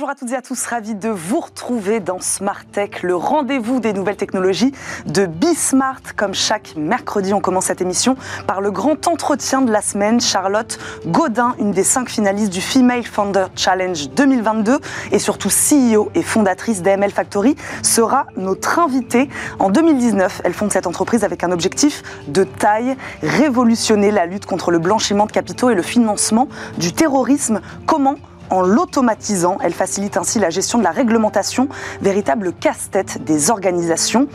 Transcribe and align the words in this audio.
Bonjour 0.00 0.12
à 0.12 0.14
toutes 0.14 0.32
et 0.32 0.36
à 0.36 0.40
tous, 0.40 0.64
ravi 0.64 0.94
de 0.94 1.10
vous 1.10 1.40
retrouver 1.40 2.00
dans 2.00 2.20
Smart 2.20 2.64
Tech, 2.72 3.02
le 3.02 3.14
rendez-vous 3.14 3.80
des 3.80 3.92
nouvelles 3.92 4.16
technologies 4.16 4.72
de 5.04 5.26
Bismart. 5.26 6.00
Comme 6.16 6.32
chaque 6.32 6.74
mercredi, 6.74 7.34
on 7.34 7.40
commence 7.40 7.66
cette 7.66 7.82
émission 7.82 8.16
par 8.46 8.62
le 8.62 8.70
grand 8.70 9.08
entretien 9.08 9.60
de 9.60 9.70
la 9.70 9.82
semaine. 9.82 10.18
Charlotte 10.18 10.78
Godin, 11.04 11.54
une 11.58 11.72
des 11.72 11.84
cinq 11.84 12.08
finalistes 12.08 12.50
du 12.50 12.62
Female 12.62 13.04
Founder 13.04 13.44
Challenge 13.56 14.08
2022 14.08 14.78
et 15.12 15.18
surtout 15.18 15.50
CEO 15.50 16.10
et 16.14 16.22
fondatrice 16.22 16.80
d'AML 16.80 17.10
Factory, 17.10 17.54
sera 17.82 18.24
notre 18.38 18.78
invitée. 18.78 19.28
En 19.58 19.68
2019, 19.68 20.40
elle 20.44 20.54
fonde 20.54 20.72
cette 20.72 20.86
entreprise 20.86 21.24
avec 21.24 21.44
un 21.44 21.52
objectif 21.52 22.02
de 22.26 22.44
taille, 22.44 22.96
révolutionner 23.22 24.12
la 24.12 24.24
lutte 24.24 24.46
contre 24.46 24.70
le 24.70 24.78
blanchiment 24.78 25.26
de 25.26 25.32
capitaux 25.32 25.68
et 25.68 25.74
le 25.74 25.82
financement 25.82 26.48
du 26.78 26.94
terrorisme. 26.94 27.60
Comment 27.84 28.16
en 28.50 28.62
l'automatisant, 28.62 29.58
elle 29.62 29.72
facilite 29.72 30.16
ainsi 30.16 30.38
la 30.38 30.50
gestion 30.50 30.78
de 30.78 30.84
la 30.84 30.90
réglementation, 30.90 31.68
véritable 32.02 32.52
casse-tête 32.52 33.24
des 33.24 33.50
organisations. 33.50 34.28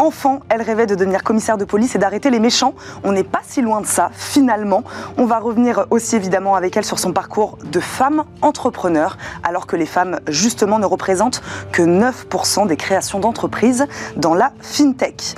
Enfant, 0.00 0.40
elle 0.48 0.62
rêvait 0.62 0.86
de 0.86 0.94
devenir 0.94 1.22
commissaire 1.22 1.58
de 1.58 1.66
police 1.66 1.94
et 1.94 1.98
d'arrêter 1.98 2.30
les 2.30 2.40
méchants. 2.40 2.72
On 3.04 3.12
n'est 3.12 3.22
pas 3.22 3.42
si 3.46 3.60
loin 3.60 3.82
de 3.82 3.86
ça, 3.86 4.10
finalement. 4.14 4.82
On 5.18 5.26
va 5.26 5.38
revenir 5.38 5.84
aussi 5.90 6.16
évidemment 6.16 6.54
avec 6.54 6.74
elle 6.74 6.86
sur 6.86 6.98
son 6.98 7.12
parcours 7.12 7.58
de 7.70 7.80
femme 7.80 8.24
entrepreneur, 8.40 9.18
alors 9.42 9.66
que 9.66 9.76
les 9.76 9.84
femmes, 9.84 10.18
justement, 10.26 10.78
ne 10.78 10.86
représentent 10.86 11.42
que 11.70 11.82
9% 11.82 12.66
des 12.66 12.78
créations 12.78 13.20
d'entreprises 13.20 13.86
dans 14.16 14.32
la 14.32 14.52
FinTech. 14.62 15.34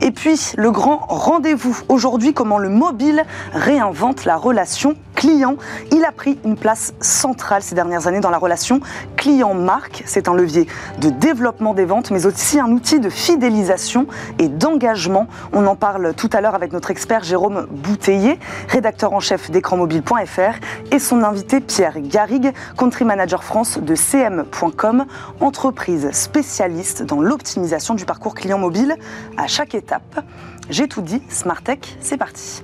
Et 0.00 0.12
puis, 0.12 0.52
le 0.56 0.70
grand 0.70 1.04
rendez-vous 1.08 1.76
aujourd'hui, 1.90 2.32
comment 2.32 2.56
le 2.56 2.70
mobile 2.70 3.22
réinvente 3.52 4.24
la 4.24 4.38
relation 4.38 4.96
client. 5.16 5.56
Il 5.90 6.04
a 6.04 6.12
pris 6.12 6.38
une 6.44 6.56
place 6.56 6.94
centrale 7.00 7.62
ces 7.62 7.74
dernières 7.74 8.06
années 8.06 8.20
dans 8.20 8.30
la 8.30 8.38
relation 8.38 8.80
client-marque. 9.16 10.04
C'est 10.06 10.28
un 10.28 10.34
levier 10.34 10.68
de 11.00 11.08
développement 11.08 11.74
des 11.74 11.86
ventes, 11.86 12.10
mais 12.12 12.26
aussi 12.26 12.60
un 12.60 12.70
outil 12.70 13.00
de 13.00 13.08
fidélisation 13.08 14.05
et 14.38 14.48
d'engagement. 14.48 15.26
On 15.52 15.66
en 15.66 15.76
parle 15.76 16.14
tout 16.14 16.30
à 16.32 16.40
l'heure 16.40 16.54
avec 16.54 16.72
notre 16.72 16.90
expert 16.90 17.24
Jérôme 17.24 17.66
Bouteiller, 17.70 18.38
rédacteur 18.68 19.12
en 19.12 19.20
chef 19.20 19.50
d'écranmobile.fr, 19.50 20.92
et 20.92 20.98
son 20.98 21.22
invité 21.22 21.60
Pierre 21.60 22.00
Garrigue, 22.00 22.52
country 22.76 23.04
manager 23.04 23.44
France 23.44 23.78
de 23.78 23.94
cm.com, 23.94 25.06
entreprise 25.40 26.10
spécialiste 26.12 27.02
dans 27.02 27.20
l'optimisation 27.20 27.94
du 27.94 28.04
parcours 28.04 28.34
client 28.34 28.58
mobile 28.58 28.96
à 29.36 29.46
chaque 29.46 29.74
étape. 29.74 30.24
J'ai 30.70 30.88
tout 30.88 31.02
dit, 31.02 31.22
Smart 31.28 31.62
Tech, 31.62 31.78
c'est 32.00 32.16
parti. 32.16 32.62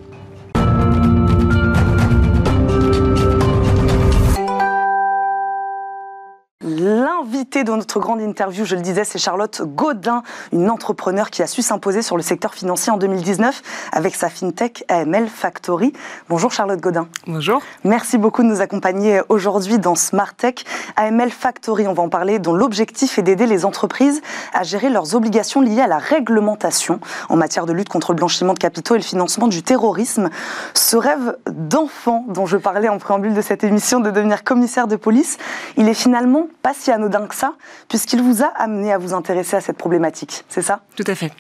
L'invité 7.23 7.63
de 7.63 7.71
notre 7.71 8.01
grande 8.01 8.21
interview, 8.21 8.65
je 8.65 8.75
le 8.75 8.83
disais, 8.83 9.05
c'est 9.05 9.21
Charlotte 9.21 9.63
Godin, 9.63 10.25
une 10.51 10.69
entrepreneur 10.69 11.31
qui 11.31 11.41
a 11.41 11.47
su 11.47 11.63
s'imposer 11.63 12.03
sur 12.03 12.17
le 12.17 12.23
secteur 12.23 12.53
financier 12.53 12.91
en 12.91 12.97
2019 12.97 13.63
avec 13.93 14.17
sa 14.17 14.29
fintech 14.29 14.85
AML 14.89 15.29
Factory. 15.29 15.93
Bonjour 16.29 16.51
Charlotte 16.51 16.81
Godin. 16.81 17.07
Bonjour. 17.29 17.63
Merci 17.85 18.19
beaucoup 18.19 18.43
de 18.43 18.49
nous 18.49 18.61
accompagner 18.61 19.21
aujourd'hui 19.29 19.79
dans 19.79 19.95
Smart 19.95 20.35
Tech. 20.35 20.65
AML 20.97 21.31
Factory, 21.31 21.87
on 21.87 21.93
va 21.93 22.03
en 22.03 22.09
parler, 22.09 22.41
dont 22.41 22.55
l'objectif 22.55 23.17
est 23.21 23.23
d'aider 23.23 23.47
les 23.47 23.65
entreprises 23.65 24.21
à 24.53 24.65
gérer 24.65 24.91
leurs 24.91 25.15
obligations 25.15 25.61
liées 25.61 25.81
à 25.81 25.87
la 25.87 25.99
réglementation 25.99 26.99
en 27.29 27.37
matière 27.37 27.67
de 27.67 27.73
lutte 27.73 27.89
contre 27.89 28.11
le 28.11 28.17
blanchiment 28.17 28.55
de 28.55 28.59
capitaux 28.59 28.97
et 28.97 28.99
le 28.99 29.05
financement 29.05 29.47
du 29.47 29.63
terrorisme. 29.63 30.29
Ce 30.75 30.97
rêve 30.97 31.37
d'enfant 31.49 32.25
dont 32.27 32.47
je 32.47 32.57
parlais 32.57 32.89
en 32.89 32.99
préambule 32.99 33.35
de 33.35 33.43
cette 33.43 33.63
émission 33.63 34.01
de 34.01 34.11
devenir 34.11 34.43
commissaire 34.43 34.89
de 34.89 34.97
police, 34.97 35.39
il 35.77 35.89
est 35.89 35.95
finalement 35.95 36.49
pas 36.63 36.75
si 36.75 36.91
anodin 36.91 37.12
que 37.29 37.35
ça, 37.35 37.55
puisqu'il 37.89 38.23
vous 38.23 38.43
a 38.43 38.49
amené 38.57 38.93
à 38.93 38.99
vous 38.99 39.15
intéresser 39.15 39.57
à 39.57 39.61
cette 39.61 39.77
problématique, 39.77 40.45
c'est 40.49 40.63
ça? 40.63 40.81
Tout 40.97 41.05
à 41.07 41.15
fait. 41.15 41.33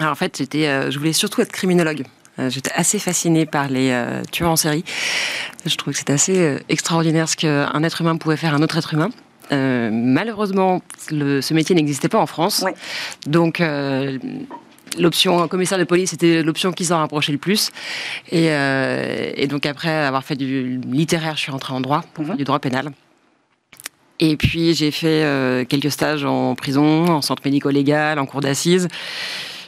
Alors 0.00 0.12
en 0.12 0.16
fait, 0.16 0.36
j'étais, 0.38 0.66
euh, 0.66 0.90
je 0.90 0.98
voulais 0.98 1.12
surtout 1.12 1.42
être 1.42 1.52
criminologue. 1.52 2.04
Euh, 2.38 2.48
j'étais 2.48 2.72
assez 2.74 2.98
fascinée 2.98 3.44
par 3.44 3.68
les 3.68 3.90
euh, 3.90 4.22
tueurs 4.32 4.50
en 4.50 4.56
série. 4.56 4.84
Je 5.66 5.76
trouvais 5.76 5.92
que 5.92 5.98
c'était 5.98 6.14
assez 6.14 6.58
extraordinaire 6.68 7.28
ce 7.28 7.36
qu'un 7.36 7.82
être 7.82 8.00
humain 8.00 8.16
pouvait 8.16 8.38
faire 8.38 8.54
à 8.54 8.56
un 8.56 8.62
autre 8.62 8.78
être 8.78 8.94
humain. 8.94 9.10
malheureusement, 9.50 10.80
ce 11.08 11.54
métier 11.54 11.74
n'existait 11.74 12.08
pas 12.08 12.18
en 12.18 12.26
France. 12.26 12.64
Donc, 13.26 13.62
l'option 14.98 15.48
commissaire 15.48 15.78
de 15.78 15.84
police 15.84 16.14
était 16.14 16.42
l'option 16.42 16.72
qui 16.72 16.86
s'en 16.86 16.98
rapprochait 16.98 17.32
le 17.32 17.38
plus. 17.38 17.70
Et, 18.30 19.46
donc 19.48 19.66
après 19.66 19.90
avoir 19.90 20.24
fait 20.24 20.36
du 20.36 20.80
littéraire, 20.86 21.36
je 21.36 21.40
suis 21.40 21.52
rentrée 21.52 21.74
en 21.74 21.80
droit, 21.80 22.04
pour 22.14 22.24
faire 22.24 22.34
mhm. 22.34 22.38
du 22.38 22.44
droit 22.44 22.58
pénal. 22.58 22.90
Et 24.20 24.36
puis 24.36 24.74
j'ai 24.74 24.90
fait 24.90 25.24
euh, 25.24 25.64
quelques 25.64 25.90
stages 25.90 26.24
en 26.24 26.54
prison, 26.54 27.06
en 27.06 27.22
centre 27.22 27.42
médico-légal, 27.44 28.18
en 28.18 28.26
cour 28.26 28.40
d'assises 28.40 28.88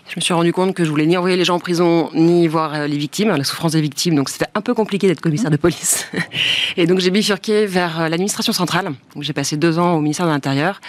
je 0.09 0.19
me 0.19 0.21
suis 0.21 0.35
rendu 0.35 0.53
compte 0.53 0.75
que 0.75 0.85
je 0.85 0.91
voulais 0.91 1.07
ni 1.07 1.17
envoyer 1.17 1.39
les 1.39 1.45
gens 1.45 1.55
en 1.55 1.59
prison, 1.59 2.11
ni 2.13 2.47
voir 2.47 2.75
euh, 2.75 2.87
les 2.87 2.99
victimes, 2.99 3.29
la 3.29 3.45
souffrance 3.45 3.73
des 3.73 3.81
victimes. 3.81 4.15
Donc 4.15 4.29
c'était 4.29 4.49
un 4.55 4.61
peu 4.61 4.75
compliqué 4.75 5.07
d'être 5.07 5.23
commissaire 5.23 5.51
de 5.51 5.57
police. 5.57 6.07
Et 6.77 6.87
donc 6.87 6.99
j'ai 6.99 7.11
bifurqué 7.11 7.65
vers 7.65 7.99
euh, 7.99 8.09
l'administration 8.11 8.53
centrale, 8.53 8.93
j'ai 9.21 9.33
passé 9.33 9.57
deux 9.57 9.79
ans 9.79 9.95
au 9.95 10.01
ministère 10.03 10.27
de 10.27 10.31
l'Intérieur. 10.31 10.83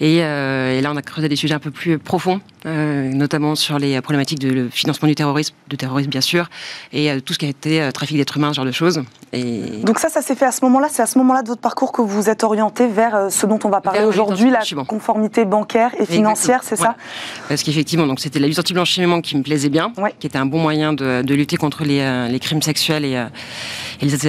Et, 0.00 0.18
et, 0.18 0.80
là, 0.80 0.90
on 0.90 0.96
a 0.96 1.02
creusé 1.02 1.28
des 1.28 1.36
sujets 1.36 1.54
un 1.54 1.58
peu 1.58 1.70
plus 1.70 1.98
profonds, 1.98 2.40
notamment 2.64 3.54
sur 3.54 3.78
les 3.78 4.00
problématiques 4.00 4.38
de 4.38 4.68
financement 4.70 5.08
du 5.08 5.14
terrorisme, 5.14 5.54
de 5.68 5.76
terrorisme 5.76 6.10
bien 6.10 6.20
sûr, 6.20 6.48
et 6.92 7.20
tout 7.20 7.32
ce 7.34 7.38
qui 7.38 7.46
a 7.46 7.48
été 7.48 7.88
trafic 7.92 8.16
d'êtres 8.16 8.36
humains, 8.36 8.50
ce 8.50 8.56
genre 8.56 8.64
de 8.64 8.72
choses. 8.72 9.02
Et... 9.32 9.82
Donc 9.84 9.98
ça, 9.98 10.08
ça 10.08 10.22
s'est 10.22 10.34
fait 10.34 10.44
à 10.44 10.52
ce 10.52 10.64
moment-là. 10.64 10.88
C'est 10.90 11.02
à 11.02 11.06
ce 11.06 11.18
moment-là 11.18 11.42
de 11.42 11.48
votre 11.48 11.60
parcours 11.60 11.92
que 11.92 12.02
vous 12.02 12.08
vous 12.08 12.28
êtes 12.28 12.44
orienté 12.44 12.86
vers 12.86 13.30
ce 13.30 13.46
dont 13.46 13.58
on 13.64 13.68
va 13.68 13.80
parler 13.80 14.04
aujourd'hui, 14.04 14.50
la 14.50 14.60
conformité 14.84 15.44
bancaire 15.44 15.92
et 15.98 16.06
financière, 16.06 16.60
c'est 16.62 16.76
ça 16.76 16.96
Parce 17.48 17.62
qu'effectivement, 17.62 18.06
donc 18.06 18.20
c'était 18.20 18.38
la 18.38 18.46
lutte 18.46 18.58
anti-blanchiment 18.58 19.20
qui 19.20 19.36
me 19.36 19.42
plaisait 19.42 19.68
bien, 19.68 19.92
qui 20.18 20.26
était 20.26 20.38
un 20.38 20.46
bon 20.46 20.58
moyen 20.58 20.92
de, 20.92 21.34
lutter 21.34 21.56
contre 21.56 21.84
les, 21.84 22.00
euh, 22.00 22.38
crimes 22.38 22.62
sexuels 22.62 23.04
et, 23.04 23.16
euh, 23.16 23.26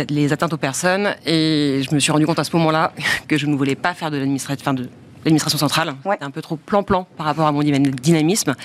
les, 0.09 0.33
atteintes 0.33 0.53
aux 0.53 0.57
personnes. 0.57 1.15
Et 1.25 1.81
je 1.87 1.93
me 1.93 1.99
suis 1.99 2.11
rendu 2.11 2.25
compte 2.25 2.39
à 2.39 2.43
ce 2.43 2.55
moment-là 2.55 2.93
que 3.27 3.37
je 3.37 3.45
ne 3.45 3.55
voulais 3.55 3.75
pas 3.75 3.93
faire 3.93 4.11
de 4.11 4.17
l'administration, 4.17 4.73
de 4.73 4.89
l'administration 5.25 5.57
centrale. 5.57 5.95
Un 6.21 6.31
peu 6.31 6.41
trop 6.41 6.55
plan-plan 6.55 7.07
par 7.17 7.25
rapport 7.25 7.47
à 7.47 7.51
mon 7.51 7.61
dynamisme. 7.61 8.55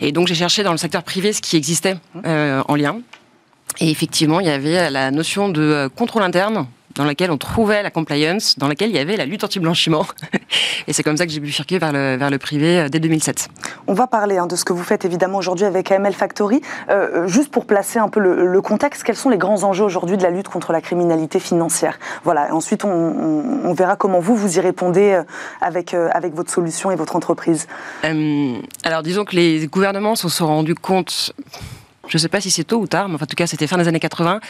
Et 0.00 0.12
donc 0.12 0.28
j'ai 0.28 0.34
cherché 0.34 0.62
dans 0.62 0.72
le 0.72 0.78
secteur 0.78 1.02
privé 1.02 1.32
ce 1.32 1.40
qui 1.40 1.56
existait 1.56 1.96
euh, 2.24 2.62
en 2.68 2.74
lien. 2.74 3.00
Et 3.80 3.90
effectivement, 3.90 4.40
il 4.40 4.46
y 4.46 4.50
avait 4.50 4.90
la 4.90 5.10
notion 5.10 5.48
de 5.48 5.88
contrôle 5.96 6.22
interne 6.22 6.66
dans 6.94 7.04
laquelle 7.04 7.30
on 7.30 7.38
trouvait 7.38 7.82
la 7.82 7.90
compliance, 7.90 8.58
dans 8.58 8.68
laquelle 8.68 8.90
il 8.90 8.96
y 8.96 8.98
avait 8.98 9.16
la 9.16 9.26
lutte 9.26 9.44
anti-blanchiment. 9.44 10.06
Et 10.86 10.92
c'est 10.92 11.02
comme 11.02 11.16
ça 11.16 11.26
que 11.26 11.32
j'ai 11.32 11.40
bifurqué 11.40 11.78
vers 11.78 11.92
le, 11.92 12.16
vers 12.16 12.30
le 12.30 12.38
privé 12.38 12.78
euh, 12.78 12.88
dès 12.88 13.00
2007. 13.00 13.48
On 13.86 13.94
va 13.94 14.06
parler 14.06 14.38
hein, 14.38 14.46
de 14.46 14.56
ce 14.56 14.64
que 14.64 14.72
vous 14.72 14.82
faites 14.82 15.04
évidemment 15.04 15.38
aujourd'hui 15.38 15.64
avec 15.64 15.90
AML 15.90 16.12
Factory. 16.12 16.60
Euh, 16.90 17.26
juste 17.26 17.50
pour 17.50 17.66
placer 17.66 17.98
un 17.98 18.08
peu 18.08 18.20
le, 18.20 18.62
contexte, 18.62 19.02
quels 19.02 19.16
sont 19.16 19.30
les 19.30 19.38
grands 19.38 19.64
enjeux 19.64 19.84
aujourd'hui 19.84 20.16
de 20.16 20.22
la 20.22 20.30
lutte 20.30 20.48
contre 20.48 20.72
la 20.72 20.80
criminalité 20.80 21.40
financière? 21.40 21.98
Voilà, 22.24 22.54
ensuite 22.54 22.84
on, 22.84 23.72
verra 23.74 23.96
comment 23.96 24.20
vous, 24.20 24.36
vous 24.36 24.56
y 24.58 24.60
répondez 24.60 25.12
euh, 25.12 25.22
avec, 25.60 25.94
avec 25.94 26.34
votre 26.34 26.50
solution 26.50 26.90
et 26.90 26.96
votre 26.96 27.16
entreprise. 27.16 27.66
alors 28.84 29.02
disons 29.02 29.24
que 29.24 29.34
les 29.34 29.66
gouvernements 29.66 30.14
se 30.14 30.28
sont 30.28 30.46
rendus 30.46 30.74
compte 30.74 31.32
je 32.08 32.16
ne 32.16 32.20
sais 32.20 32.28
pas 32.28 32.40
si 32.40 32.50
c'est 32.50 32.64
tôt 32.64 32.80
ou 32.80 32.86
tard, 32.86 33.08
mais 33.08 33.14
en 33.14 33.26
tout 33.26 33.36
cas, 33.36 33.46
c'était 33.46 33.66
fin 33.66 33.78
des 33.78 33.88
années 33.88 34.00
80, 34.00 34.40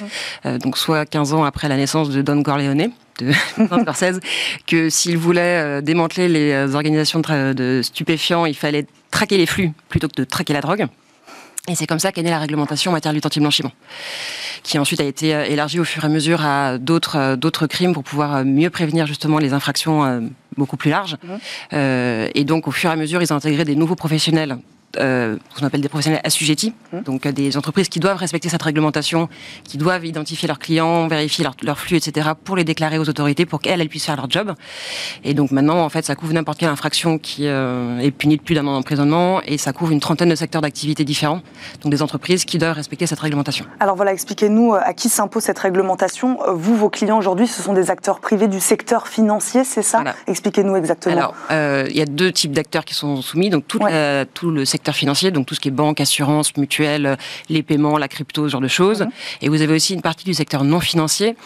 euh, 0.47 0.59
donc 0.59 0.79
soit 0.79 1.05
15 1.05 1.35
ans 1.35 1.45
après 1.45 1.69
la 1.69 1.77
naissance 1.77 2.09
de 2.09 2.23
Don 2.23 2.43
Corleone 2.43 2.91
de 3.21 3.33
Scorsese, 3.83 4.21
que 4.67 4.89
s'il 4.89 5.19
voulait 5.19 5.41
euh, 5.61 5.81
démanteler 5.81 6.29
les 6.29 6.53
euh, 6.53 6.75
organisations 6.75 7.21
de, 7.21 7.81
stupéfiants, 7.83 8.47
il 8.47 8.57
fallait 8.57 8.87
traquer 9.11 9.37
les 9.37 9.47
flux 9.47 9.73
plutôt 9.89 10.09
que 10.09 10.15
de 10.17 10.25
traquer 10.25 10.55
la 10.55 10.63
drogue. 10.63 10.87
Et 11.69 11.77
c'est 11.77 11.87
comme 11.87 12.01
ça 12.01 12.11
qu'est 12.11 12.23
née 12.23 12.31
la 12.31 12.41
réglementation 12.41 12.91
en 12.91 12.95
matière 12.95 13.13
de 13.13 13.17
lutte 13.17 13.27
anti-blanchiment, 13.27 13.71
qui 14.65 14.79
ensuite 14.81 15.01
a 15.01 15.05
été 15.05 15.29
élargie 15.29 15.79
au 15.79 15.85
fur 15.85 16.03
et 16.03 16.07
à 16.07 16.11
mesure 16.11 16.45
à 16.45 16.79
d'autres 16.79 17.37
d'autres 17.37 17.69
crimes 17.69 17.93
pour 17.93 18.03
pouvoir 18.03 18.45
mieux 18.45 18.69
prévenir 18.69 19.07
justement 19.07 19.39
les 19.39 19.53
infractions 19.53 20.29
beaucoup 20.57 20.77
plus 20.77 20.91
larges. 20.91 21.19
Mmh. 21.23 21.77
et 22.35 22.43
donc 22.45 22.67
au 22.67 22.73
fur 22.73 22.91
et 22.91 22.93
à 22.95 22.97
mesure, 22.97 23.23
ils 23.23 23.33
ont 23.33 23.37
intégré 23.37 23.65
des 23.65 23.77
nouveaux 23.77 23.95
professionnels 23.95 24.59
euh, 24.99 25.37
ce 25.55 25.61
qu'on 25.61 25.67
appelle 25.67 25.81
des 25.81 25.89
professionnels 25.89 26.21
assujettis, 26.23 26.75
mmh. 26.93 27.01
donc 27.01 27.25
euh, 27.25 27.33
des 27.33 27.57
entreprises 27.57 27.89
qui 27.89 27.99
doivent 27.99 28.19
respecter 28.19 28.51
cette 28.51 28.63
réglementation, 28.63 29.29
qui 29.65 29.79
doivent 29.79 30.05
identifier 30.05 30.47
leurs 30.47 30.59
clients, 30.59 31.09
vérifier 31.09 31.47
leur, 31.63 31.79
flux, 31.79 31.97
etc., 31.97 32.31
pour 32.45 32.57
les 32.57 32.65
déclarer 32.65 32.99
aux 32.99 33.09
autorités, 33.09 33.47
pour 33.47 33.61
qu'elles 33.61 33.89
puissent 33.89 34.05
faire 34.05 34.17
leur 34.17 34.31
job. 34.31 34.55
Et 35.25 35.33
donc 35.33 35.51
maintenant, 35.51 35.83
en 35.83 35.89
fait, 35.89 36.05
ça 36.05 36.15
couvre 36.15 36.35
n'importe 36.35 36.59
quelle 36.59 36.69
infraction 36.69 37.19
qui 37.19 37.47
euh, 37.47 37.99
est 38.01 38.11
punie 38.11 38.37
de 38.37 38.43
plus 38.43 38.55
d'un 38.55 38.67
an 38.67 38.75
d'emprisonnement, 38.75 39.41
et 39.47 39.57
ça 39.57 39.73
couvre 39.73 39.93
une 39.93 40.01
trentaine 40.01 40.29
de 40.29 40.35
secteurs 40.35 40.61
d'activité 40.61 41.05
différents, 41.05 41.41
donc 41.81 41.91
des 41.91 42.03
entreprises 42.03 42.45
qui 42.45 42.59
doivent 42.59 42.77
respecter 42.77 43.07
cette 43.07 43.21
réglementation. 43.21 43.65
Alors 43.81 43.97
voilà, 43.97 44.13
expliquez-nous 44.13 44.75
à 44.75 44.93
qui 44.93 45.09
s'impose 45.09 45.45
cette 45.45 45.59
réglementation. 45.59 46.39
Vous, 46.55 46.77
vos 46.77 46.91
clients 46.91 47.19
aujourd'hui, 47.19 47.47
ce 47.47 47.63
sont 47.63 47.73
des 47.73 47.91
acteurs 47.91 48.21
privés 48.21 48.49
du 48.49 48.61
secteur 48.61 49.09
financier, 49.09 49.65
c'est 49.65 49.83
ça? 49.83 50.05
Expliquez-nous 50.27 50.77
exactement. 50.77 51.17
Alors, 51.17 51.35
il 51.89 51.97
y 51.97 52.03
a 52.03 52.07
deux 52.07 52.31
types 52.31 52.53
d'acteurs 52.53 52.85
qui 52.85 52.95
sont 52.95 53.23
soumis, 53.23 53.49
donc 53.49 53.67
tout, 53.67 53.81
tout 54.35 54.51
le 54.51 54.65
secteur 54.67 54.82
secteur 54.83 54.97
financier, 54.97 55.31
donc 55.31 55.47
tout 55.47 55.55
ce 55.55 55.61
qui 55.61 55.69
est 55.69 55.71
banque, 55.71 56.01
assurance, 56.01 56.57
mutuelle, 56.57 57.17
les 57.49 57.63
paiements, 57.63 57.99
la 57.99 58.09
crypto, 58.09 58.49
ce 58.49 58.51
genre 58.51 58.61
de 58.61 58.67
choses. 58.67 59.03
Mhm. 59.03 59.11
Et 59.43 59.49
vous 59.49 59.63
avez 59.63 59.75
aussi 59.75 59.95
une 59.95 60.03
partie 60.03 60.25
du 60.25 60.35
secteur 60.35 60.65
non 60.65 60.81
financier, 60.81 61.37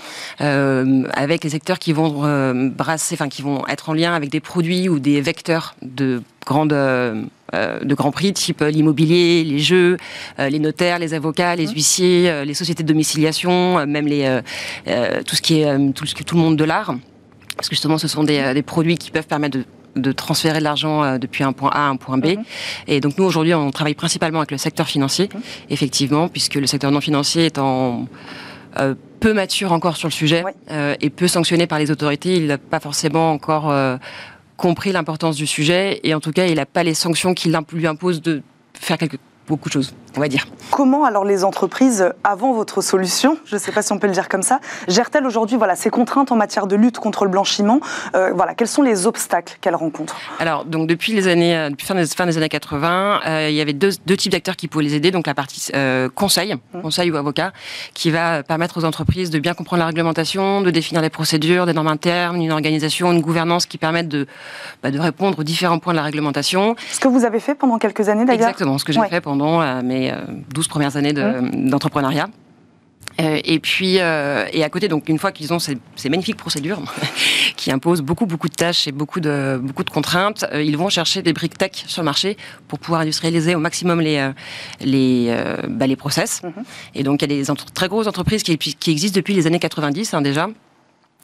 euh, 0.40 1.02
avec 1.12 1.44
les 1.44 1.50
secteurs 1.50 1.78
qui 1.78 1.92
vont 1.92 2.22
euh, 2.24 2.70
brasser, 2.70 3.14
enfin 3.14 3.28
qui 3.28 3.42
vont 3.42 3.66
être 3.68 3.90
en 3.90 3.92
lien 3.92 4.14
avec 4.14 4.30
des 4.30 4.40
produits 4.40 4.88
ou 4.88 4.98
des 4.98 5.20
vecteurs 5.20 5.74
de 5.82 6.22
grandes 6.46 6.72
euh, 6.72 7.24
de 7.52 7.94
grands 7.94 8.10
prix, 8.10 8.32
type 8.32 8.60
l'immobilier, 8.60 9.44
les 9.44 9.58
jeux, 9.58 9.98
les 10.38 10.58
notaires, 10.58 10.98
les 10.98 11.14
avocats, 11.14 11.54
les 11.56 11.66
mhm. 11.66 11.74
huissiers, 11.74 12.44
les 12.44 12.54
sociétés 12.54 12.82
de 12.82 12.88
domiciliation, 12.88 13.86
même 13.86 14.06
les, 14.06 14.40
tout 15.26 15.36
ce 15.36 15.42
qui 15.42 15.60
est 15.60 15.92
tout, 15.92 16.06
ce, 16.06 16.14
tout 16.14 16.34
le 16.34 16.40
monde 16.40 16.56
de 16.56 16.64
l'art. 16.64 16.94
Parce 17.56 17.68
que 17.68 17.74
justement, 17.74 17.98
ce 17.98 18.08
sont 18.08 18.24
des, 18.24 18.52
des 18.52 18.62
produits 18.62 18.98
qui 18.98 19.10
peuvent 19.10 19.28
permettre 19.28 19.58
de 19.58 19.64
de 19.96 20.12
transférer 20.12 20.58
de 20.58 20.64
l'argent 20.64 21.02
euh, 21.02 21.19
depuis 21.19 21.44
un 21.44 21.52
point 21.52 21.70
A 21.70 21.87
à 21.87 21.88
un 21.88 21.96
point 21.96 22.19
B. 22.19 22.26
Mhm. 22.26 22.44
Et 22.87 23.00
donc 23.00 23.19
nous 23.19 23.25
aujourd'hui, 23.25 23.54
on 23.54 23.70
travaille 23.70 23.94
principalement 23.94 24.38
avec 24.38 24.50
le 24.50 24.58
secteur 24.58 24.87
financier, 24.87 25.28
effectivement, 25.70 26.28
puisque 26.28 26.54
le 26.54 26.66
secteur 26.66 26.90
non 26.90 27.00
financier 27.00 27.46
est 27.46 27.58
en 27.58 28.06
euh, 28.78 28.94
peu 29.20 29.32
mature 29.32 29.72
encore 29.72 29.96
sur 29.96 30.08
le 30.08 30.12
sujet 30.12 30.44
euh, 30.70 30.94
et 31.00 31.10
peu 31.10 31.28
sanctionné 31.28 31.66
par 31.66 31.78
les 31.78 31.90
autorités. 31.90 32.37
Il 32.37 32.46
n'a 32.46 32.58
pas 32.58 32.81
forcément 32.81 33.32
encore 33.32 33.75
compris 34.56 34.93
l'importance 34.93 35.37
du 35.37 35.46
sujet 35.46 36.00
et 36.04 36.14
en 36.14 36.20
tout 36.20 36.32
cas, 36.32 36.46
il 36.46 36.56
n'a 36.56 36.66
pas 36.66 36.82
les 36.82 36.94
sanctions 36.94 37.34
qui 37.34 37.52
lui 37.72 37.87
imposent 37.87 38.22
de 38.22 38.43
faire 38.75 38.98
quelque 38.98 39.19
beaucoup 39.46 39.69
de 39.69 39.75
choses, 39.75 39.94
on 40.16 40.20
va 40.20 40.28
dire. 40.28 40.46
Comment 40.70 41.04
alors 41.04 41.24
les 41.24 41.44
entreprises, 41.44 42.12
avant 42.24 42.52
votre 42.52 42.80
solution, 42.80 43.38
je 43.44 43.54
ne 43.54 43.60
sais 43.60 43.72
pas 43.72 43.82
si 43.82 43.92
on 43.92 43.98
peut 43.98 44.06
le 44.06 44.12
dire 44.12 44.28
comme 44.28 44.42
ça, 44.42 44.60
gèrent-elles 44.88 45.26
aujourd'hui 45.26 45.56
voilà, 45.56 45.76
ces 45.76 45.90
contraintes 45.90 46.32
en 46.32 46.36
matière 46.36 46.66
de 46.66 46.76
lutte 46.76 46.98
contre 46.98 47.24
le 47.24 47.30
blanchiment 47.30 47.80
euh, 48.14 48.32
voilà, 48.34 48.54
Quels 48.54 48.68
sont 48.68 48.82
les 48.82 49.06
obstacles 49.06 49.58
qu'elles 49.60 49.74
rencontrent? 49.74 50.16
Alors, 50.38 50.64
donc 50.64 50.88
depuis 50.88 51.12
les 51.12 51.28
années, 51.28 51.56
euh, 51.56 51.70
depuis 51.70 51.86
fin 51.86 51.94
des, 51.94 52.06
fin 52.06 52.26
des 52.26 52.36
années 52.36 52.48
80, 52.48 53.20
euh, 53.26 53.46
il 53.50 53.54
y 53.54 53.60
avait 53.60 53.72
deux, 53.72 53.90
deux, 54.06 54.16
types 54.16 54.32
d'acteurs 54.32 54.56
qui 54.56 54.68
pouvaient 54.68 54.84
les 54.84 54.94
aider. 54.94 55.10
Donc 55.10 55.26
la 55.26 55.34
partie 55.34 55.70
conseil, 56.14 56.54
mmh. 56.54 56.80
conseil 56.80 57.10
ou 57.10 57.16
avocat, 57.16 57.52
qui 57.94 58.10
va 58.10 58.42
permettre 58.42 58.78
aux 58.78 58.84
entreprises 58.84 59.30
de 59.30 59.38
bien 59.38 59.54
comprendre 59.54 59.80
la 59.80 59.86
réglementation, 59.86 60.60
de 60.62 60.70
définir 60.70 61.02
les 61.02 61.10
procédures, 61.10 61.66
des 61.66 61.72
normes 61.72 61.88
internes, 61.88 62.40
une 62.40 62.52
organisation, 62.52 63.12
une 63.12 63.20
gouvernance 63.20 63.66
qui 63.66 63.78
permettent 63.78 64.08
de, 64.08 64.26
bah, 64.82 64.90
de 64.90 64.98
répondre 64.98 65.38
aux 65.38 65.44
différents 65.44 65.78
points 65.78 65.92
de 65.92 65.98
la 65.98 66.04
réglementation. 66.04 66.76
Ce 66.90 67.00
que 67.00 67.08
vous 67.08 67.24
avez 67.24 67.40
fait 67.40 67.54
pendant 67.54 67.78
quelques 67.78 68.08
années 68.08 68.24
d'ailleurs? 68.24 68.48
Exactement, 68.48 68.78
ce 68.78 68.84
que 68.84 68.92
j'ai 68.92 69.02
fait 69.08 69.20
pendant 69.20 69.60
euh, 69.60 69.82
mes 70.11 70.44
12 70.53 70.64
euh, 70.64 70.69
premières 70.69 70.97
années 70.97 71.12
d'entrepreneuriat. 71.12 72.29
Euh, 73.19 73.41
et 73.44 73.58
puis, 73.61 73.94
et 73.94 74.64
à 74.64 74.69
côté, 74.70 74.88
donc 74.88 75.08
une 75.08 75.19
fois 75.19 75.32
qu'ils 75.32 75.53
ont 75.55 75.58
ces, 75.58 75.79
magnifiques 76.11 76.37
procédures 76.37 76.82
qui 77.56 77.70
imposent 77.70 78.03
beaucoup, 78.03 78.26
beaucoup 78.26 78.49
de 78.49 78.55
tâches 78.55 78.87
et 78.87 78.93
beaucoup 78.93 79.20
de, 79.20 79.58
beaucoup 79.62 79.85
de 79.85 79.91
contraintes, 79.91 80.44
ils 80.53 80.76
vont 80.76 80.91
chercher 80.91 81.23
des 81.23 81.32
briques 81.32 81.56
tech 81.56 81.70
sur 81.87 82.03
le 82.03 82.05
marché 82.05 82.37
pour 82.69 82.79
pouvoir 82.79 83.00
industrialiser 83.00 83.55
au 83.55 83.58
maximum 83.58 84.00
les, 84.03 84.31
les, 84.81 85.35
bah, 85.69 85.87
les 85.87 85.97
process. 85.97 86.43
Mmh. 86.43 86.49
Et 86.94 87.03
donc, 87.05 87.23
il 87.23 87.31
y 87.31 87.41
a 87.41 87.44
des 87.44 87.53
très 87.73 87.88
grosses 87.88 88.06
entreprises 88.06 88.43
qui, 88.43 88.58
qui, 88.58 88.91
existent 88.91 89.17
depuis 89.17 89.32
les 89.32 89.47
années 89.47 89.61
90 89.61 90.12
hein, 90.12 90.20
déjà. 90.20 90.49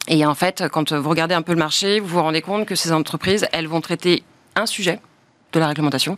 Et 0.07 0.25
en 0.25 0.35
fait, 0.35 0.63
quand 0.71 0.93
vous 0.93 1.09
regardez 1.09 1.35
un 1.35 1.43
peu 1.43 1.53
le 1.53 1.59
marché, 1.59 1.99
vous 1.99 2.07
vous 2.07 2.21
rendez 2.21 2.41
compte 2.41 2.65
que 2.65 2.75
ces 2.75 2.91
entreprises, 2.91 3.45
elles 3.51 3.67
vont 3.67 3.81
traiter 3.81 4.23
un 4.55 4.65
sujet 4.65 4.99
de 5.53 5.59
la 5.59 5.67
réglementation. 5.67 6.17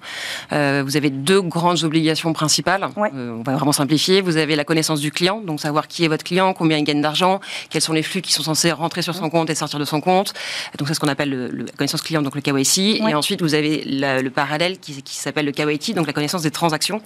Euh, 0.54 0.84
vous 0.86 0.98
avez 0.98 1.10
deux 1.10 1.42
grandes 1.42 1.84
obligations 1.84 2.34
principales. 2.34 2.88
Euh, 2.98 3.38
on 3.38 3.44
va 3.44 3.54
vraiment 3.54 3.72
simplifier. 3.72 4.22
Vous 4.22 4.38
avez 4.38 4.56
la 4.56 4.64
connaissance 4.64 5.00
du 5.00 5.12
client, 5.12 5.42
donc 5.42 5.60
savoir 5.60 5.88
qui 5.88 6.04
est 6.04 6.08
votre 6.08 6.24
client, 6.24 6.54
combien 6.54 6.78
il 6.78 6.84
gagne 6.84 7.02
d'argent, 7.02 7.40
quels 7.70 7.82
sont 7.82 7.94
les 7.94 8.04
flux 8.04 8.22
qui 8.22 8.32
sont 8.32 8.44
censés 8.44 8.72
rentrer 8.72 9.02
sur 9.02 9.16
son 9.16 9.30
compte 9.30 9.50
et 9.50 9.56
sortir 9.56 9.80
de 9.80 9.86
son 9.86 10.02
compte. 10.02 10.34
Donc 10.78 10.88
c'est 10.88 10.94
ce 10.94 11.00
qu'on 11.00 11.08
appelle 11.08 11.30
le, 11.30 11.48
la 11.48 11.72
connaissance 11.78 12.02
client, 12.02 12.22
donc 12.22 12.36
le 12.36 12.42
KYC. 12.42 13.02
Et 13.08 13.16
ensuite 13.16 13.42
vous 13.42 13.54
avez 13.54 13.84
le 13.86 14.30
parallèle 14.30 14.80
qui, 14.80 15.02
qui 15.04 15.16
s'appelle 15.16 15.46
le 15.46 15.52
KYT, 15.52 15.94
donc 15.94 16.08
la 16.08 16.14
connaissance 16.14 16.42
des 16.42 16.52
transactions 16.52 17.02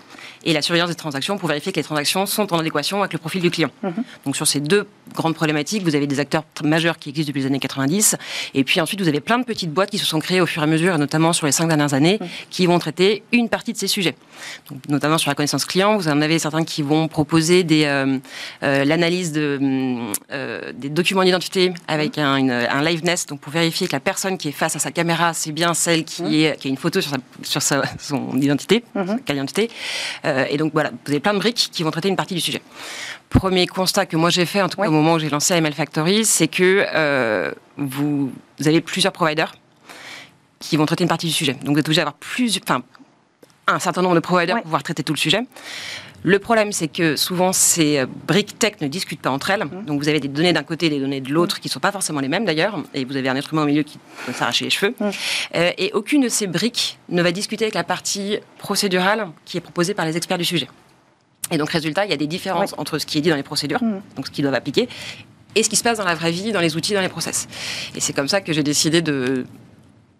et 0.46 0.54
la 0.54 0.62
surveillance 0.62 0.90
des 0.90 0.96
transactions 0.96 1.38
pour 1.38 1.50
vérifier 1.50 1.72
que 1.72 1.78
les 1.78 1.84
transactions 1.84 2.26
sont 2.26 2.54
en 2.54 2.60
adéquation 2.60 3.00
avec 3.00 3.14
le 3.14 3.20
profil 3.20 3.42
du 3.42 3.50
client. 3.50 3.70
Mhm. 3.84 4.04
Donc 4.26 4.36
sur 4.36 4.48
ces 4.48 4.60
deux 4.60 4.88
grandes 5.16 5.36
problématiques, 5.36 5.84
vous 5.84 5.96
avez 5.96 6.08
des 6.08 6.20
acteurs 6.20 6.44
majeurs 6.64 6.98
qui 6.98 7.10
existent 7.10 7.30
depuis 7.30 7.42
les 7.42 7.48
années 7.48 7.60
90, 7.60 8.16
et 8.54 8.64
puis 8.64 8.80
ensuite 8.82 9.02
vous 9.02 9.08
avez 9.08 9.20
plein 9.20 9.40
de 9.40 9.44
petites 9.44 9.72
boîtes 9.72 9.90
qui 9.90 9.98
se 9.98 10.06
sont 10.06 10.20
créées 10.20 10.42
au 10.42 10.46
fur 10.46 10.62
et 10.62 10.66
à 10.66 10.68
mesure, 10.68 10.96
et 10.96 10.98
notamment 10.98 11.34
sur 11.34 11.46
les 11.46 11.52
cinq 11.52 11.68
dernières 11.68 11.94
années, 11.94 12.19
qui 12.50 12.66
vont 12.66 12.80
traiter 12.80 13.24
une 13.32 13.50
partie 13.50 13.74
de 13.74 13.78
ces 13.78 13.88
sujets. 13.88 14.16
Donc, 14.70 14.80
notamment 14.88 15.18
sur 15.18 15.30
la 15.30 15.36
connaissance 15.36 15.66
client, 15.66 15.98
vous 15.98 16.08
en 16.08 16.22
avez 16.22 16.40
certains 16.40 16.64
qui 16.64 16.82
vont 16.82 17.08
proposer 17.08 17.64
des, 17.64 17.86
euh, 17.86 18.18
euh, 18.64 18.86
l'analyse 18.86 19.32
de, 19.32 19.60
euh, 20.32 20.72
des 20.74 20.90
documents 20.90 21.24
d'identité 21.24 21.74
avec 21.88 22.18
un, 22.18 22.38
une, 22.38 22.52
un 22.52 22.82
liveness, 22.82 23.26
donc 23.26 23.40
pour 23.40 23.52
vérifier 23.52 23.88
que 23.88 23.94
la 23.94 24.00
personne 24.00 24.38
qui 24.38 24.50
est 24.50 24.54
face 24.54 24.76
à 24.76 24.80
sa 24.80 24.92
caméra, 24.92 25.34
c'est 25.34 25.52
bien 25.52 25.74
celle 25.74 26.04
qui, 26.04 26.44
est, 26.44 26.60
qui 26.60 26.68
a 26.68 26.70
une 26.70 26.78
photo 26.78 27.02
sur, 27.02 27.12
sa, 27.12 27.18
sur 27.44 27.62
sa, 27.62 27.84
son 28.00 28.36
identité, 28.38 28.84
mmh. 28.96 29.02
sa 29.28 29.34
identité. 29.34 29.70
et 30.50 30.58
donc 30.58 30.74
voilà, 30.74 30.92
vous 30.92 31.12
avez 31.12 31.20
plein 31.20 31.34
de 31.34 31.40
briques 31.40 31.70
qui 31.72 31.84
vont 31.84 31.92
traiter 31.92 32.10
une 32.10 32.16
partie 32.16 32.36
du 32.36 32.42
sujet. 32.42 32.62
Premier 33.30 33.68
constat 33.68 34.06
que 34.06 34.18
moi 34.18 34.30
j'ai 34.30 34.46
fait, 34.46 34.62
en 34.62 34.70
tout 34.70 34.82
cas 34.82 34.88
au 34.88 34.92
moment 34.92 35.14
où 35.14 35.20
j'ai 35.20 35.30
lancé 35.30 35.54
ML 35.54 35.74
Factory, 35.74 36.26
c'est 36.26 36.48
que 36.48 37.54
vous, 37.78 38.32
vous 38.60 38.68
avez 38.68 38.82
plusieurs 38.82 39.14
providers 39.14 39.54
qui 40.60 40.78
vont 40.78 40.86
traiter 40.86 41.04
une 41.04 41.10
partie 41.10 41.28
du 41.28 41.34
sujet. 41.34 41.54
Donc 41.54 41.74
vous 41.74 41.80
êtes 41.80 41.88
obligé 41.88 42.02
d'avoir 42.02 42.16
plus, 42.16 42.60
enfin, 42.64 42.84
un 43.68 43.80
certain 43.80 44.02
nombre 44.02 44.16
de 44.16 44.20
providers 44.20 44.56
pour 44.56 44.64
pouvoir 44.64 44.84
traiter 44.84 45.04
tout 45.04 45.14
le 45.14 45.20
sujet. 45.20 45.42
Le 46.24 46.38
problème, 46.38 46.74
c'est 46.74 46.90
que 46.90 47.16
souvent, 47.16 47.54
ces 47.54 48.04
briques 48.28 48.60
tech 48.60 48.74
ne 48.82 48.88
discutent 48.88 49.22
pas 49.22 49.30
entre 49.30 49.52
elles. 49.52 49.64
Mmh. 49.64 49.86
Donc, 49.86 50.02
vous 50.02 50.10
avez 50.10 50.20
des 50.20 50.28
données 50.28 50.52
d'un 50.52 50.64
côté 50.64 50.88
et 50.88 50.90
des 50.90 51.00
données 51.00 51.22
de 51.22 51.32
l'autre 51.32 51.58
mmh. 51.58 51.60
qui 51.60 51.68
ne 51.70 51.72
sont 51.72 51.80
pas 51.80 51.94
forcément 51.94 52.20
les 52.20 52.28
mêmes 52.28 52.44
d'ailleurs. 52.44 52.84
Et 52.94 53.06
vous 53.06 53.16
avez 53.16 53.30
un 53.30 53.36
être 53.38 53.54
humain 53.54 53.64
au 53.64 53.68
milieu 53.68 53.84
qui 53.84 54.00
peut 54.26 54.34
s'arracher 54.34 54.66
les 54.66 54.70
cheveux. 54.70 54.94
Mmh. 55.00 55.10
Euh, 55.56 55.72
et 55.78 55.92
aucune 55.94 56.22
de 56.22 56.30
ces 56.30 56.48
briques 56.48 57.00
ne 57.08 57.22
va 57.22 57.32
discuter 57.32 57.66
avec 57.66 57.76
la 57.76 57.86
partie 57.86 58.38
procédurale 58.58 59.30
qui 59.46 59.58
est 59.58 59.62
proposée 59.62 59.94
par 59.94 60.06
les 60.06 60.18
experts 60.18 60.38
du 60.38 60.46
sujet. 60.46 60.68
Et 61.52 61.58
donc, 61.58 61.70
résultat, 61.70 62.06
il 62.06 62.12
y 62.12 62.14
a 62.14 62.18
des 62.18 62.28
différences 62.28 62.76
entre 62.78 63.00
ce 63.00 63.06
qui 63.06 63.18
est 63.18 63.22
dit 63.22 63.30
dans 63.30 63.36
les 63.36 63.44
procédures, 63.44 63.80
donc 64.16 64.28
ce 64.28 64.32
qu'ils 64.32 64.44
doivent 64.44 64.54
appliquer, 64.54 64.88
et 65.56 65.64
ce 65.64 65.70
qui 65.70 65.78
se 65.78 65.84
passe 65.84 65.98
dans 65.98 66.06
la 66.06 66.14
vraie 66.14 66.32
vie, 66.32 66.52
dans 66.52 66.60
les 66.60 66.76
outils, 66.76 66.94
dans 66.94 67.02
les 67.02 67.10
process. 67.10 67.48
Et 67.96 68.02
c'est 68.02 68.14
comme 68.14 68.28
ça 68.28 68.42
que 68.42 68.54
j'ai 68.54 68.62
décidé 68.62 69.02
de 69.02 69.46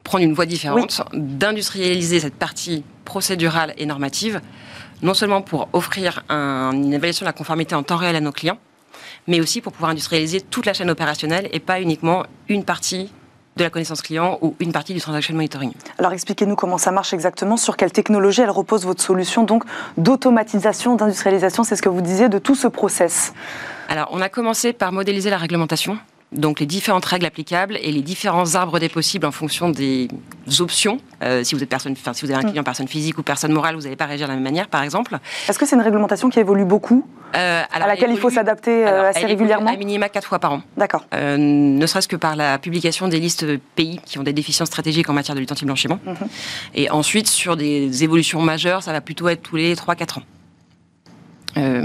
prendre 0.04 0.24
une 0.24 0.34
voie 0.34 0.46
différente, 0.46 1.02
d'industrialiser 1.14 2.20
cette 2.20 2.36
partie 2.36 2.84
procédurale 3.06 3.74
et 3.78 3.86
normative, 3.86 4.42
non 5.02 5.14
seulement 5.14 5.42
pour 5.42 5.70
offrir 5.74 6.24
une 6.30 6.94
évaluation 6.94 7.26
de 7.26 7.30
la 7.30 7.34
conformité 7.34 7.76
en 7.76 7.84
temps 7.84 7.98
réel 7.98 8.16
à 8.16 8.22
nos 8.22 8.32
clients, 8.32 8.58
mais 9.28 9.40
aussi 9.40 9.62
pour 9.62 9.74
pouvoir 9.74 9.92
industrialiser 9.92 10.42
toute 10.42 10.66
la 10.66 10.74
chaîne 10.74 10.90
opérationnelle 10.90 11.50
et 11.52 11.60
pas 11.60 11.82
uniquement 11.82 12.24
une 12.48 12.64
partie 12.64 13.12
de 13.58 13.64
la 13.64 13.70
connaissance 13.70 14.02
client 14.02 14.38
ou 14.42 14.56
une 14.60 14.72
partie 14.72 14.94
du 14.94 15.02
transaction 15.02 15.36
monitoring. 15.36 15.74
Alors 15.98 16.14
expliquez-nous 16.14 16.56
comment 16.56 16.78
ça 16.78 16.92
marche 16.92 17.14
exactement, 17.14 17.58
sur 17.58 17.76
quelle 17.76 17.92
technologie 17.92 18.42
elle 18.42 18.50
repose 18.50 18.86
votre 18.86 19.04
solution 19.04 19.44
donc 19.44 19.64
d'automatisation, 19.98 20.96
d'industrialisation, 20.96 21.64
c'est 21.64 21.76
ce 21.76 21.82
que 21.82 21.90
vous 21.90 22.02
disiez 22.02 22.30
de 22.30 22.40
tout 22.40 22.56
ce 22.56 22.68
process. 22.68 23.34
Alors 23.90 24.10
on 24.12 24.22
a 24.22 24.30
commencé 24.30 24.72
par 24.72 24.92
modéliser 24.92 25.30
la 25.30 25.38
réglementation 25.38 26.00
donc 26.32 26.60
les 26.60 26.66
différentes 26.66 27.06
règles 27.06 27.26
applicables 27.26 27.78
et 27.82 27.92
les 27.92 28.02
différents 28.02 28.56
arbres 28.56 28.80
des 28.80 28.90
possibles 28.90 29.26
en 29.26 29.32
fonction 29.32 29.70
des 29.70 30.08
options. 30.60 31.00
Euh, 31.24 31.44
si 31.44 31.56
vous 31.56 31.64
êtes 31.64 31.70
personne, 31.70 31.94
enfin, 31.94 32.14
si 32.14 32.26
vous 32.26 32.32
avez 32.32 32.44
un 32.44 32.48
mm. 32.48 32.52
client 32.52 32.64
personne 32.64 32.88
physique 32.88 33.18
ou 33.18 33.24
personne 33.24 33.52
morale, 33.52 33.76
vous 33.76 33.82
n'allez 33.82 33.96
pas 33.96 34.06
réagir 34.06 34.28
de 34.28 34.32
la 34.32 34.36
même 34.36 34.44
manière, 34.44 34.68
par 34.68 34.84
exemple. 34.84 35.18
Est-ce 35.48 35.58
que 35.58 35.66
c'est 35.66 35.76
une 35.76 35.82
réglementation 35.82 36.30
qui 36.30 36.40
évolue 36.40 36.66
beaucoup, 36.66 37.06
euh, 37.36 37.64
à 37.72 37.88
laquelle 37.88 38.12
il 38.12 38.18
faut 38.18 38.30
s'adapter 38.30 38.86
euh, 38.86 39.10
assez 39.10 39.26
régulièrement 39.26 39.72
À 39.72 39.76
minima 39.76 40.08
quatre 40.10 40.28
fois 40.28 40.40
par 40.40 40.54
an. 40.54 40.62
D'accord. 40.78 41.06
ne 41.14 41.86
serait-ce 41.86 42.08
que 42.08 42.16
par 42.16 42.36
la 42.36 42.58
publication 42.60 43.08
des 43.08 43.20
listes 43.20 43.46
pays 43.76 44.00
qui 44.06 44.20
ont 44.20 44.24
des 44.24 44.34
déficiences 44.34 44.68
stratégiques 44.68 45.10
en 45.10 45.14
matière 45.14 45.36
de 45.36 45.40
lutte 45.40 45.52
anti-blanchiment. 45.52 46.00
Mm-hmm. 46.06 46.28
Et 46.76 46.90
ensuite, 46.92 47.28
sur 47.28 47.58
des 47.58 48.04
évolutions 48.04 48.42
majeures, 48.42 48.84
ça 48.84 48.92
va 48.92 49.02
plutôt 49.02 49.28
être 49.30 49.42
tous 49.42 49.56
les 49.56 49.76
3-4 49.76 50.20
ans. 50.20 50.24
Euh, 51.58 51.82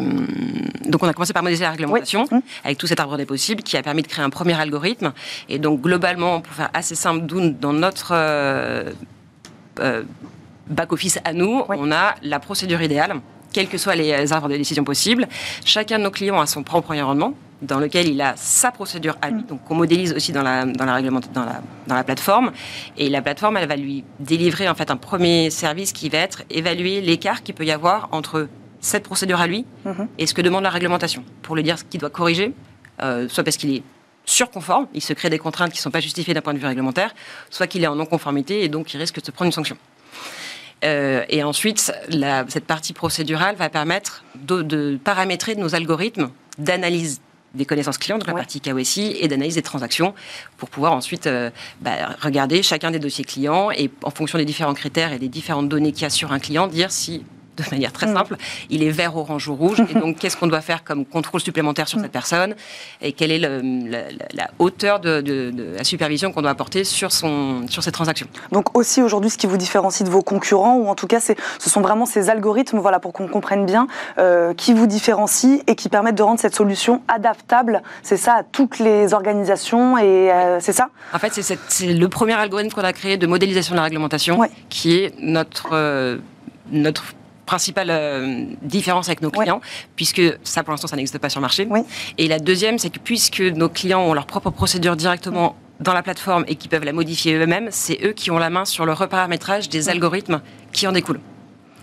donc 0.85 1.03
on 1.03 1.09
a 1.09 1.13
commencé 1.13 1.33
par 1.33 1.43
modéliser 1.43 1.65
la 1.65 1.71
réglementation 1.71 2.27
mmh. 2.31 2.39
avec 2.65 2.79
tout 2.79 2.87
cet 2.87 3.01
arbre 3.01 3.17
des 3.17 3.27
possibles 3.27 3.63
qui 3.63 3.77
a 3.77 3.83
permis 3.83 4.03
de 4.03 4.09
créer 4.09 4.25
un 4.25 4.31
premier 4.31 4.59
algorithme. 4.59 5.13
Et 5.49 5.59
donc 5.59 5.81
globalement, 5.81 6.41
pour 6.41 6.53
faire 6.53 6.71
assez 6.75 6.95
simple, 6.95 7.27
dans 7.27 7.73
notre 7.73 8.13
euh, 8.13 8.93
euh, 9.81 10.03
back-office 10.69 11.19
à 11.25 11.33
nous, 11.33 11.63
on 11.69 11.93
a 11.93 12.15
la 12.23 12.41
procédure 12.41 12.83
idéale, 12.83 13.15
quels 13.53 13.69
que 13.69 13.79
soient 13.79 13.95
les 13.95 14.33
arbres 14.33 14.49
de 14.49 14.57
décision 14.57 14.85
possibles. 14.85 15.27
Chacun 15.65 15.99
de 15.99 16.05
nos 16.05 16.11
clients 16.11 16.41
a 16.41 16.47
son 16.47 16.63
propre 16.63 16.91
environnement 16.91 17.35
dans 17.63 17.79
lequel 17.79 18.09
il 18.09 18.21
a 18.21 18.35
sa 18.37 18.71
procédure 18.71 19.17
à 19.23 19.31
lui, 19.31 19.43
mmh. 19.43 19.47
donc 19.47 19.61
on 19.71 19.75
modélise 19.75 20.13
aussi 20.13 20.33
dans 20.33 20.43
la, 20.43 20.67
dans 20.67 20.85
la, 20.85 21.01
dans 21.01 21.45
la, 21.45 21.63
dans 21.87 21.95
la 21.95 22.05
plateforme. 22.05 22.53
Et 22.99 23.09
la 23.09 23.23
plateforme, 23.23 23.57
elle 23.57 23.69
va 23.69 23.77
lui 23.77 24.05
délivrer 24.21 24.69
en 24.69 24.75
fait 24.75 24.91
un 24.91 24.97
premier 24.97 25.49
service 25.49 25.93
qui 25.93 26.11
va 26.11 26.19
être 26.19 26.43
évaluer 26.51 27.01
l'écart 27.01 27.43
qu'il 27.43 27.55
peut 27.55 27.65
y 27.65 27.71
avoir 27.71 28.09
entre 28.13 28.49
cette 28.85 29.05
procédure 29.05 29.41
à 29.41 29.47
lui 29.47 29.65
mhm. 29.87 30.09
et 30.19 30.27
ce 30.27 30.35
que 30.35 30.43
demande 30.43 30.63
la 30.63 30.71
réglementation 30.71 31.25
pour 31.43 31.57
lui 31.57 31.63
dire 31.63 31.79
ce 31.79 31.85
qu'il 31.85 32.01
doit 32.01 32.11
corriger, 32.11 32.53
euh, 33.03 33.29
soit 33.29 33.43
parce 33.43 33.57
qu'il 33.57 33.75
est 33.75 33.83
surconforme, 34.27 34.87
il 34.93 35.01
se 35.01 35.13
crée 35.15 35.31
des 35.31 35.39
contraintes 35.39 35.73
qui 35.73 35.79
ne 35.79 35.83
sont 35.83 35.91
pas 35.91 36.01
justifiées 36.01 36.35
d'un 36.35 36.43
point 36.43 36.53
de 36.53 36.59
vue 36.59 36.67
réglementaire, 36.67 37.15
soit 37.51 37.67
qu'il 37.67 37.83
est 37.83 37.87
en 37.87 37.97
non-conformité 37.97 38.63
et 38.63 38.69
donc 38.69 38.93
il 38.93 38.99
risque 38.99 39.21
de 39.21 39.25
se 39.25 39.31
prendre 39.31 39.47
une 39.47 39.53
sanction. 39.53 39.77
Euh, 40.85 41.25
et 41.31 41.43
ensuite, 41.43 41.93
cette 42.49 42.67
partie 42.67 42.93
procédurale 42.93 43.57
va 43.57 43.71
permettre 43.71 44.23
de, 44.35 44.99
paramétrer 45.03 45.55
nos 45.55 45.75
algorithmes 45.75 46.31
d'analyse 46.59 47.23
des 47.55 47.65
connaissances 47.65 47.99
clients, 47.99 48.19
de 48.19 48.27
la 48.27 48.35
partie 48.35 48.61
KYC 48.61 49.17
et 49.21 49.29
d'analyse 49.29 49.55
des 49.55 49.63
transactions 49.63 50.13
pour 50.59 50.69
pouvoir 50.69 50.93
ensuite 50.93 51.27
euh, 51.27 51.51
bah, 51.81 52.17
regarder 52.21 52.63
chacun 52.63 52.91
des 52.91 52.99
dossiers 52.99 53.25
clients 53.25 53.71
et 53.71 53.91
en 54.03 54.11
fonction 54.11 54.39
des 54.39 54.45
différents 54.45 54.75
critères 54.75 55.13
et 55.13 55.19
des 55.19 55.29
différentes 55.29 55.69
données 55.69 55.93
qu'il 55.93 56.03
y 56.03 56.07
a 56.07 56.11
sur 56.11 56.33
un 56.33 56.41
client, 56.41 56.67
dire 56.67 56.91
si 56.91 57.25
de 57.57 57.65
manière 57.71 57.93
très 57.93 58.07
mm. 58.07 58.15
simple. 58.15 58.37
Il 58.71 58.83
est 58.83 58.91
vert, 58.91 59.17
orange 59.17 59.49
ou 59.49 59.55
rouge. 59.55 59.83
Et 59.91 59.95
donc, 59.95 60.19
qu'est-ce 60.19 60.37
qu'on 60.37 60.47
doit 60.47 60.61
faire 60.61 60.85
comme 60.85 61.05
contrôle 61.05 61.41
supplémentaire 61.41 61.89
sur 61.89 61.99
mm. 61.99 62.03
cette 62.03 62.13
personne 62.13 62.55
Et 63.01 63.13
quelle 63.13 63.31
est 63.31 63.39
la, 63.39 64.51
hauteur 64.59 65.01
de, 65.01 65.53
la 65.77 65.85
supervision 65.85 66.33
qu'on 66.33 66.43
doit 66.43 66.51
apporter 66.51 66.85
sur, 66.85 67.13
son, 67.13 67.67
sur 67.69 67.83
ces 67.83 67.93
transactions 67.93 68.27
Donc, 68.53 68.77
aussi 68.77 69.03
aujourd'hui, 69.03 69.31
ce 69.31 69.39
qui 69.39 69.47
vous 69.47 69.57
différencie 69.57 70.07
de 70.07 70.13
vos 70.13 70.23
concurrents, 70.23 70.77
ou 70.77 70.89
en 70.89 70.95
tout 70.95 71.07
cas, 71.07 71.21
ce 71.21 71.35
sont 71.59 71.81
vraiment 71.81 72.07
ces 72.07 72.31
algorithmes, 72.31 72.79
voilà, 72.79 73.01
pour 73.01 73.13
qu'on 73.13 73.29
comprenne 73.29 73.67
bien, 73.67 73.87
euh, 74.19 74.55
qui 74.55 74.73
vous 74.73 74.87
différencient 74.87 75.61
et 75.67 75.75
qui 75.75 75.89
permettent 75.89 76.17
de 76.17 76.23
rendre 76.23 76.41
cette 76.41 76.55
solution 76.55 77.03
adaptable, 77.09 77.83
c'est 78.03 78.17
ça, 78.17 78.35
à 78.35 78.43
toutes 78.43 78.79
les 78.79 79.15
organisations, 79.15 79.99
et 79.99 80.33
euh, 80.33 80.61
c'est 80.61 80.73
ça? 80.73 80.89
En 81.13 81.19
fait, 81.19 81.33
c'est 81.33 81.87
le 81.87 82.09
premier 82.09 82.35
algorithme 82.35 82.71
qu'on 82.71 82.83
a 82.83 82.93
créé 82.93 83.17
de 83.17 83.27
modélisation 83.27 83.75
de 83.75 83.79
la 83.79 83.85
réglementation, 83.85 84.41
qui 84.69 84.97
est 84.97 85.15
notre, 85.21 85.71
euh, 85.73 86.19
notre 86.71 87.05
principale 87.47 87.89
euh, 87.91 88.45
différence 88.63 89.09
avec 89.09 89.23
nos 89.23 89.31
clients, 89.31 89.61
puisque 89.97 90.23
ça, 90.43 90.63
pour 90.63 90.73
l'instant, 90.73 90.89
ça 90.89 90.97
n'existe 90.97 91.19
pas 91.19 91.29
sur 91.29 91.41
le 91.41 91.43
marché. 91.43 91.69
Et 92.19 92.29
la 92.29 92.39
deuxième, 92.39 92.79
c'est 92.79 92.91
que 92.91 92.99
puisque 92.99 93.41
nos 93.41 93.69
clients 93.69 94.03
ont 94.03 94.15
leur 94.15 94.27
propre 94.27 94.51
procédure 94.51 94.97
directement 94.97 95.57
dans 95.81 95.93
la 95.93 96.03
plateforme 96.03 96.45
et 96.47 96.55
qui 96.55 96.69
peuvent 96.69 96.85
la 96.85 96.93
modifier 96.93 97.35
eux-mêmes, 97.35 97.69
c'est 97.71 97.99
eux 98.05 98.13
qui 98.13 98.31
ont 98.31 98.39
la 98.39 98.51
main 98.51 98.65
sur 98.65 98.87
le 98.87 98.93
reparamétrage 98.93 99.69
des 99.69 99.89
algorithmes 99.89 100.41
qui 100.73 100.87
en 100.87 100.93
découlent 100.93 101.21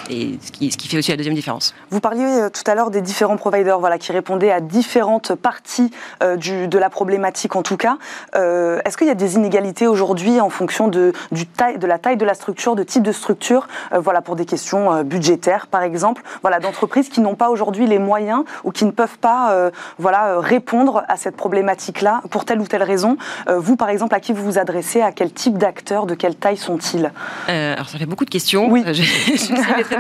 et 0.10 0.38
ce 0.42 0.52
qui, 0.52 0.72
ce 0.72 0.78
qui, 0.78 0.88
fait 0.88 0.98
aussi 0.98 1.12
la 1.12 1.18
deuxième 1.18 1.36
différence. 1.36 1.74
Vous 1.90 2.00
parliez 2.00 2.24
euh, 2.24 2.50
tout 2.50 2.70
à 2.70 2.76
l'heure 2.76 2.92
des 2.92 3.02
différents 3.02 3.38
providers 3.38 3.80
voilà, 3.80 3.98
qui 3.98 4.12
répondaient 4.12 4.52
à 4.52 4.60
différentes 4.60 5.36
parties 5.36 5.92
euh, 6.24 6.36
du, 6.36 6.68
de 6.68 6.78
la 6.78 6.90
problématique 6.90 7.56
en 7.56 7.64
tout 7.64 7.78
cas. 7.78 7.98
Euh, 8.36 8.80
Est-ce 8.86 8.98
qu'il 8.98 9.08
y 9.08 9.12
a 9.12 9.16
des 9.16 9.36
inégalités 9.36 9.88
aujourd'hui 9.88 10.40
en 10.40 10.50
fonction 10.50 10.88
de, 10.88 11.14
du 11.32 11.46
taille, 11.46 11.78
de 11.78 11.88
la 11.88 11.98
taille 11.98 12.18
de 12.18 12.26
la 12.26 12.34
structure, 12.34 12.76
de 12.76 12.84
type 12.84 13.04
de 13.04 13.12
structure, 13.12 13.68
euh, 13.94 14.00
voilà, 14.00 14.22
pour 14.22 14.36
des 14.36 14.46
questions 14.46 15.04
budgétaires 15.04 15.68
par 15.68 15.84
exemple, 15.84 16.24
voilà, 16.42 16.60
d'entreprises 16.60 17.10
qui 17.10 17.22
n'ont 17.22 17.36
pas 17.36 17.50
aujourd'hui 17.50 17.88
les 17.88 18.00
moyens 18.00 18.44
ou 18.64 18.72
qui 18.72 18.86
ne 18.86 18.92
peuvent 18.92 19.18
pas 19.20 19.72
voilà, 20.00 20.40
répondre 20.40 21.04
à 21.08 21.18
cette 21.18 21.36
problématique-là 21.36 22.22
pour 22.30 22.46
telle 22.46 22.60
ou 22.60 22.68
telle 22.68 22.84
raison? 22.84 23.18
Vous 23.48 23.76
par 23.76 23.90
exemple, 23.90 24.16
à 24.16 24.20
qui 24.20 24.34
vous 24.34 24.44
vous 24.44 24.58
adressez? 24.58 25.02
À 25.02 25.12
quel 25.12 25.32
type 25.32 25.58
d'acteurs? 25.58 26.06
De 26.06 26.16
quelle 26.16 26.36
taille 26.36 26.58
sont-ils? 26.58 27.12
Alors 27.48 27.90
ça 27.90 27.98
fait 27.98 28.06
beaucoup 28.06 28.26
de 28.26 28.30
questions. 28.30 28.70
Oui. 28.70 28.84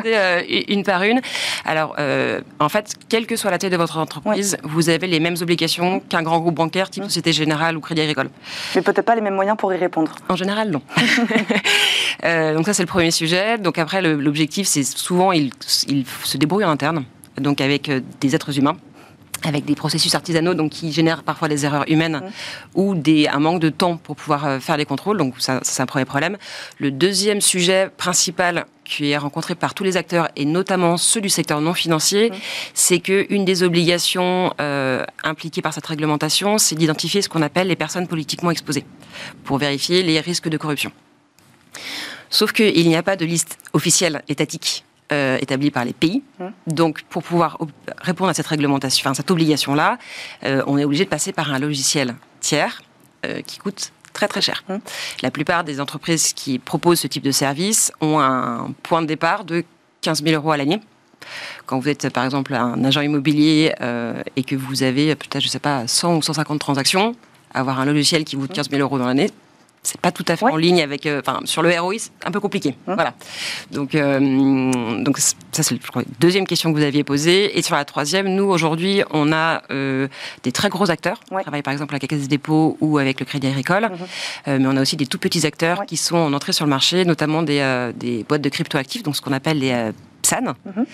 Euh, 0.06 0.42
une 0.68 0.84
par 0.84 1.04
une. 1.04 1.22
Alors, 1.66 1.96
euh, 2.00 2.42
en 2.60 2.70
fait, 2.70 2.96
quelle 3.10 3.26
que 3.26 3.36
soit 3.36 3.52
la 3.52 3.58
taille 3.58 3.70
de 3.70 3.78
votre 3.78 3.98
entreprise, 3.98 4.58
vous 4.64 4.90
avez 4.90 5.08
les 5.08 5.20
mêmes 5.20 5.36
obligations 5.42 6.00
qu'un 6.00 6.24
grand 6.24 6.40
groupe 6.40 6.56
bancaire 6.56 6.90
type 6.90 7.04
Société 7.04 7.34
Générale 7.34 7.78
ou 7.78 7.82
Crédit 7.82 8.02
Agricole. 8.02 8.30
Mais 8.76 8.82
peut-être 8.82 9.06
pas 9.06 9.16
les 9.16 9.22
mêmes 9.22 9.36
moyens 9.36 9.58
pour 9.58 9.74
y 9.74 9.78
répondre. 9.78 10.12
En 10.30 10.36
général, 10.36 10.70
non. 10.70 10.82
Euh, 12.24 12.54
donc 12.54 12.68
ça, 12.68 12.74
c'est 12.74 12.84
le 12.84 12.88
premier 12.88 13.10
sujet. 13.10 13.58
Donc 13.58 13.80
après, 13.80 14.00
l'objectif, 14.02 14.68
c'est 14.68 14.84
souvent, 14.84 15.32
ils, 15.32 15.52
se 15.66 16.38
débrouillent 16.38 16.66
en 16.66 16.70
interne, 16.70 17.04
donc 17.38 17.62
avec 17.62 17.90
des 18.20 18.36
êtres 18.36 18.56
humains 18.60 18.78
avec 19.44 19.66
des 19.66 19.74
processus 19.74 20.14
artisanaux 20.14 20.54
donc 20.54 20.70
qui 20.70 20.92
génèrent 20.92 21.24
parfois 21.24 21.48
des 21.48 21.66
erreurs 21.66 21.86
humaines 21.88 22.22
ou 22.76 22.94
des, 22.94 23.28
un 23.28 23.40
manque 23.40 23.60
de 23.60 23.70
temps 23.70 23.98
pour 23.98 24.16
pouvoir 24.16 24.62
faire 24.62 24.78
les 24.78 24.86
contrôles. 24.86 25.18
Donc 25.18 25.34
ça, 25.40 25.60
c'est 25.64 25.82
un 25.82 25.88
premier 25.88 26.06
problème. 26.06 26.38
Le 26.78 26.92
deuxième 26.92 27.42
sujet 27.42 27.90
principal 27.98 28.66
qui 28.92 29.12
est 29.12 29.18
rencontré 29.18 29.56
par 29.56 29.74
tous 29.74 29.84
les 29.84 29.96
acteurs 29.96 30.28
et 30.36 30.46
notamment 30.46 30.98
ceux 30.98 31.22
du 31.22 31.30
secteur 31.30 31.62
non 31.62 31.74
financier, 31.74 32.30
mmh. 32.30 32.36
c'est 32.74 33.00
qu'une 33.00 33.46
des 33.46 33.64
obligations 33.64 34.54
euh, 34.60 35.06
impliquées 35.24 35.62
par 35.62 35.74
cette 35.74 35.86
réglementation, 35.86 36.58
c'est 36.58 36.76
d'identifier 36.76 37.22
ce 37.22 37.30
qu'on 37.30 37.42
appelle 37.42 37.68
les 37.68 37.78
personnes 37.78 38.08
politiquement 38.08 38.52
exposées 38.52 38.86
pour 39.46 39.58
vérifier 39.58 40.04
les 40.04 40.20
risques 40.20 40.50
de 40.50 40.58
corruption. 40.58 40.92
Sauf 42.30 42.52
qu'il 42.52 42.88
n'y 42.88 42.96
a 42.96 43.04
pas 43.04 43.16
de 43.16 43.26
liste 43.26 43.58
officielle 43.74 44.24
étatique 44.28 44.84
euh, 45.14 45.38
établie 45.42 45.72
par 45.72 45.86
les 45.86 45.94
pays. 45.94 46.22
Mmh. 46.40 46.46
Donc, 46.68 47.04
pour 47.04 47.24
pouvoir 47.24 47.58
répondre 47.98 48.30
à 48.30 48.34
cette 48.34 48.48
réglementation, 48.48 49.04
enfin 49.10 49.14
cette 49.14 49.32
obligation-là, 49.32 49.98
euh, 50.44 50.64
on 50.68 50.78
est 50.78 50.84
obligé 50.84 51.06
de 51.06 51.10
passer 51.10 51.32
par 51.32 51.54
un 51.54 51.60
logiciel 51.60 52.16
tiers 52.42 52.82
qui 53.46 53.60
coûte 53.60 53.92
très 54.14 54.28
très 54.28 54.42
cher. 54.42 54.64
La 55.22 55.32
plupart 55.32 55.64
des 55.64 55.80
entreprises 55.80 56.34
qui 56.34 56.60
proposent 56.60 57.00
ce 57.00 57.08
type 57.08 57.24
de 57.24 57.32
service 57.32 57.92
ont 58.02 58.20
un 58.20 58.74
point 58.84 59.02
de 59.02 59.08
départ 59.08 59.44
de 59.46 59.64
15 60.02 60.24
000 60.24 60.36
euros 60.36 60.52
à 60.52 60.58
l'année. 60.58 60.82
Quand 61.66 61.80
vous 61.80 61.90
êtes 61.90 62.10
par 62.10 62.26
exemple 62.26 62.54
un 62.54 62.84
agent 62.84 63.02
immobilier 63.02 63.74
euh, 63.82 64.22
et 64.36 64.44
que 64.44 64.56
vous 64.56 64.84
avez 64.84 65.16
peut-être, 65.16 65.44
je 65.44 65.48
sais 65.48 65.60
pas, 65.60 65.88
100 65.88 66.18
ou 66.18 66.22
150 66.22 66.60
transactions, 66.60 67.16
avoir 67.54 67.80
un 67.80 67.86
logiciel 67.86 68.24
qui 68.24 68.36
vous 68.36 68.44
coûte 68.44 68.54
15 68.54 68.70
000 68.70 68.82
euros 68.82 68.98
dans 68.98 69.06
l'année, 69.06 69.30
c'est 69.84 70.00
pas 70.00 70.12
tout 70.12 70.26
à 70.28 70.36
fait 70.36 70.46
en 70.46 70.58
ligne 70.58 70.82
avec, 70.82 71.06
euh, 71.06 71.22
enfin, 71.26 71.40
sur 71.46 71.64
le 71.64 71.80
ROI, 71.80 71.96
c'est 71.98 72.12
un 72.24 72.32
peu 72.32 72.40
compliqué. 72.40 72.76
Hein 72.88 72.94
voilà. 72.94 73.14
Donc, 73.72 73.96
euh, 73.96 75.02
donc 75.02 75.18
ça 75.18 75.34
c'est 75.52 75.72
la 75.72 76.04
deuxième 76.20 76.46
question 76.46 76.72
que 76.72 76.78
vous 76.78 76.84
aviez 76.84 77.04
posée. 77.04 77.58
Et 77.58 77.62
sur 77.62 77.76
la 77.76 77.84
troisième, 77.84 78.28
nous 78.28 78.44
aujourd'hui, 78.44 79.02
on 79.10 79.32
a 79.34 79.64
euh, 79.72 80.08
des 80.44 80.52
très 80.52 80.70
gros 80.70 80.92
acteurs. 80.92 81.20
On 81.32 81.40
travaille 81.42 81.64
par 81.64 81.74
exemple 81.74 81.94
avec 81.94 82.04
la 82.04 82.08
Caisse 82.08 82.22
des 82.22 82.28
dépôts 82.28 82.78
ou 82.80 83.00
avec 83.00 83.20
le 83.20 83.26
Crédit 83.26 83.48
Agricole, 83.48 83.90
mhm. 84.46 84.58
mais 84.60 84.68
on 84.68 84.78
a 84.78 84.82
aussi 84.82 84.98
des 84.98 85.08
tout 85.08 85.18
petits 85.18 85.46
acteurs 85.46 85.86
qui 85.86 85.98
sont 85.98 86.18
en 86.18 86.34
entrée 86.34 86.54
sur 86.54 86.66
le 86.66 86.70
marché, 86.70 87.04
notamment 87.06 87.42
des, 87.42 87.92
des 87.96 88.24
boîtes 88.28 88.42
de 88.42 88.50
crypto-actifs, 88.50 89.04
donc 89.04 89.16
ce 89.16 89.22
qu'on 89.22 89.34
appelle 89.34 89.60
les 89.60 89.92
PSAN, 90.22 90.54
mhm. 90.66 90.86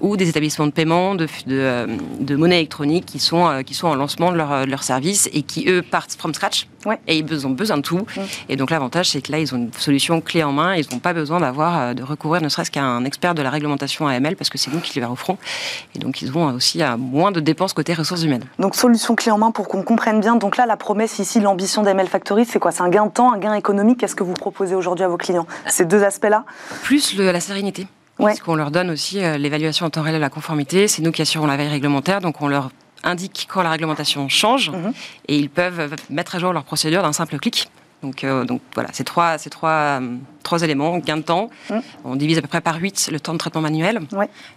ou 0.00 0.16
des 0.16 0.28
établissements 0.28 0.66
de 0.66 0.72
paiement, 0.72 1.14
de, 1.14 1.26
de, 1.46 1.86
de 2.20 2.36
monnaie 2.36 2.56
électronique 2.56 3.06
qui 3.06 3.18
sont, 3.18 3.62
qui 3.64 3.74
sont 3.74 3.88
en 3.88 3.94
lancement 3.94 4.32
de 4.32 4.36
leur, 4.36 4.66
leur 4.66 4.82
service 4.82 5.28
et 5.32 5.42
qui, 5.42 5.68
eux, 5.68 5.82
partent 5.82 6.12
from 6.12 6.34
scratch 6.34 6.66
et 7.06 7.18
ils 7.18 7.46
ont 7.46 7.50
besoin 7.50 7.76
de 7.76 7.82
tout. 7.82 8.04
Et 8.48 8.56
donc 8.56 8.70
l'avantage, 8.70 9.10
c'est 9.10 9.22
que 9.22 9.32
là, 9.32 9.38
ils 9.38 9.54
ont 9.54 9.58
une 9.58 9.72
solution 9.72 10.20
clé 10.20 10.42
en 10.42 10.52
main. 10.52 10.74
Ils 10.74 10.86
n'ont 10.92 10.98
pas 10.98 11.12
besoin 11.12 11.40
d'avoir 11.40 11.78
euh, 11.78 11.94
de 11.94 12.02
recourir 12.02 12.42
ne 12.42 12.48
serait-ce 12.48 12.70
qu'à 12.70 12.82
un 12.82 13.04
expert 13.04 13.34
de 13.34 13.42
la 13.42 13.50
réglementation 13.50 14.06
AML 14.06 14.36
parce 14.36 14.50
que 14.50 14.58
c'est 14.58 14.72
nous 14.72 14.80
qui 14.80 14.98
les 14.98 15.06
offrons. 15.06 15.38
Et 15.94 15.98
donc 15.98 16.22
ils 16.22 16.36
ont 16.36 16.46
aussi 16.54 16.82
à 16.82 16.96
moins 16.96 17.32
de 17.32 17.40
dépenses 17.40 17.72
côté 17.72 17.94
ressources 17.94 18.22
humaines. 18.22 18.44
Donc 18.58 18.74
solution 18.74 19.14
clé 19.14 19.30
en 19.30 19.38
main 19.38 19.50
pour 19.50 19.68
qu'on 19.68 19.82
comprenne 19.82 20.20
bien. 20.20 20.36
Donc 20.36 20.56
là, 20.56 20.66
la 20.66 20.76
promesse 20.76 21.18
ici, 21.18 21.40
l'ambition 21.40 21.82
d'AML 21.82 22.08
Factory, 22.08 22.44
c'est 22.44 22.58
quoi? 22.58 22.72
C'est 22.72 22.82
un 22.82 22.88
gain 22.88 23.06
de 23.06 23.12
temps, 23.12 23.32
un 23.32 23.38
gain 23.38 23.54
économique? 23.54 24.00
Qu'est-ce 24.00 24.16
que 24.16 24.24
vous 24.24 24.34
proposez 24.34 24.74
aujourd'hui 24.74 25.04
à 25.04 25.08
vos 25.08 25.16
clients? 25.16 25.46
Ces 25.66 25.84
deux 25.84 26.02
aspects-là? 26.02 26.44
Plus 26.82 27.16
la 27.16 27.40
sérénité. 27.40 27.86
Parce 28.18 28.40
qu'on 28.40 28.54
leur 28.54 28.70
donne 28.70 28.90
aussi 28.90 29.22
euh, 29.22 29.38
l'évaluation 29.38 29.86
en 29.86 29.90
temps 29.90 30.02
réel 30.02 30.16
de 30.16 30.20
la 30.20 30.30
conformité. 30.30 30.88
C'est 30.88 31.02
nous 31.02 31.12
qui 31.12 31.22
assurons 31.22 31.46
la 31.46 31.56
veille 31.56 31.68
réglementaire, 31.68 32.20
donc 32.20 32.40
on 32.40 32.48
leur 32.48 32.70
indique 33.04 33.48
quand 33.50 33.62
la 33.62 33.70
réglementation 33.70 34.28
change 34.28 34.70
mhm. 34.70 34.92
et 35.26 35.36
ils 35.36 35.50
peuvent 35.50 35.94
mettre 36.08 36.36
à 36.36 36.38
jour 36.38 36.52
leur 36.52 36.64
procédure 36.64 37.02
d'un 37.02 37.12
simple 37.12 37.38
clic. 37.38 37.68
Donc, 38.02 38.24
euh, 38.24 38.44
donc 38.44 38.60
voilà, 38.74 38.90
c'est 38.92 39.04
trois, 39.04 39.38
ces 39.38 39.48
trois, 39.48 40.00
euh, 40.00 40.16
trois 40.42 40.62
éléments. 40.62 40.98
Gain 40.98 41.18
de 41.18 41.22
temps, 41.22 41.50
mhm. 41.70 41.82
on 42.04 42.16
divise 42.16 42.38
à 42.38 42.42
peu 42.42 42.48
près 42.48 42.60
par 42.60 42.76
8 42.76 43.10
le 43.12 43.20
temps 43.20 43.32
de 43.32 43.38
traitement 43.38 43.60
manuel. 43.60 44.00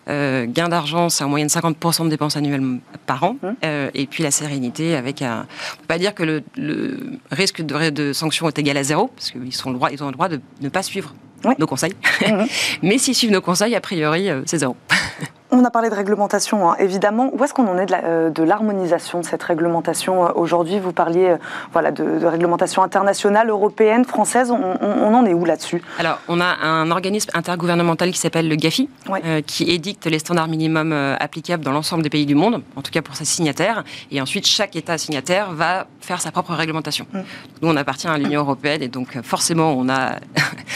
Euh, 0.09 0.45
gain 0.47 0.67
d'argent, 0.67 1.09
c'est 1.09 1.24
en 1.24 1.29
moyenne 1.29 1.47
50% 1.47 2.05
de 2.05 2.09
dépenses 2.09 2.38
annuelles 2.38 2.79
par 3.05 3.24
an. 3.24 3.38
Mhm. 3.41 3.55
et 3.93 4.07
puis 4.07 4.24
la 4.24 4.31
sérénité 4.31 4.95
avec 4.95 5.21
un... 5.21 5.35
On 5.35 5.39
ne 5.39 5.77
peut 5.81 5.88
pas 5.88 6.00
dire 6.00 6.15
que 6.15 6.24
le, 6.24 7.19
risque 7.31 7.62
de, 7.62 7.89
de 7.91 8.13
sanction 8.13 8.47
est 8.47 8.57
égal 8.57 8.77
à 8.77 8.83
zéro, 8.83 9.07
parce 9.07 9.31
qu'ils 9.31 9.47
ils 9.47 9.67
ont 9.67 9.71
le 9.71 10.13
droit 10.13 10.29
de 10.29 10.41
ne 10.62 10.69
pas 10.69 10.81
suivre 10.81 11.13
nos 11.57 11.67
conseils. 11.67 11.93
Mais 12.81 12.97
s'ils 12.97 13.15
suivent 13.15 13.31
nos 13.31 13.41
conseils, 13.41 13.75
a 13.75 13.81
priori, 13.81 14.29
c'est 14.45 14.57
zéro. 14.57 14.75
On 15.57 15.63
a 15.63 15.71
parlé 15.71 15.89
de 15.89 15.95
réglementation, 15.95 16.69
hein. 16.69 16.75
évidemment. 16.79 17.29
Où 17.31 17.41
est-ce 17.41 17.53
qu'on 17.53 17.65
en 17.65 17.77
est 17.77 17.85
de 17.85 17.93
euh, 18.03 18.45
l'harmonisation 18.45 19.21
de, 19.21 19.25
cette 19.25 19.41
réglementation 19.41 20.25
euh, 20.25 20.31
aujourd'hui? 20.35 20.79
Vous 20.79 20.91
parliez 20.91 21.29
euh, 21.29 21.38
voilà, 21.71 21.91
de, 21.91 22.25
réglementation 22.25 22.83
internationale, 22.83 23.50
européenne, 23.50 24.03
française. 24.03 24.51
On, 24.51 25.13
en 25.15 25.25
est 25.25 25.33
où 25.33 25.45
là-dessus? 25.45 25.81
Alors, 25.97 26.19
on 26.27 26.41
a 26.41 26.57
un 26.62 26.91
organisme 26.91 27.29
intergouvernemental 27.33 28.12
qui 28.12 28.19
s'appelle 28.19 28.50
le 28.50 28.55
GAFI, 28.57 28.89
qui 29.47 29.71
édicte 29.71 30.07
les 30.07 30.19
standards 30.19 30.50
minimums 30.50 30.91
applicables 31.21 31.63
dans 31.63 31.71
l'ensemble 31.71 32.03
des 32.03 32.09
pays 32.09 32.25
du 32.25 32.35
monde, 32.35 32.62
en 32.75 32.81
tout 32.81 32.91
cas 32.91 33.01
pour 33.01 33.15
ses 33.15 33.24
signataires. 33.24 33.85
Et 34.12 34.19
ensuite, 34.19 34.45
chaque 34.45 34.75
État 34.75 34.97
signataire 34.97 35.53
va 35.53 35.88
faire 36.01 36.19
sa 36.19 36.31
propre 36.31 36.53
réglementation. 36.53 37.07
Mm. 37.13 37.19
Nous, 37.62 37.69
on 37.69 37.77
appartient 37.77 38.07
à 38.07 38.17
l'Union 38.17 38.41
européenne 38.41 38.81
et 38.81 38.89
donc 38.89 39.21
forcément, 39.21 39.74
on 39.77 39.88
a, 39.88 40.15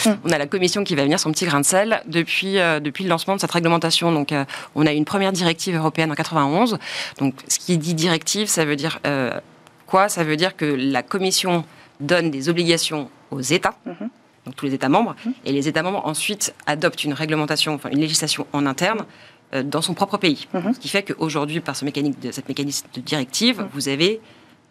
mm. 0.06 0.16
on 0.24 0.30
a 0.30 0.38
la 0.38 0.48
Commission 0.48 0.86
qui 0.86 0.96
va 0.96 1.04
venir 1.04 1.20
son 1.20 1.32
petit 1.32 1.46
grain 1.46 1.60
de 1.60 1.66
sel 1.66 2.02
depuis, 2.06 2.56
depuis 2.82 3.04
le 3.04 3.10
lancement 3.10 3.36
de 3.36 3.42
cette 3.42 3.52
réglementation. 3.52 4.14
Donc, 4.14 4.34
on 4.76 4.86
a 4.86 4.94
une 4.94 5.06
première 5.06 5.32
directive 5.32 5.76
européenne 5.76 6.12
en 6.12 6.16
91. 6.16 6.78
Donc, 7.20 7.36
ce 7.48 7.60
qui 7.60 7.78
dit 7.78 7.94
directive, 7.94 8.48
ça 8.48 8.66
veut 8.66 8.76
dire 8.76 9.00
euh, 9.06 9.40
quoi? 9.88 10.10
Ça 10.10 10.24
veut 10.24 10.38
dire 10.38 10.56
que 10.56 10.66
la 10.66 11.04
Commission 11.04 11.64
donne 12.00 12.32
des 12.32 12.50
obligations 12.50 13.10
aux 13.32 13.42
États. 13.42 13.76
Mhm. 13.86 14.10
Donc 14.46 14.56
tous 14.56 14.66
les 14.66 14.74
États 14.74 14.90
membres, 14.90 15.16
mhm. 15.26 15.34
et 15.46 15.52
les 15.52 15.68
États 15.68 15.84
membres 15.84 16.06
ensuite 16.06 16.56
adoptent 16.66 17.04
une 17.04 17.14
réglementation, 17.14 17.76
enfin 17.76 17.90
une 17.90 18.00
législation 18.00 18.48
en 18.54 18.66
interne 18.66 19.06
euh, 19.54 19.64
dans 19.64 19.82
son 19.82 19.94
propre 19.94 20.18
pays. 20.18 20.48
Mhm. 20.54 20.74
Ce 20.74 20.80
qui 20.80 20.90
fait 20.90 21.04
qu'aujourd'hui, 21.04 21.60
par 21.60 21.76
ce 21.76 21.86
mécanique 21.86 22.20
de, 22.20 22.32
cette 22.32 22.48
mécanisme 22.48 22.88
de 22.94 23.02
directive, 23.02 23.68
vous 23.74 23.90
avez 23.90 24.22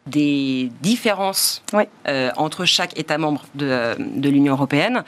des 0.08 0.70
différences 0.80 1.62
euh, 2.06 2.30
entre 2.36 2.64
chaque 2.64 2.98
État 2.98 3.18
membre 3.18 3.44
de, 3.54 3.94
de 3.98 4.28
l'Union 4.28 4.54
européenne. 4.54 5.04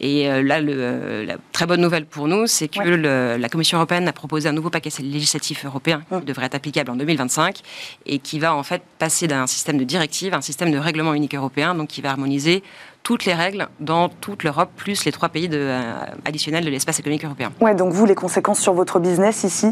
Et 0.00 0.28
euh, 0.28 0.42
là, 0.42 0.60
le, 0.60 1.24
la 1.24 1.36
très 1.52 1.66
bonne 1.66 1.80
nouvelle 1.80 2.06
pour 2.06 2.28
nous, 2.28 2.46
c'est 2.46 2.68
que 2.68 2.80
le, 2.80 3.36
la 3.36 3.48
Commission 3.48 3.78
européenne 3.78 4.08
a 4.08 4.12
proposé 4.12 4.48
un 4.48 4.52
nouveau 4.52 4.70
paquet 4.70 4.90
législatif 5.00 5.64
européen 5.64 6.02
qui 6.10 6.24
devrait 6.24 6.46
être 6.46 6.54
applicable 6.54 6.90
en 6.90 6.96
2025 6.96 7.60
et 8.06 8.18
qui 8.18 8.38
va 8.38 8.54
en 8.54 8.62
fait 8.62 8.82
passer 8.98 9.26
d'un 9.26 9.46
système 9.46 9.78
de 9.78 9.84
directive 9.84 10.34
à 10.34 10.38
un 10.38 10.42
système 10.42 10.70
de 10.70 10.78
règlement 10.78 11.14
unique 11.14 11.34
européen, 11.34 11.74
donc 11.74 11.88
qui 11.88 12.00
va 12.00 12.10
harmoniser 12.10 12.62
toutes 13.02 13.24
les 13.24 13.34
règles 13.34 13.68
dans 13.80 14.08
toute 14.08 14.44
l'Europe, 14.44 14.70
plus 14.76 15.04
les 15.04 15.12
trois 15.12 15.28
pays 15.30 15.48
de, 15.48 15.58
euh, 15.58 15.92
additionnels 16.24 16.64
de 16.64 16.70
l'espace 16.70 16.98
économique 16.98 17.24
européen. 17.24 17.52
Ouais, 17.60 17.74
donc 17.74 17.92
vous, 17.92 18.04
les 18.04 18.14
conséquences 18.14 18.60
sur 18.60 18.74
votre 18.74 18.98
business 18.98 19.44
ici? 19.44 19.68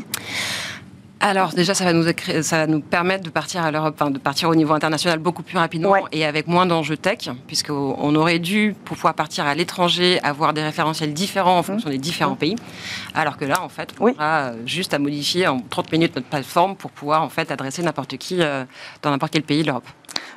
Alors 1.20 1.54
déjà, 1.54 1.74
ça 1.74 1.84
va 1.84 1.94
nous, 1.94 2.04
ça 2.42 2.58
va 2.58 2.66
nous 2.66 2.80
permettre 2.80 3.24
de 3.24 3.30
partir 3.30 3.64
à 3.64 3.70
l'Europe, 3.70 3.94
enfin, 3.98 4.10
de 4.10 4.18
partir 4.18 4.50
au 4.50 4.54
niveau 4.54 4.74
international 4.74 5.18
beaucoup 5.18 5.42
plus 5.42 5.56
rapidement 5.56 5.94
et 6.12 6.26
avec 6.26 6.46
moins 6.46 6.66
d'enjeux 6.66 6.96
tech, 6.96 7.30
puisqu'on 7.46 8.14
aurait 8.14 8.38
dû, 8.38 8.76
pour 8.84 8.96
pouvoir 8.96 9.14
partir 9.14 9.46
à 9.46 9.54
l'étranger, 9.54 10.20
avoir 10.22 10.52
des 10.52 10.62
référentiels 10.62 11.14
différents 11.14 11.58
en 11.58 11.62
fonction 11.62 11.88
des 11.88 11.98
différents 11.98 12.34
mmh. 12.34 12.38
pays, 12.38 12.56
alors 13.14 13.38
que 13.38 13.46
là, 13.46 13.62
en 13.62 13.70
fait, 13.70 13.94
on 13.98 14.10
aura 14.10 14.52
juste 14.66 14.92
à 14.92 14.98
modifier 14.98 15.46
en 15.48 15.60
30 15.60 15.92
minutes 15.92 16.16
notre 16.16 16.28
plateforme 16.28 16.76
pour 16.76 16.90
pouvoir 16.90 17.22
en 17.22 17.30
fait 17.30 17.50
adresser 17.50 17.82
n'importe 17.82 18.18
qui 18.18 18.42
euh, 18.42 18.64
dans 19.02 19.10
n'importe 19.10 19.32
quel 19.32 19.42
pays 19.42 19.62
de 19.62 19.68
l'Europe. 19.68 19.88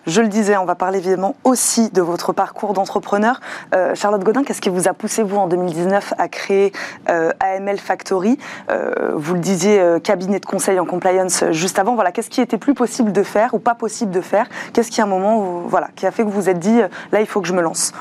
Je 0.08 0.22
le 0.22 0.28
disais, 0.28 0.58
on 0.58 0.66
va 0.66 0.76
parler 0.76 1.00
évidemment 1.00 1.36
aussi 1.44 1.90
de 1.92 2.02
votre 2.02 2.34
parcours 2.34 2.74
d'entrepreneur. 2.74 3.40
Euh, 3.76 3.96
Charlotte 3.96 4.24
Godin, 4.24 4.44
qu'est-ce 4.44 4.62
qui 4.62 4.70
vous 4.70 4.88
a 4.88 4.94
poussé, 4.94 5.24
vous, 5.24 5.38
en 5.38 5.48
2019, 5.48 6.14
à 6.18 6.28
créer 6.28 6.72
euh, 7.10 7.32
AML 7.40 7.78
Factory? 7.78 8.38
Euh, 8.70 9.12
Vous 9.14 9.34
le 9.34 9.40
disiez, 9.40 9.82
cabinet 10.04 10.40
de 10.40 10.46
conseil 10.46 10.69
en 10.78 10.86
compliance 10.86 11.46
juste 11.52 11.80
avant. 11.80 11.96
Voilà, 11.96 12.12
qu'est-ce 12.12 12.30
qui 12.30 12.42
était 12.42 12.58
plus 12.58 12.74
possible 12.74 13.12
de 13.12 13.24
faire 13.24 13.54
ou 13.54 13.60
pas 13.60 13.74
possible 13.76 14.12
de 14.12 14.22
faire? 14.22 14.48
Qu'est-ce 14.74 14.92
qui, 14.92 15.02
a 15.02 15.06
un 15.06 15.08
moment, 15.08 15.64
voilà, 15.66 15.88
qui 15.96 16.06
a 16.06 16.12
fait 16.12 16.24
que 16.24 16.28
vous 16.28 16.42
vous 16.42 16.50
êtes 16.50 16.60
dit, 16.60 16.82
là, 17.12 17.22
il 17.22 17.26
faut 17.26 17.42
que 17.42 17.48
je 17.48 17.54
me 17.54 17.62
lance? 17.62 17.94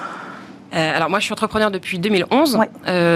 Alors 0.73 1.09
moi, 1.09 1.19
je 1.19 1.25
suis 1.25 1.33
entrepreneur 1.33 1.71
depuis 1.71 1.99
2011, 1.99 2.59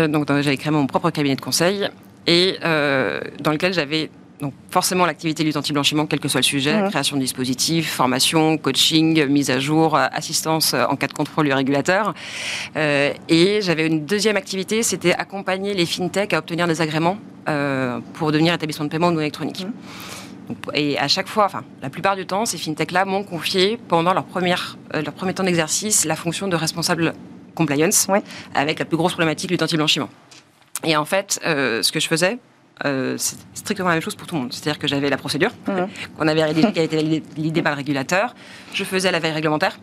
donc 0.08 0.26
j'avais 0.40 0.56
créé 0.56 0.72
mon 0.72 0.86
propre 0.86 1.10
cabinet 1.10 1.36
de 1.36 1.40
conseil 1.42 1.88
et 2.26 2.56
dans 2.62 3.50
lequel 3.50 3.74
j'avais 3.74 4.10
donc 4.42 4.52
forcément 4.70 5.06
l'activité 5.06 5.44
lutte 5.44 5.56
anti-blanchiment, 5.56 6.04
quel 6.06 6.18
que 6.18 6.26
soit 6.26 6.40
le 6.40 6.44
sujet, 6.44 6.76
création 6.90 7.16
de 7.16 7.22
dispositifs, 7.22 7.88
formation, 7.92 8.58
coaching, 8.58 9.24
mise 9.26 9.50
à 9.50 9.60
jour, 9.60 9.96
euh, 9.96 10.06
assistance 10.10 10.74
euh, 10.74 10.84
en 10.86 10.96
cas 10.96 11.06
de 11.06 11.12
contrôle 11.12 11.46
du 11.46 11.52
régulateur. 11.52 12.12
Euh, 12.76 13.12
et 13.28 13.62
j'avais 13.62 13.86
une 13.86 14.04
deuxième 14.04 14.36
activité, 14.36 14.82
c'était 14.82 15.14
accompagner 15.14 15.74
les 15.74 15.86
fintechs 15.86 16.34
à 16.34 16.38
obtenir 16.38 16.66
des 16.66 16.80
agréments 16.82 17.16
pour 18.14 18.30
devenir 18.30 18.54
établissement 18.54 18.84
de 18.84 18.90
paiement 18.90 19.10
non 19.10 19.18
électronique. 19.18 19.66
et 20.74 20.96
à 20.96 21.08
chaque 21.08 21.26
fois, 21.26 21.46
enfin, 21.46 21.64
la 21.82 21.90
plupart 21.90 22.14
du 22.14 22.24
temps, 22.24 22.46
ces 22.46 22.56
fintechs-là 22.56 23.04
m'ont 23.04 23.24
confié 23.24 23.80
pendant 23.88 24.14
leur, 24.14 24.24
première, 24.24 24.78
leur 24.94 25.12
premier 25.12 25.34
temps 25.34 25.42
d'exercice 25.42 26.04
la 26.04 26.14
fonction 26.14 26.46
de 26.46 26.54
responsable 26.54 27.14
compliance, 27.56 28.06
avec 28.54 28.78
la 28.78 28.84
plus 28.84 28.96
grosse 28.96 29.12
problématique 29.12 29.50
lutte 29.50 29.62
anti-blanchiment. 29.62 30.08
Et 30.84 30.96
en 30.96 31.04
fait, 31.04 31.40
ce 31.42 31.90
que 31.90 31.98
je 31.98 32.06
faisais, 32.06 32.38
euh, 32.84 33.14
c'est 33.18 33.36
strictement 33.54 33.88
la 33.88 33.94
même 33.96 34.02
chose 34.02 34.14
pour 34.14 34.26
tout 34.26 34.34
le 34.34 34.42
monde. 34.42 34.52
C'est-à-dire 34.52 34.78
que 34.78 34.88
j'avais 34.88 35.10
la 35.10 35.16
procédure 35.16 35.50
mmh. 35.66 35.72
qu'on 36.16 36.28
avait 36.28 36.44
rédigée, 36.44 36.72
qui 36.72 36.80
a 36.80 36.82
été 36.82 36.96
validée 36.96 37.62
par 37.62 37.72
le 37.72 37.76
régulateur. 37.76 38.34
Je 38.74 38.84
faisais 38.84 39.10
la 39.10 39.18
veille 39.18 39.32
réglementaire. 39.32 39.78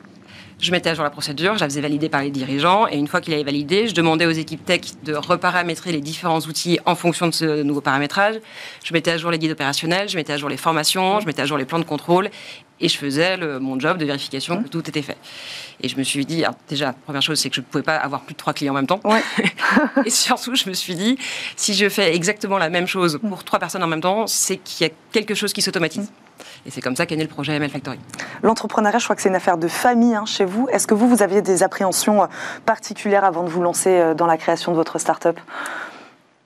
Je 0.61 0.71
mettais 0.71 0.89
à 0.89 0.93
jour 0.93 1.05
la 1.05 1.09
procédure, 1.09 1.55
je 1.55 1.61
la 1.61 1.67
faisais 1.67 1.79
valider 1.79 2.09
par 2.09 2.21
les 2.21 2.31
dirigeants, 2.31 2.85
et 2.85 2.97
une 2.97 3.07
fois 3.07 3.21
qu'il 3.21 3.33
avait 3.33 3.45
validé, 3.45 3.87
je 3.87 3.93
demandais 3.93 4.25
aux 4.25 4.31
équipes 4.31 4.65
tech 4.65 4.81
de 5.05 5.13
reparamétrer 5.15 5.93
les 5.93 6.01
différents 6.01 6.39
outils 6.39 6.79
en 6.85 6.95
fonction 6.95 7.27
de 7.27 7.33
ce 7.33 7.63
nouveau 7.63 7.79
paramétrage. 7.79 8.35
Je 8.83 8.91
mettais 8.91 9.11
à 9.11 9.17
jour 9.17 9.31
les 9.31 9.39
guides 9.39 9.53
opérationnels, 9.53 10.09
je 10.09 10.17
mettais 10.17 10.33
à 10.33 10.37
jour 10.37 10.49
les 10.49 10.57
formations, 10.57 11.21
je 11.21 11.25
mettais 11.25 11.43
à 11.43 11.45
jour 11.45 11.57
les 11.57 11.63
plans 11.63 11.79
de 11.79 11.85
contrôle, 11.85 12.29
et 12.81 12.89
je 12.89 12.97
faisais 12.97 13.37
mon 13.59 13.79
job 13.79 13.97
de 13.97 14.05
vérification 14.05 14.61
que 14.61 14.67
tout 14.67 14.85
était 14.89 15.01
fait. 15.01 15.17
Et 15.81 15.87
je 15.87 15.97
me 15.97 16.03
suis 16.03 16.25
dit, 16.25 16.43
déjà, 16.67 16.93
première 16.93 17.21
chose, 17.21 17.39
c'est 17.39 17.49
que 17.49 17.55
je 17.55 17.61
ne 17.61 17.65
pouvais 17.65 17.83
pas 17.83 17.95
avoir 17.95 18.21
plus 18.21 18.33
de 18.33 18.37
trois 18.37 18.53
clients 18.53 18.73
en 18.73 18.75
même 18.75 18.87
temps. 18.87 18.99
et 20.05 20.09
surtout, 20.09 20.55
je 20.55 20.67
me 20.67 20.73
suis 20.73 20.95
dit, 20.95 21.17
si 21.55 21.73
je 21.73 21.87
fais 21.87 22.13
exactement 22.15 22.57
la 22.57 22.69
même 22.69 22.87
chose 22.87 23.19
pour 23.27 23.43
trois 23.43 23.59
personnes 23.59 23.83
en 23.83 23.87
même 23.87 24.01
temps, 24.01 24.27
c'est 24.27 24.57
qu'il 24.57 24.87
y 24.87 24.89
a 24.89 24.93
quelque 25.11 25.35
chose 25.35 25.53
qui 25.53 25.61
s'automatise. 25.61 26.11
Et 26.65 26.71
c'est 26.71 26.81
comme 26.81 26.95
ça 26.95 27.05
qu'est 27.05 27.15
né 27.15 27.23
le 27.23 27.29
projet 27.29 27.53
ML 27.53 27.69
Factory. 27.69 27.99
L'entrepreneuriat, 28.43 28.99
je 28.99 29.05
crois 29.05 29.15
que 29.15 29.21
c'est 29.21 29.29
une 29.29 29.35
affaire 29.35 29.57
de 29.57 29.67
famille 29.67 30.15
hein, 30.15 30.25
chez 30.25 30.45
vous. 30.45 30.67
Est-ce 30.71 30.87
que 30.87 30.93
vous, 30.93 31.07
vous 31.07 31.21
aviez 31.21 31.41
des 31.41 31.63
appréhensions 31.63 32.23
euh, 32.23 32.27
particulières 32.65 33.23
avant 33.23 33.43
de 33.43 33.49
vous 33.49 33.61
lancer 33.61 33.89
euh, 33.89 34.13
dans 34.13 34.27
la 34.27 34.37
création 34.37 34.71
de 34.71 34.77
votre 34.77 34.99
start-up? 34.99 35.39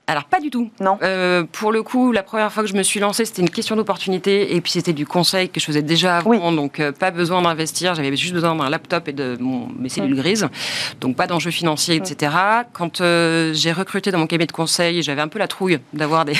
Alors 0.06 0.24
pas 0.24 0.38
du 0.38 0.50
tout. 0.50 0.70
Non. 0.80 0.98
Euh, 1.02 1.44
pour 1.50 1.72
le 1.72 1.82
coup, 1.82 2.12
la 2.12 2.22
première 2.22 2.52
fois 2.52 2.62
que 2.62 2.68
je 2.68 2.74
me 2.74 2.82
suis 2.82 3.00
lancée, 3.00 3.24
c'était 3.24 3.40
une 3.40 3.48
question 3.48 3.74
d'opportunité 3.74 4.54
et 4.54 4.60
puis 4.60 4.72
c'était 4.72 4.92
du 4.92 5.06
conseil 5.06 5.48
que 5.48 5.60
je 5.60 5.64
faisais 5.64 5.80
déjà 5.80 6.18
avant, 6.18 6.52
donc 6.52 6.78
euh, 6.78 6.92
pas 6.92 7.10
besoin 7.10 7.40
d'investir. 7.40 7.94
J'avais 7.94 8.14
juste 8.14 8.34
besoin 8.34 8.54
d'un 8.54 8.68
laptop 8.68 9.08
et 9.08 9.12
de 9.12 9.38
mon, 9.40 9.68
mes 9.78 9.88
cellules 9.88 10.14
grises, 10.14 10.46
donc 11.00 11.16
pas 11.16 11.26
d'enjeux 11.26 11.50
financiers, 11.50 11.96
etc. 11.96 12.32
Quand 12.74 13.00
euh, 13.00 13.54
j'ai 13.54 13.72
recruté 13.72 14.10
dans 14.10 14.18
mon 14.18 14.26
cabinet 14.26 14.46
de 14.46 14.52
conseil, 14.52 15.02
j'avais 15.02 15.22
un 15.22 15.28
peu 15.28 15.38
la 15.38 15.48
trouille 15.48 15.78
d'avoir 15.94 16.26
des, 16.26 16.36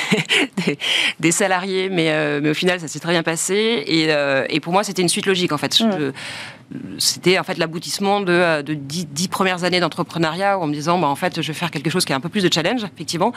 des, 1.21 1.33
salariés, 1.33 1.89
mais, 1.89 2.41
mais 2.43 2.51
au 2.51 2.55
final, 2.55 2.81
ça 2.81 2.89
s'est 2.89 3.01
très 3.01 3.13
bien 3.13 3.23
passé 3.23 3.83
et, 3.87 4.11
et 4.55 4.61
pour 4.61 4.75
moi, 4.75 4.85
c'était 4.85 5.03
une 5.03 5.09
suite 5.09 5.27
logique 5.27 5.53
en 5.53 5.59
fait. 5.59 5.81
Mm 5.81 6.13
c'était 6.99 7.39
en 7.39 7.45
fait 7.45 7.59
l'aboutissement 7.59 8.21
de, 8.21 8.33
euh, 8.33 8.63
de 8.63 8.75
dix, 8.75 9.29
premières 9.29 9.65
années 9.65 9.81
d'entrepreneuriat 9.81 10.59
en 10.59 10.67
me 10.67 10.73
disant 10.73 10.99
bah, 10.99 11.09
en 11.09 11.15
fait 11.15 11.41
je 11.41 11.47
vais 11.47 11.59
faire 11.59 11.71
quelque 11.71 11.91
chose 11.91 12.05
qui 12.05 12.13
a 12.13 12.17
un 12.17 12.21
peu 12.21 12.29
plus 12.29 12.43
de 12.43 12.53
challenge 12.53 12.85
effectivement. 12.85 13.33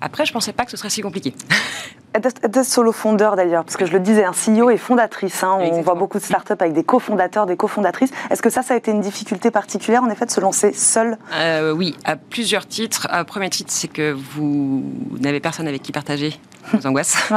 Après 0.00 0.26
je 0.26 0.32
pensais 0.32 0.52
pas 0.52 0.64
que 0.64 0.70
ce 0.70 0.76
serait 0.76 0.90
si 0.90 1.00
compliqué 1.00 1.34
être 2.26 2.64
solo 2.64 2.92
fondeur 2.92 3.36
d'ailleurs 3.36 3.64
parce 3.64 3.76
que 3.76 3.86
je 3.86 3.92
le 3.92 4.00
disais 4.00 4.24
un 4.24 4.32
CEO 4.32 4.70
et 4.70 4.76
fondatrice 4.76 5.42
hein. 5.42 5.58
on 5.60 5.80
voit 5.82 5.94
beaucoup 5.94 6.18
de 6.18 6.24
startups 6.24 6.52
avec 6.58 6.72
des 6.72 6.84
cofondateurs 6.84 7.46
des 7.46 7.56
cofondatrices. 7.56 8.10
Est-ce 8.30 8.42
que 8.42 8.50
ça 8.50 8.62
ça 8.62 8.74
a 8.74 8.76
été 8.76 8.90
une 8.90 9.00
difficulté 9.00 9.50
particulière 9.50 10.02
en 10.02 10.10
effet 10.10 10.26
de 10.26 10.30
se 10.30 10.40
lancer 10.40 10.72
seul 10.72 11.18
euh, 11.34 11.72
oui 11.72 11.96
à 12.04 12.16
plusieurs 12.16 12.66
titres. 12.66 13.08
Un 13.10 13.24
premier 13.24 13.50
titre 13.50 13.70
c'est 13.72 13.88
que 13.88 14.12
vous 14.12 14.84
n'avez 15.20 15.40
personne 15.40 15.68
avec 15.68 15.82
qui 15.82 15.92
partager 15.92 16.34
vos 16.72 16.86
angoisses. 16.86 17.16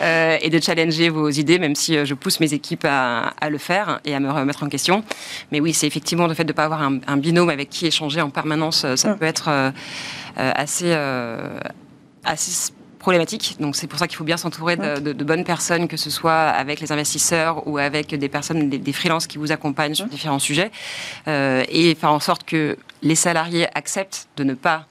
Euh, 0.00 0.36
et 0.42 0.50
de 0.50 0.60
challenger 0.60 1.08
vos 1.08 1.30
idées 1.30 1.58
même 1.58 1.76
si 1.76 2.04
je 2.04 2.14
pousse 2.14 2.40
mes 2.40 2.52
équipes 2.52 2.84
à, 2.84 3.32
à 3.40 3.48
le 3.48 3.58
faire 3.58 4.00
et 4.04 4.14
à 4.14 4.20
me 4.20 4.30
remettre 4.30 4.64
en 4.64 4.68
question. 4.68 5.04
Mais 5.52 5.60
oui, 5.60 5.72
c'est 5.72 5.86
effectivement 5.86 6.26
le 6.26 6.34
fait 6.34 6.44
de 6.44 6.52
ne 6.52 6.56
pas 6.56 6.64
avoir 6.64 6.82
un, 6.82 7.16
binôme 7.16 7.50
avec 7.50 7.70
qui 7.70 7.86
échanger 7.86 8.20
en 8.20 8.30
permanence, 8.30 8.84
euh, 8.84 8.96
ça 8.96 9.10
mm. 9.10 9.18
peut 9.18 9.24
être 9.24 9.48
euh, 9.48 9.70
euh, 10.38 10.52
assez, 10.54 10.92
assez 12.24 12.72
problématique. 13.04 13.56
Donc 13.60 13.76
c'est 13.76 13.86
pour 13.86 13.98
ça 13.98 14.08
qu'il 14.08 14.16
faut 14.16 14.24
bien 14.24 14.36
s'entourer 14.36 14.76
de, 14.76 15.24
bonnes 15.24 15.44
personnes, 15.44 15.88
que 15.88 15.96
ce 15.96 16.10
soit 16.10 16.42
avec 16.62 16.80
les 16.80 16.90
investisseurs 16.90 17.66
ou 17.68 17.78
avec 17.78 18.14
des 18.14 18.28
personnes, 18.28 18.68
des, 18.68 18.92
freelances 18.92 19.26
qui 19.26 19.38
vous 19.38 19.52
accompagnent 19.52 19.94
sur 19.94 20.06
différents 20.06 20.38
sujets, 20.38 20.70
et 21.26 21.94
faire 21.94 22.12
en 22.12 22.20
sorte 22.20 22.44
que 22.44 22.76
les 23.02 23.14
salariés 23.14 23.66
acceptent 23.74 24.28
de 24.36 24.44
ne 24.44 24.54
pas 24.54 24.86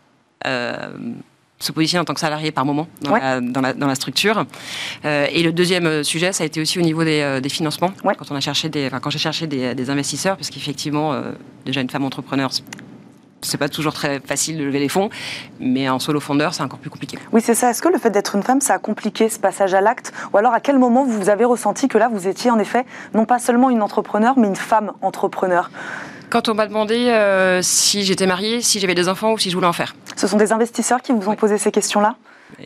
se 1.64 1.72
positionner 1.72 2.02
en 2.02 2.06
tant 2.06 2.14
que 2.14 2.20
salarié 2.20 2.52
par 2.52 2.66
moment 2.66 2.88
dans, 3.02 3.62
la, 3.62 3.96
structure. 3.96 4.46
Euh, 5.06 5.28
et 5.32 5.44
le 5.44 5.54
deuxième 5.54 5.86
euh, 5.86 6.04
sujet, 6.04 6.34
ça 6.34 6.44
a 6.44 6.48
été 6.48 6.60
aussi 6.62 6.78
au 6.78 6.82
niveau 6.82 7.04
des, 7.04 7.22
euh, 7.22 7.42
financements. 7.50 7.94
Quand 8.04 8.32
on 8.32 8.36
a 8.36 8.42
cherché 8.42 8.70
des, 8.70 8.90
quand 9.02 9.10
j'ai 9.10 9.20
cherché 9.20 9.48
des, 9.48 9.90
investisseurs, 9.90 10.36
parce 10.36 10.50
qu'effectivement, 10.50 11.14
déjà 11.66 11.82
une 11.82 11.90
femme 11.90 12.06
entrepreneur, 12.06 12.50
c'est 13.46 13.58
pas 13.58 13.70
toujours 13.70 13.94
très 13.94 14.20
facile 14.20 14.58
de 14.58 14.64
lever 14.64 14.80
les 14.80 14.90
fonds, 14.90 15.10
mais 15.60 15.90
en 15.90 16.00
solo 16.00 16.20
fondeur, 16.20 16.54
c'est 16.54 16.64
encore 16.64 16.80
plus 16.80 16.90
compliqué. 16.90 17.18
Oui, 17.32 17.42
c'est 17.42 17.56
ça. 17.56 17.70
Est-ce 17.70 17.82
que 17.82 17.90
le 17.90 17.98
fait 17.98 18.10
d'être 18.10 18.36
une 18.36 18.44
femme, 18.44 18.62
ça 18.62 18.76
a 18.76 18.80
compliqué 18.80 19.30
ce 19.30 19.40
passage 19.40 19.74
à 19.74 19.82
l'acte? 19.82 20.14
Ou 20.34 20.38
alors, 20.38 20.54
à 20.54 20.60
quel 20.60 20.80
moment 20.80 21.06
vous 21.06 21.30
avez 21.30 21.46
ressenti 21.46 21.88
que 21.88 21.98
là, 21.98 22.10
vous 22.12 22.28
étiez 22.28 22.52
en 22.52 22.60
effet 22.60 22.86
non 23.14 23.26
pas 23.26 23.40
seulement 23.40 23.70
une 23.70 23.82
entrepreneur, 23.82 24.34
mais 24.38 24.48
une 24.48 24.56
femme 24.56 24.94
entrepreneur? 25.02 25.70
Quand 26.30 26.50
on 26.50 26.56
m'a 26.56 26.66
demandé 26.66 27.10
euh, 27.10 27.62
si 27.62 28.04
j'étais 28.04 28.26
mariée, 28.26 28.62
si 28.62 28.80
j'avais 28.80 28.96
des 28.96 29.08
enfants 29.08 29.34
ou 29.34 29.38
si 29.38 29.50
je 29.52 29.56
voulais 29.56 29.68
en 29.68 29.74
faire. 29.74 29.96
Ce 30.16 30.28
sont 30.28 30.38
des 30.38 30.52
investisseurs 30.52 31.02
qui 31.02 31.12
vous 31.12 31.30
ont 31.30 31.36
posé 31.36 31.58
ces 31.58 31.72
questions-là? 31.72 32.16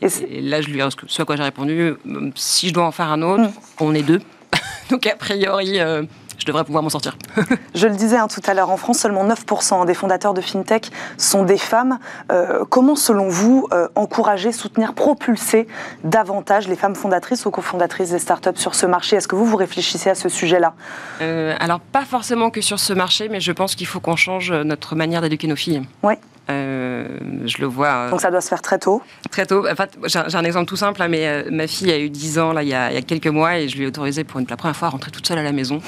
Et, 0.00 0.08
là, 0.40 0.60
je 0.60 0.68
lui, 0.68 0.80
ce 1.06 1.22
à 1.22 1.24
quoi 1.24 1.36
j'ai 1.36 1.42
répondu, 1.42 1.80
euh, 1.80 2.30
si 2.34 2.68
je 2.68 2.74
dois 2.74 2.84
en 2.84 2.92
faire 2.92 3.10
un 3.10 3.22
autre, 3.22 3.44
hmm. 3.44 3.52
on 3.80 3.94
est 3.94 4.02
deux. 4.02 4.20
Donc 4.90 5.06
a 5.06 5.16
priori, 5.16 5.80
euh, 5.80 6.02
je 6.38 6.44
devrais 6.46 6.64
pouvoir 6.64 6.82
m'en 6.82 6.88
sortir. 6.88 7.16
je 7.74 7.86
le 7.86 7.94
disais 7.94 8.16
hein, 8.16 8.28
tout 8.28 8.40
à 8.46 8.54
l'heure, 8.54 8.70
en 8.70 8.76
France, 8.76 8.98
seulement 8.98 9.26
9% 9.26 9.86
des 9.86 9.94
fondateurs 9.94 10.34
de 10.34 10.40
FinTech 10.40 10.90
sont 11.16 11.42
des 11.44 11.58
femmes. 11.58 11.98
Euh, 12.30 12.64
comment, 12.68 12.96
selon 12.96 13.28
vous, 13.28 13.66
euh, 13.72 13.88
encourager, 13.94 14.52
soutenir, 14.52 14.94
propulser 14.94 15.66
davantage 16.04 16.68
les 16.68 16.76
femmes 16.76 16.94
fondatrices 16.94 17.44
ou 17.46 17.50
cofondatrices 17.50 18.10
des 18.10 18.18
startups 18.18 18.56
sur 18.56 18.74
ce 18.74 18.86
marché? 18.86 19.16
Est-ce 19.16 19.28
que 19.28 19.36
vous, 19.36 19.44
vous 19.44 19.56
réfléchissez 19.56 20.10
à 20.10 20.14
ce 20.14 20.28
sujet-là? 20.28 20.74
Euh, 21.20 21.54
Alors, 21.60 21.80
pas 21.80 22.04
forcément 22.04 22.50
que 22.50 22.60
sur 22.60 22.78
ce 22.78 22.92
marché, 22.92 23.28
mais 23.28 23.40
je 23.40 23.52
pense 23.52 23.74
qu'il 23.74 23.86
faut 23.86 24.00
qu'on 24.00 24.16
change 24.16 24.52
notre 24.52 24.94
manière 24.94 25.20
d'éduquer 25.20 25.48
nos 25.48 25.56
filles. 25.56 25.82
Oui. 26.02 26.14
Euh, 26.50 27.06
je 27.44 27.58
le 27.58 27.66
vois. 27.66 27.88
Euh, 27.88 28.10
Donc 28.10 28.20
ça 28.20 28.30
doit 28.30 28.40
se 28.40 28.48
faire 28.48 28.62
très 28.62 28.78
tôt 28.78 29.02
Très 29.30 29.44
tôt. 29.44 29.66
Enfin, 29.70 29.86
j'ai 30.06 30.36
un 30.36 30.44
exemple 30.44 30.66
tout 30.66 30.76
simple, 30.76 31.04
mais 31.08 31.26
euh, 31.26 31.48
ma 31.50 31.66
fille 31.66 31.90
a 31.90 31.98
eu 31.98 32.08
10 32.08 32.38
ans 32.38 32.52
là, 32.52 32.62
il, 32.62 32.68
y 32.68 32.74
a, 32.74 32.90
il 32.90 32.94
y 32.94 32.98
a 32.98 33.02
quelques 33.02 33.26
mois 33.26 33.58
et 33.58 33.68
je 33.68 33.76
lui 33.76 33.84
ai 33.84 33.86
autorisé 33.86 34.24
pour 34.24 34.40
une, 34.40 34.46
la 34.48 34.56
première 34.56 34.76
fois 34.76 34.88
à 34.88 34.90
rentrer 34.90 35.10
toute 35.10 35.26
seule 35.26 35.38
à 35.38 35.42
la 35.42 35.52
maison. 35.52 35.80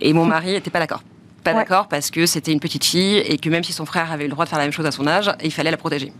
Et 0.00 0.12
mon 0.12 0.24
mari 0.24 0.52
n'était 0.52 0.70
pas 0.70 0.80
d'accord. 0.80 1.02
Pas 1.44 1.54
d'accord 1.54 1.88
parce 1.88 2.10
que 2.10 2.26
c'était 2.26 2.52
une 2.52 2.60
petite 2.60 2.84
fille 2.84 3.18
et 3.18 3.36
que 3.36 3.50
même 3.50 3.62
si 3.62 3.72
son 3.72 3.84
frère 3.84 4.10
avait 4.10 4.24
eu 4.24 4.28
le 4.28 4.32
droit 4.32 4.46
de 4.46 4.50
faire 4.50 4.58
la 4.58 4.64
même 4.64 4.72
chose 4.72 4.86
à 4.86 4.90
son 4.90 5.06
âge, 5.06 5.30
il 5.42 5.52
fallait 5.52 5.70
la 5.70 5.76
protéger. 5.76 6.10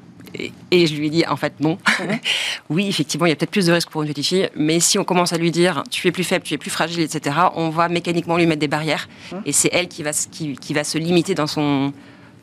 et, 0.70 0.87
je 0.87 0.94
lui 0.94 1.06
ai 1.06 1.10
dit, 1.10 1.24
en 1.26 1.37
fait, 1.37 1.54
non. 1.60 1.78
Oui, 2.70 2.88
effectivement, 2.88 3.26
il 3.26 3.30
y 3.30 3.32
a 3.32 3.37
peut-être 3.37 3.50
plus 3.50 3.66
de 3.66 3.72
risques 3.72 3.88
pour 3.90 4.02
une 4.02 4.08
petite 4.08 4.26
fille, 4.26 4.50
mais 4.54 4.80
si 4.80 4.98
on 4.98 5.04
commence 5.04 5.32
à 5.32 5.38
lui 5.38 5.50
dire, 5.50 5.82
tu 5.90 6.06
es 6.08 6.12
plus 6.12 6.24
faible, 6.24 6.44
tu 6.44 6.54
es 6.54 6.58
plus 6.58 6.70
fragile, 6.70 7.00
etc., 7.00 7.37
on 7.54 7.70
va 7.70 7.88
mécaniquement 7.88 8.37
lui 8.37 8.46
mettre 8.46 8.60
des 8.60 8.68
barrières. 8.68 9.08
Mhm. 9.32 9.42
Et 9.46 9.52
c'est 9.52 9.70
elle 9.72 9.88
qui 9.88 10.02
va, 10.02 10.10
qui, 10.12 10.56
qui 10.56 10.74
va 10.74 10.84
se 10.84 10.98
limiter 10.98 11.34
dans 11.34 11.46
son, 11.46 11.92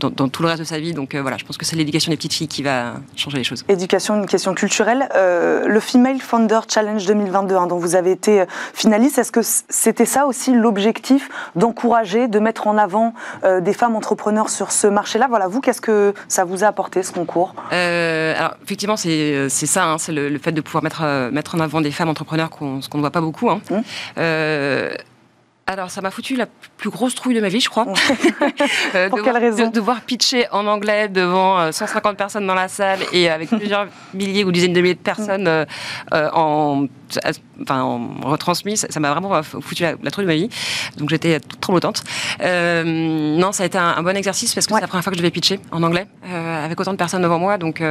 dans, 0.10 0.30
tout 0.30 0.42
le 0.42 0.50
reste 0.50 0.60
de 0.60 0.66
sa 0.66 0.80
vie. 0.80 0.94
Donc 0.94 1.16
euh, 1.16 1.22
voilà, 1.22 1.38
je 1.38 1.46
pense 1.46 1.58
que 1.58 1.66
c'est 1.66 1.76
l'éducation 1.76 2.12
des 2.12 2.18
petites 2.18 2.34
filles 2.34 2.48
qui 2.48 2.64
va 2.64 2.96
changer 3.16 3.38
les 3.38 3.44
choses. 3.44 3.64
Éducation, 3.68 4.16
une 4.16 4.26
question 4.26 4.54
culturelle. 4.54 5.10
Euh, 5.16 5.68
le 5.68 5.80
Female 5.80 6.20
Founder 6.20 6.60
Challenge 6.68 7.06
2022, 7.06 7.56
hein, 7.56 7.68
dont 7.68 7.78
vous 7.78 7.96
avez 7.96 8.12
été 8.12 8.42
euh, 8.42 8.46
finaliste, 8.74 9.18
est-ce 9.18 9.32
que 9.32 9.42
c'était 9.42 10.06
ça 10.06 10.26
aussi 10.26 10.54
l'objectif 10.54 11.30
d'encourager, 11.56 12.28
de 12.28 12.40
mettre 12.40 12.68
en 12.68 12.78
avant 12.78 13.14
des 13.44 13.74
femmes 13.74 13.96
entrepreneurs 13.96 14.50
sur 14.50 14.72
ce 14.72 14.88
marché-là? 14.88 15.28
Voilà, 15.30 15.48
vous, 15.48 15.62
qu'est-ce 15.62 15.82
que 15.82 16.14
ça 16.28 16.44
vous 16.44 16.64
a 16.64 16.68
apporté 16.68 17.04
ce 17.04 17.12
concours? 17.12 17.54
Alors 17.72 18.56
effectivement, 18.64 18.98
c'est 18.98 19.50
ça, 19.50 19.86
hein, 19.86 19.98
c'est 19.98 20.12
le, 20.12 20.38
fait 20.38 20.52
de 20.52 20.62
pouvoir 20.62 20.84
mettre, 20.84 21.30
mettre 21.32 21.56
en 21.56 21.60
avant 21.60 21.82
des 21.82 21.92
femmes 21.92 22.10
entrepreneurs 22.10 22.50
qu'on 22.50 22.82
ce 22.82 22.90
qu'on 22.90 22.98
ne 22.98 23.04
voit 23.04 23.12
pas 23.12 23.22
beaucoup. 23.22 23.50
Hein. 23.50 23.62
Mmh. 23.70 23.82
Alors, 25.72 25.90
ça 25.90 26.02
m'a 26.02 26.12
foutu 26.12 26.36
la 26.36 26.48
plus 26.76 26.90
grosse 26.90 27.16
trouille 27.16 27.34
de 27.34 27.40
ma 27.40 27.48
vie, 27.48 27.62
je 27.62 27.70
crois. 27.70 27.88
Euh, 28.96 29.10
Pour 29.10 29.22
quelle 29.22 29.38
raison 29.38 29.68
de, 29.68 29.72
Devoir 29.72 30.02
pitcher 30.02 30.48
en 30.52 30.68
anglais 30.68 31.08
devant 31.08 31.72
150 31.72 32.06
euh, 32.12 32.16
personnes 32.16 32.46
dans 32.46 32.56
la 32.56 32.68
salle 32.68 33.00
et 33.14 33.30
avec 33.30 33.50
plusieurs 33.58 33.88
milliers 34.14 34.44
ou 34.44 34.52
dizaines 34.52 34.74
de 34.74 34.82
milliers 34.82 34.96
de 34.96 35.00
personnes 35.00 35.48
euh, 35.48 35.66
en, 36.12 36.88
enfin, 37.62 37.82
en 37.82 38.20
retransmis, 38.24 38.78
ça 38.78 39.00
m'a 39.00 39.12
vraiment 39.12 39.42
foutu 39.44 39.84
la, 39.84 40.12
trouille 40.12 40.26
de 40.26 40.30
ma 40.30 40.36
vie. 40.36 40.50
Donc, 40.98 41.10
j'étais 41.10 41.40
trop 41.40 41.74
lotante. 41.74 42.04
non, 42.42 43.52
ça 43.52 43.64
a 43.64 43.66
été 43.66 43.78
un, 43.78 44.04
bon 44.04 44.16
exercice 44.18 44.54
parce 44.54 44.68
que 44.68 44.74
c'est 44.74 44.82
la 44.82 44.88
première 44.88 45.04
fois 45.04 45.12
que 45.12 45.18
je 45.18 45.22
devais 45.22 45.32
pitcher 45.32 45.60
en 45.72 45.84
anglais 45.84 46.08
avec 46.24 46.80
autant 46.80 46.92
de 46.92 46.98
personnes 46.98 47.22
devant 47.22 47.40
moi. 47.40 47.58
Donc, 47.58 47.82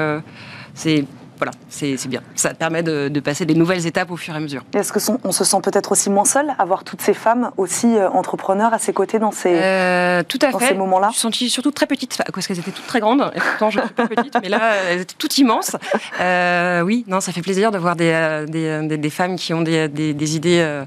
c'est 0.75 1.05
voilà, 1.41 1.53
c'est 1.71 2.09
bien. 2.09 2.21
Ça 2.35 2.53
permet 2.53 2.83
de, 2.83 3.21
passer 3.21 3.47
des 3.47 3.55
nouvelles 3.55 3.87
étapes 3.87 4.11
au 4.11 4.17
fur 4.17 4.35
et 4.35 4.37
à 4.37 4.41
mesure. 4.41 4.63
Est-ce 4.75 4.93
que 4.93 4.99
on 5.25 5.33
se 5.33 5.43
sent 5.43 5.57
peut-être 5.63 5.93
aussi 5.93 6.11
moins 6.11 6.27
seul, 6.27 6.53
avoir 6.59 6.85
toutes 6.85 7.01
ces 7.01 7.15
femmes 7.15 7.51
aussi 7.57 7.87
euh, 7.87 8.11
entrepreneurs 8.11 8.75
à 8.75 8.79
ses 8.79 8.93
côtés 8.93 9.19
dans 9.19 9.33
ces, 9.33 9.55
euh, 9.55 10.23
tout 10.23 10.39
à 10.43 10.53
fait. 10.59 10.69
ces 10.69 10.75
moments-là 10.75 11.11
Je 11.19 11.27
me 11.27 11.33
suis 11.33 11.49
surtout 11.49 11.71
très 11.71 11.87
petite, 11.87 12.23
parce 12.33 12.47
qu'elles 12.47 12.59
étaient 12.59 12.71
toutes 12.71 12.87
très 12.87 13.01
grandes, 13.01 13.33
et 13.35 13.41
pourtant 13.41 13.71
je 13.71 13.81
suis 13.81 13.89
pas 13.89 14.07
petite, 14.07 14.37
mais 14.43 14.51
là, 14.51 14.75
elles 14.91 15.01
étaient 15.01 15.15
toutes 15.17 15.39
immenses. 15.39 15.77
Euh, 16.21 16.83
oui, 16.83 17.05
non, 17.09 17.21
ça 17.21 17.33
fait 17.33 17.41
plaisir 17.41 17.71
de 17.71 17.79
voir 17.79 17.97
des, 17.97 18.45
des, 18.47 18.99
des, 18.99 19.11
femmes 19.11 19.37
qui 19.37 19.55
ont 19.55 19.63
des, 19.63 19.89
des 19.89 20.37
idées 20.37 20.83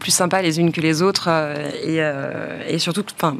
plus 0.00 0.10
sympas 0.10 0.42
les 0.42 0.58
unes 0.58 0.72
que 0.72 0.80
les 0.80 1.02
autres, 1.02 1.28
et, 1.84 2.00
et 2.68 2.78
surtout, 2.80 3.04
enfin, 3.14 3.36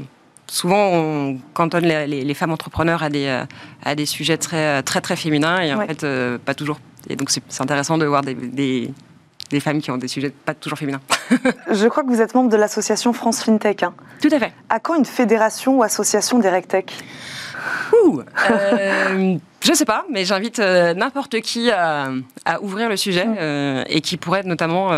souvent 0.52 0.90
on 0.92 1.38
cantonne 1.54 1.86
les, 1.86 2.34
femmes 2.34 2.52
entrepreneurs 2.52 3.02
à 3.02 3.08
des, 3.08 3.26
euh, 3.26 3.44
à 3.82 3.94
des 3.94 4.06
sujets 4.06 4.36
très, 4.36 4.82
très, 4.82 5.00
très 5.00 5.16
féminins 5.16 5.60
et 5.60 5.72
en 5.72 5.86
fait, 5.86 6.04
euh, 6.04 6.38
pas 6.38 6.54
toujours. 6.54 6.78
Et 7.08 7.16
donc, 7.16 7.30
c'est 7.30 7.60
intéressant 7.60 7.98
de 7.98 8.04
voir 8.04 8.22
des, 8.22 8.34
des, 8.34 9.60
femmes 9.60 9.80
qui 9.80 9.90
ont 9.90 9.96
des 9.96 10.08
sujets 10.08 10.30
pas 10.30 10.54
toujours 10.54 10.78
féminins. 10.78 11.00
Je 11.70 11.86
crois 11.88 12.04
que 12.04 12.08
vous 12.08 12.20
êtes 12.20 12.34
membre 12.34 12.50
de 12.50 12.56
l'association 12.56 13.12
France 13.12 13.42
FinTech. 13.42 13.82
Hein. 13.82 13.94
Tout 14.20 14.28
à 14.30 14.38
fait. 14.38 14.52
À 14.68 14.78
quand 14.78 14.94
une 14.94 15.04
fédération 15.04 15.78
ou 15.78 15.82
association 15.82 16.38
des 16.38 16.48
RegTech 16.48 16.92
Ouh, 18.04 18.20
euh, 18.50 19.36
Je 19.60 19.72
sais 19.72 19.84
pas, 19.84 20.04
mais 20.10 20.24
j'invite 20.24 20.58
n'importe 20.58 21.40
qui 21.40 21.70
à, 21.70 22.10
à, 22.44 22.60
ouvrir 22.62 22.88
le 22.88 22.96
sujet 22.96 23.24
mm. 23.24 23.84
et 23.88 24.00
qui 24.00 24.16
pourrait 24.16 24.42
notamment 24.42 24.90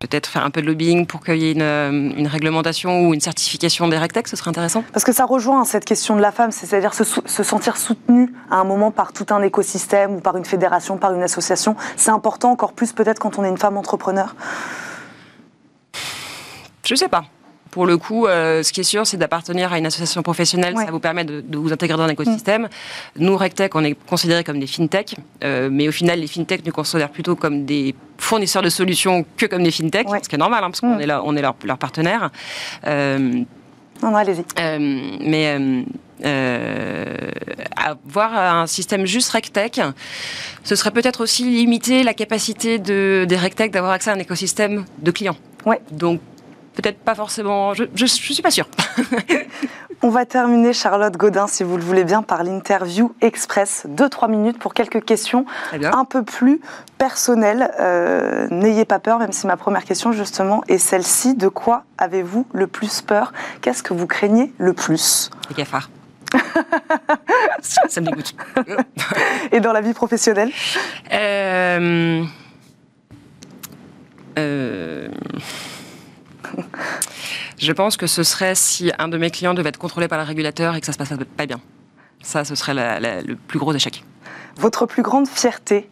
peut-être 0.00 0.28
faire 0.28 0.46
un 0.46 0.50
peu 0.50 0.62
de 0.62 0.66
lobbying 0.66 1.06
pour 1.06 1.22
qu'il 1.22 1.36
y 1.36 1.48
ait 1.48 1.52
une, 1.52 1.60
euh, 1.60 2.26
réglementation 2.26 3.06
ou 3.06 3.12
une 3.12 3.20
certification 3.20 3.86
des 3.86 3.98
RegTech, 3.98 4.28
ce 4.28 4.34
serait 4.34 4.48
intéressant 4.48 4.82
Parce 4.94 5.04
que 5.04 5.12
ça 5.12 5.26
rejoint 5.26 5.64
cette 5.66 5.84
question 5.84 6.16
de 6.16 6.22
la 6.22 6.32
femme, 6.32 6.52
c'est-à-dire 6.52 6.94
se, 6.94 7.04
sentir 7.04 7.76
soutenue 7.76 8.32
à 8.50 8.56
un 8.56 8.64
moment 8.64 8.90
par 8.90 9.12
tout 9.12 9.26
un 9.28 9.42
écosystème 9.42 10.16
ou 10.16 10.20
par 10.20 10.38
une 10.38 10.46
fédération, 10.46 10.96
par 10.96 11.12
une 11.12 11.22
association. 11.22 11.76
C'est 11.96 12.10
important 12.10 12.50
encore 12.50 12.72
plus 12.72 12.94
peut-être 12.94 13.18
quand 13.18 13.38
on 13.38 13.44
est 13.44 13.50
une 13.50 13.58
femme 13.58 13.76
entrepreneur 13.76 14.34
Je 16.82 16.94
sais 16.94 17.08
pas. 17.08 17.24
Pour 17.70 17.86
le 17.86 17.96
coup, 17.96 18.26
euh, 18.26 18.62
ce 18.62 18.72
qui 18.72 18.80
est 18.80 18.84
sûr, 18.84 19.06
c'est 19.06 19.16
d'appartenir 19.16 19.72
à 19.72 19.78
une 19.78 19.86
association 19.86 20.22
professionnelle. 20.22 20.74
Ça 20.76 20.90
vous 20.90 20.98
permet 20.98 21.24
de, 21.24 21.44
vous 21.56 21.72
intégrer 21.72 21.96
dans 21.96 22.02
un 22.02 22.08
écosystème. 22.08 22.62
Mm. 22.62 23.24
Nous, 23.24 23.36
RegTech, 23.36 23.74
on 23.74 23.84
est 23.84 23.94
considérés 24.06 24.42
comme 24.42 24.58
des 24.58 24.66
fintech, 24.66 25.14
euh, 25.44 25.68
mais 25.70 25.88
au 25.88 25.92
final, 25.92 26.20
les 26.20 26.26
fintech 26.26 26.64
nous 26.66 26.72
considèrent 26.72 27.10
plutôt 27.10 27.36
comme 27.36 27.64
des 27.64 27.94
fournisseurs 28.18 28.62
de 28.62 28.70
solutions 28.70 29.24
que 29.36 29.46
comme 29.46 29.62
des 29.62 29.70
fintech, 29.70 30.08
ce 30.22 30.28
qui 30.28 30.34
est 30.34 30.38
normal, 30.38 30.64
hein, 30.64 30.70
parce 30.70 30.80
qu'on 30.80 30.96
mm. 30.96 31.00
est 31.00 31.06
là, 31.06 31.22
on 31.24 31.36
est 31.36 31.42
leur, 31.42 31.54
leur 31.64 31.78
partenaire. 31.78 32.30
Euh, 32.86 33.18
non, 34.02 34.10
non 34.10 34.16
allez-y. 34.16 34.44
mais 35.20 35.84
avoir 37.76 38.36
un 38.36 38.66
système 38.66 39.06
juste 39.06 39.30
RegTech, 39.30 39.80
ce 40.64 40.74
serait 40.74 40.90
peut-être 40.90 41.22
aussi 41.22 41.44
limiter 41.44 42.02
la 42.02 42.14
capacité 42.14 42.78
de, 42.78 43.24
des 43.28 43.36
RegTech 43.36 43.70
d'avoir 43.70 43.92
accès 43.92 44.10
à 44.10 44.14
un 44.14 44.18
écosystème 44.18 44.84
de 44.98 45.10
clients. 45.10 45.36
Ouais. 45.66 45.80
Donc 45.90 46.20
peut-être 46.80 46.98
pas 47.00 47.14
forcément. 47.14 47.74
Je, 47.74 47.84
je, 47.94 48.06
suis 48.06 48.42
pas 48.42 48.50
sûre. 48.50 48.68
On 50.02 50.08
va 50.08 50.24
terminer, 50.24 50.72
Charlotte 50.72 51.14
Godin, 51.16 51.46
si 51.46 51.62
vous 51.62 51.76
le 51.76 51.82
voulez 51.82 52.04
bien, 52.04 52.22
par 52.22 52.42
l'interview 52.42 53.14
express. 53.20 53.84
Deux, 53.86 54.08
trois 54.08 54.28
minutes 54.28 54.58
pour 54.58 54.72
quelques 54.72 55.04
questions 55.04 55.44
un 55.72 56.04
peu 56.06 56.22
plus 56.22 56.60
personnelles. 56.96 57.70
Euh, 57.78 58.48
n'ayez 58.50 58.86
pas 58.86 58.98
peur, 58.98 59.18
même 59.18 59.32
si 59.32 59.46
ma 59.46 59.58
première 59.58 59.84
question, 59.84 60.12
justement, 60.12 60.62
est 60.68 60.78
celle-ci. 60.78 61.34
De 61.34 61.48
quoi 61.48 61.84
avez-vous 61.98 62.46
le 62.52 62.66
plus 62.66 63.02
peur? 63.02 63.32
Qu'est-ce 63.60 63.82
que 63.82 63.92
vous 63.92 64.06
craignez 64.06 64.52
le 64.56 64.72
plus? 64.72 65.30
Les 65.50 65.54
cafards. 65.54 65.90
ça 67.60 68.00
me 68.00 68.06
dégoûte. 68.06 68.34
Et 69.52 69.60
dans 69.60 69.72
la 69.72 69.82
vie 69.82 69.92
professionnelle? 69.92 70.50
Euh... 71.12 72.24
Euh... 74.38 75.08
Je 77.58 77.72
pense 77.72 77.96
que 77.96 78.06
ce 78.06 78.22
serait 78.22 78.54
si 78.54 78.90
un 78.98 79.08
de 79.08 79.18
mes 79.18 79.30
clients 79.30 79.54
devait 79.54 79.68
être 79.68 79.78
contrôlé 79.78 80.08
par 80.08 80.18
le 80.18 80.24
régulateur 80.24 80.74
et 80.74 80.80
que 80.80 80.86
ça 80.86 80.92
se 80.92 80.98
passe 80.98 81.12
pas 81.36 81.46
bien. 81.46 81.60
Ça, 82.22 82.44
ce 82.44 82.54
serait 82.54 82.74
le 82.74 83.34
plus 83.34 83.58
gros 83.58 83.72
échec. 83.72 84.04
Votre 84.56 84.86
plus 84.86 85.02
grande 85.02 85.28
fierté 85.28 85.88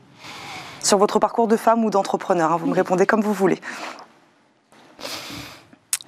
sur 0.82 0.98
votre 0.98 1.18
parcours 1.18 1.48
de 1.48 1.56
femme 1.56 1.84
ou 1.84 1.90
d'entrepreneur 1.90 2.52
hein, 2.52 2.56
Vous 2.56 2.66
me 2.66 2.74
répondez 2.74 3.06
comme 3.06 3.20
vous 3.20 3.32
voulez. 3.32 3.58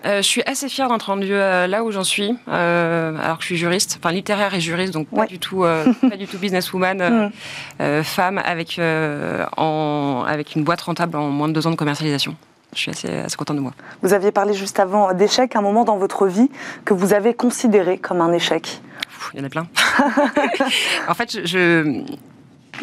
Euh, 0.07 0.19
je 0.19 0.27
suis 0.27 0.43
assez 0.47 0.69
fière 0.69 0.89
d'être 0.89 1.03
rendue 1.07 1.35
euh, 1.35 1.67
là 1.67 1.85
où 1.85 1.91
j'en 1.91 2.05
suis, 2.05 2.35
euh, 2.49 3.17
alors 3.23 3.37
que 3.37 3.43
je 3.43 3.49
suis 3.49 3.57
juriste, 3.59 3.99
enfin 4.01 4.13
littéraire 4.13 4.55
et 4.55 4.61
juriste, 4.61 4.95
donc 4.95 5.09
pas 5.09 5.27
du 5.27 5.39
tout, 5.39 5.61
pas 6.09 6.17
du 6.17 6.27
tout 6.27 6.39
businesswoman, 6.39 7.31
mm. 7.79 8.03
femme 8.03 8.39
avec 8.39 8.81
en, 8.81 10.25
avec 10.27 10.57
une 10.57 10.65
boîte 10.65 10.81
rentable 10.81 11.17
en 11.17 11.29
moins 11.29 11.49
de 11.49 11.53
deux 11.53 11.67
ans 11.67 11.71
de 11.71 11.77
commercialisation 11.77 12.35
je 12.75 12.79
suis 12.79 12.91
assez, 12.91 13.09
assez 13.09 13.37
contente 13.37 13.57
de 13.57 13.63
moi. 13.63 13.73
Vous 14.03 14.13
aviez 14.13 14.31
parlé 14.31 14.55
juste 14.55 14.79
avant 14.79 15.13
d'échec, 15.13 15.57
un 15.57 15.63
moment 15.63 15.85
dans 15.85 15.97
votre 15.97 16.27
vie 16.27 16.51
que 16.85 16.95
vous 16.95 17.13
avez 17.13 17.35
considéré 17.35 17.99
comme 17.99 18.21
un 18.21 18.33
échec. 18.33 18.81
il 19.35 19.41
y 19.41 19.43
en 19.43 19.47
a 19.47 19.49
plein. 19.49 19.67
en 21.09 21.15
fait, 21.15 21.47
je, 21.47 22.05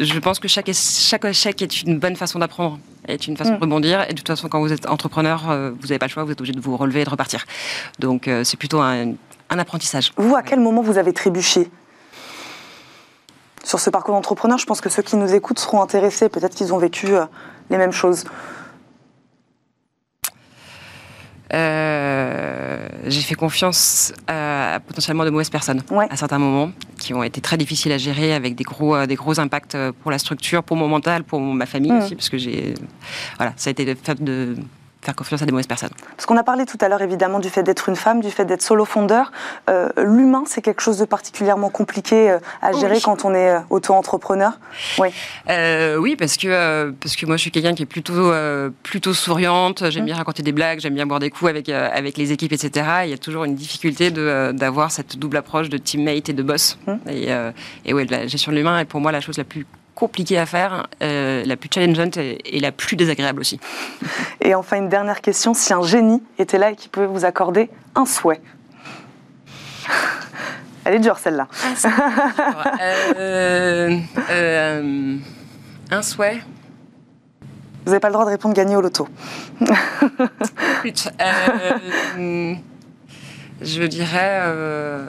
je 0.00 0.18
pense 0.18 0.38
que 0.38 0.48
chaque, 0.48 0.70
chaque 0.72 1.24
échec 1.24 1.62
est 1.62 1.82
une 1.82 1.98
bonne 1.98 2.16
façon 2.16 2.38
d'apprendre, 2.38 2.78
est 3.06 3.26
une 3.26 3.36
façon 3.36 3.52
de 3.52 3.56
mm. 3.56 3.62
rebondir. 3.62 4.04
Et 4.08 4.12
de 4.12 4.18
toute 4.18 4.28
façon, 4.28 4.48
quand 4.48 4.60
vous 4.60 4.72
êtes 4.72 4.86
entrepreneur, 4.86 5.50
euh, 5.50 5.70
vous 5.70 5.88
n'avez 5.88 5.98
pas 5.98 6.06
le 6.06 6.10
choix, 6.10 6.24
vous 6.24 6.32
êtes 6.32 6.40
obligé 6.40 6.52
de 6.52 6.60
vous 6.60 6.76
relever 6.76 7.00
et 7.00 7.04
de 7.04 7.10
repartir. 7.10 7.44
Donc, 7.98 8.28
euh, 8.28 8.44
c'est 8.44 8.56
plutôt 8.56 8.80
un, 8.80 9.12
un, 9.50 9.58
apprentissage. 9.58 10.12
Vous, 10.16 10.36
à 10.36 10.42
quel 10.42 10.60
moment 10.60 10.82
vous 10.82 10.98
avez 10.98 11.12
trébuché? 11.12 11.70
Sur 13.64 13.80
ce 13.80 13.90
parcours 13.90 14.14
d'entrepreneur 14.14 14.58
Je 14.58 14.66
pense 14.66 14.80
que 14.80 14.88
ceux 14.88 15.02
qui 15.02 15.16
nous 15.16 15.34
écoutent 15.34 15.58
seront 15.58 15.82
intéressés. 15.82 16.28
Peut-être 16.28 16.54
qu'ils 16.54 16.72
ont 16.72 16.78
vécu 16.78 17.14
euh, 17.14 17.24
les 17.70 17.78
mêmes 17.78 17.92
choses. 17.92 18.24
Euh, 21.54 22.88
j'ai 23.06 23.22
fait 23.22 23.34
confiance 23.34 24.12
à, 24.26 24.80
potentiellement 24.86 25.24
de 25.24 25.30
mauvaises 25.30 25.48
personnes 25.48 25.82
à 26.10 26.16
certains 26.16 26.38
moments 26.38 26.70
qui 26.98 27.14
ont 27.14 27.22
été 27.22 27.40
très 27.40 27.56
difficiles 27.56 27.92
à 27.92 27.98
gérer 27.98 28.34
avec 28.34 28.54
des 28.54 28.64
gros, 28.64 28.94
euh, 28.94 29.06
des 29.06 29.14
gros 29.14 29.40
impacts 29.40 29.76
pour 30.02 30.10
la 30.10 30.18
structure, 30.18 30.62
pour 30.62 30.76
mon 30.76 30.88
mental, 30.88 31.24
pour 31.24 31.40
ma 31.40 31.66
famille 31.66 31.92
mmh. 31.92 31.98
aussi, 31.98 32.14
parce 32.16 32.28
que 32.28 32.38
j'ai, 32.38 32.74
voilà, 33.38 33.54
ça 33.56 33.68
a 33.68 33.70
été 33.70 33.94
fait 33.94 34.22
de 34.22 34.56
faire 35.02 35.14
confiance 35.14 35.42
à 35.42 35.46
des 35.46 35.52
mauvaises 35.52 35.66
personnes. 35.66 35.90
Parce 36.16 36.26
qu'on 36.26 36.36
a 36.36 36.42
parlé 36.42 36.66
tout 36.66 36.78
à 36.80 36.88
l'heure 36.88 37.02
évidemment 37.02 37.38
du 37.38 37.50
fait 37.50 37.62
d'être 37.62 37.88
une 37.88 37.96
femme, 37.96 38.20
du 38.20 38.30
fait 38.30 38.44
d'être 38.44 38.62
solo 38.62 38.84
fondeur. 38.84 39.30
Euh, 39.70 39.88
l'humain, 39.96 40.44
c'est 40.46 40.60
quelque 40.60 40.82
chose 40.82 40.98
de 40.98 41.04
particulièrement 41.04 41.70
compliqué 41.70 42.30
euh, 42.30 42.38
à 42.62 42.72
gérer 42.72 43.00
quand 43.00 43.24
on 43.24 43.32
est 43.32 43.50
euh, 43.50 43.60
auto-entrepreneur. 43.70 44.58
Oui. 44.98 45.08
oui, 45.98 46.16
parce 46.16 46.36
que 46.36 46.90
parce 47.00 47.16
que 47.16 47.26
moi 47.26 47.36
je 47.36 47.42
suis 47.42 47.50
quelqu'un 47.50 47.74
qui 47.74 47.82
est 47.82 47.86
plutôt 47.86 48.32
plutôt 48.82 49.14
souriante. 49.14 49.90
J'aime 49.90 50.02
mmh. 50.02 50.06
bien 50.06 50.16
raconter 50.16 50.42
des 50.42 50.52
blagues, 50.52 50.80
j'aime 50.80 50.94
bien 50.94 51.06
boire 51.06 51.20
des 51.20 51.30
coups 51.30 51.50
avec 51.50 51.68
avec 51.68 52.16
les 52.16 52.32
équipes, 52.32 52.52
etc. 52.52 52.86
Il 53.04 53.10
y 53.10 53.14
a 53.14 53.18
toujours 53.18 53.44
une 53.44 53.54
difficulté 53.54 54.10
d'avoir 54.10 54.90
cette 54.90 55.18
double 55.18 55.36
approche 55.36 55.68
de 55.68 55.78
teammate 55.78 56.28
et 56.28 56.32
de 56.32 56.42
boss. 56.42 56.78
Mmh. 56.86 56.92
Et, 57.08 57.28
et 57.84 57.94
ouais, 57.94 58.04
la 58.06 58.26
gestion 58.26 58.52
de 58.52 58.56
l'humain 58.56 58.80
est 58.80 58.84
pour 58.84 59.00
moi 59.00 59.12
la 59.12 59.20
chose 59.20 59.38
la 59.38 59.44
plus 59.44 59.66
compliquée 59.98 60.38
à 60.38 60.46
faire, 60.46 60.86
euh, 61.02 61.44
la 61.44 61.56
plus 61.56 61.68
challengeante 61.74 62.18
et, 62.18 62.60
la 62.60 62.70
plus 62.70 62.94
désagréable 62.94 63.40
aussi. 63.40 63.58
Et 64.40 64.54
enfin, 64.54 64.76
une 64.76 64.88
dernière 64.88 65.20
question. 65.20 65.54
Si 65.54 65.72
un 65.72 65.82
génie 65.82 66.22
était 66.38 66.58
là 66.58 66.70
et 66.70 66.76
qui 66.76 66.88
pouvait 66.88 67.06
vous 67.06 67.24
accorder 67.24 67.68
un 67.96 68.06
souhait, 68.06 68.40
Elle 70.84 70.94
est 70.94 71.00
dure 71.00 71.18
celle-là. 71.18 71.48
Ah, 71.52 71.74
un 75.90 76.02
souhait 76.02 76.40
vous 77.84 77.92
n'avez 77.92 78.00
pas 78.00 78.08
le 78.08 78.12
droit 78.12 78.26
de 78.26 78.30
répondre 78.30 78.54
gagner 78.54 78.76
au 78.76 78.82
loto. 78.82 79.08
euh, 81.20 82.54
je 83.62 83.82
dirais. 83.84 84.40
Euh, 84.42 85.06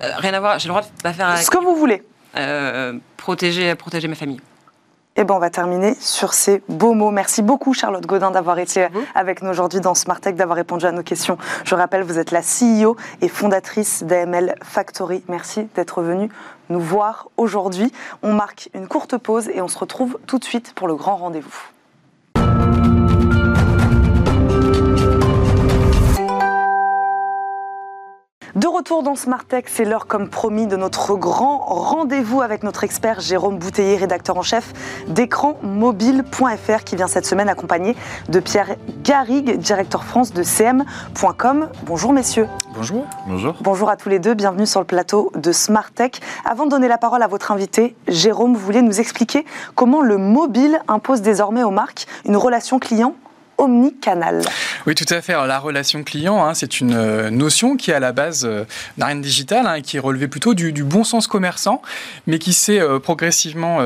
rien 0.00 0.34
à 0.34 0.40
voir, 0.40 0.58
j'ai 0.58 0.66
le 0.66 0.74
droit 0.74 0.82
de 0.82 1.12
faire. 1.12 1.38
Ce 1.38 1.48
que 1.48 1.58
vous 1.58 1.76
voulez. 1.76 2.02
Euh, 2.36 2.98
protéger, 3.16 3.74
protéger 3.74 4.08
ma 4.08 4.14
famille. 4.14 4.40
Eh 5.16 5.24
bien, 5.24 5.34
on 5.34 5.38
va 5.38 5.50
terminer 5.50 5.94
sur 6.00 6.32
ces 6.32 6.62
beaux 6.68 6.94
mots. 6.94 7.10
Merci 7.10 7.42
beaucoup, 7.42 7.74
Charlotte 7.74 8.06
Godin, 8.06 8.30
d'avoir 8.30 8.58
été 8.58 8.88
avec 9.14 9.42
nous 9.42 9.50
aujourd'hui 9.50 9.80
dans 9.80 9.94
Smart 9.94 10.18
Tech, 10.18 10.36
d'avoir 10.36 10.56
répondu 10.56 10.86
à 10.86 10.92
nos 10.92 11.02
questions. 11.02 11.36
Je 11.64 11.74
rappelle, 11.74 12.02
vous 12.02 12.18
êtes 12.18 12.30
la 12.30 12.40
CEO 12.40 12.96
et 13.20 13.28
fondatrice 13.28 14.04
d'AML 14.04 14.54
Factory. 14.62 15.22
Merci 15.28 15.68
d'être 15.74 16.00
venue 16.00 16.30
nous 16.70 16.80
voir 16.80 17.28
aujourd'hui. 17.36 17.92
On 18.22 18.32
marque 18.32 18.70
une 18.74 18.88
courte 18.88 19.18
pause 19.18 19.50
et 19.50 19.60
on 19.60 19.68
se 19.68 19.78
retrouve 19.78 20.18
tout 20.26 20.38
de 20.38 20.44
suite 20.44 20.72
pour 20.74 20.88
le 20.88 20.94
grand 20.94 21.16
rendez-vous. 21.16 21.71
De 28.54 28.66
retour 28.66 29.02
dans 29.02 29.14
Smart 29.14 29.46
Tech, 29.46 29.64
c'est 29.66 29.86
l'heure 29.86 30.06
comme 30.06 30.28
promis 30.28 30.66
de 30.66 30.76
notre 30.76 31.14
grand 31.16 31.56
rendez-vous 31.56 32.42
avec 32.42 32.64
notre 32.64 32.84
expert 32.84 33.18
Jérôme 33.18 33.56
Bouteiller, 33.56 33.96
rédacteur 33.96 34.36
en 34.36 34.42
chef 34.42 34.74
d'écranmobile.fr 35.08 36.84
qui 36.84 36.96
vient 36.96 37.06
cette 37.06 37.24
semaine 37.24 37.48
accompagné 37.48 37.96
de 38.28 38.40
Pierre 38.40 38.76
Garrigue, 39.04 39.56
directeur 39.56 40.04
France 40.04 40.34
de 40.34 40.42
cm.com. 40.42 41.70
Bonjour 41.86 42.12
messieurs. 42.12 42.46
Bonjour. 42.74 43.06
Bonjour. 43.26 43.54
Bonjour 43.62 43.88
à 43.88 43.96
tous 43.96 44.10
les 44.10 44.18
deux, 44.18 44.34
bienvenue 44.34 44.66
sur 44.66 44.80
le 44.80 44.86
plateau 44.86 45.32
de 45.34 45.50
Smart 45.50 45.90
Tech. 45.90 46.12
Avant 46.44 46.66
de 46.66 46.70
donner 46.70 46.88
la 46.88 46.98
parole 46.98 47.22
à 47.22 47.28
votre 47.28 47.52
invité, 47.52 47.96
Jérôme, 48.06 48.52
vous 48.52 48.60
voulez 48.60 48.82
nous 48.82 49.00
expliquer 49.00 49.46
comment 49.74 50.02
le 50.02 50.18
mobile 50.18 50.78
impose 50.88 51.22
désormais 51.22 51.62
aux 51.62 51.70
marques 51.70 52.06
une 52.26 52.36
relation 52.36 52.78
client 52.78 53.14
omnicanal. 53.58 54.42
Oui, 54.86 54.94
tout 54.94 55.06
à 55.08 55.20
fait. 55.20 55.32
la 55.32 55.58
relation 55.58 56.02
client, 56.02 56.44
hein, 56.44 56.54
c'est 56.54 56.80
une 56.80 56.94
euh, 56.94 57.30
notion 57.30 57.76
qui 57.76 57.90
est 57.90 57.94
à 57.94 58.00
la 58.00 58.12
base 58.12 58.44
euh, 58.44 58.64
digital 59.16 59.66
hein, 59.66 59.80
qui 59.80 59.96
est 59.96 60.00
relevée 60.00 60.28
plutôt 60.28 60.54
du, 60.54 60.72
bon 60.82 61.04
sens 61.04 61.26
commerçant, 61.26 61.82
mais 62.26 62.38
qui 62.38 62.52
s'est 62.52 62.80
euh, 62.80 62.98
progressivement 62.98 63.80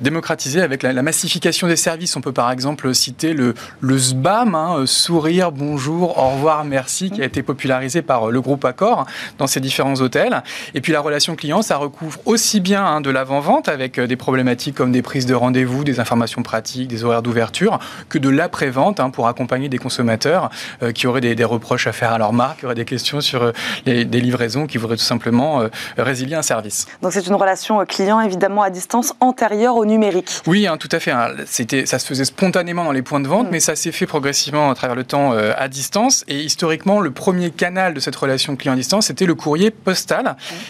démocratisée 0.00 0.62
avec 0.62 0.82
la, 0.82 1.02
massification 1.02 1.66
des 1.66 1.76
services. 1.76 2.16
On 2.16 2.20
peut 2.20 2.32
par 2.32 2.50
exemple 2.50 2.94
citer 2.94 3.34
le, 3.34 3.54
SBAM, 3.82 4.54
hein, 4.54 4.84
sourire, 4.86 5.52
bonjour, 5.52 6.18
au 6.18 6.30
revoir, 6.30 6.64
merci, 6.64 7.10
qui 7.10 7.22
a 7.22 7.24
été 7.24 7.42
popularisé 7.42 8.02
par 8.02 8.30
le 8.30 8.40
groupe 8.40 8.64
Accor 8.64 9.06
dans 9.38 9.46
ses 9.46 9.60
différents 9.60 9.94
hôtels. 9.96 10.42
Et 10.74 10.80
puis 10.80 10.92
la 10.92 11.00
relation 11.00 11.36
client, 11.36 11.62
ça 11.62 11.76
recouvre 11.76 12.20
aussi 12.26 12.60
bien 12.60 13.00
de 13.00 13.10
l'avant-vente 13.10 13.68
avec 13.68 13.98
des 13.98 14.16
problématiques 14.16 14.74
comme 14.74 14.92
des 14.92 15.02
prises 15.02 15.26
de 15.26 15.34
rendez-vous, 15.34 15.84
des 15.84 16.00
informations 16.00 16.42
pratiques, 16.42 16.88
des 16.88 17.04
horaires 17.04 17.22
d'ouverture, 17.22 17.78
que 18.08 18.18
de 18.18 18.28
l'après-vente 18.28 18.99
pour 19.08 19.28
accompagner 19.28 19.70
des 19.70 19.78
consommateurs 19.78 20.50
euh, 20.82 20.92
qui 20.92 21.06
auraient 21.06 21.22
des, 21.22 21.44
reproches 21.44 21.86
à 21.86 21.92
faire 21.92 22.12
à 22.12 22.18
leur 22.18 22.34
marque, 22.34 22.58
qui 22.58 22.66
auraient 22.66 22.74
des 22.74 22.84
questions 22.84 23.22
sur 23.22 23.42
euh, 23.42 23.52
des 23.86 24.04
livraisons, 24.04 24.66
qui 24.66 24.76
voudraient 24.76 24.96
tout 24.96 25.02
simplement 25.02 25.62
euh, 25.62 25.68
résilier 25.96 26.34
un 26.34 26.42
service. 26.42 26.86
Donc 27.00 27.12
c'est 27.12 27.26
une 27.26 27.34
relation 27.34 27.84
client 27.86 28.20
évidemment 28.20 28.62
à 28.62 28.68
distance 28.68 29.14
antérieure 29.20 29.76
au 29.76 29.86
numérique. 29.86 30.28
Oui, 30.46 30.66
hein, 30.66 30.76
tout 30.76 30.88
à 30.92 31.00
fait. 31.00 31.12
Hein. 31.12 31.28
C'était, 31.46 31.86
ça 31.86 31.98
se 31.98 32.06
faisait 32.06 32.26
spontanément 32.26 32.84
dans 32.84 32.92
les 32.92 33.02
points 33.02 33.20
de 33.20 33.28
vente, 33.28 33.46
mm. 33.46 33.50
mais 33.50 33.60
ça 33.60 33.74
s'est 33.74 33.92
fait 33.92 34.06
progressivement 34.06 34.70
à 34.70 34.74
travers 34.74 34.96
le 34.96 35.04
temps 35.04 35.32
à 35.32 35.68
distance. 35.68 36.24
Et 36.28 36.40
historiquement, 36.40 37.00
le 37.00 37.10
premier 37.10 37.50
canal 37.50 37.94
de 37.94 38.00
cette 38.00 38.16
relation 38.16 38.56
client 38.56 38.74
à 38.74 38.76
distance, 38.76 39.06
c'était 39.06 39.26
le 39.26 39.34
courrier 39.34 39.70
postal. 39.70 40.24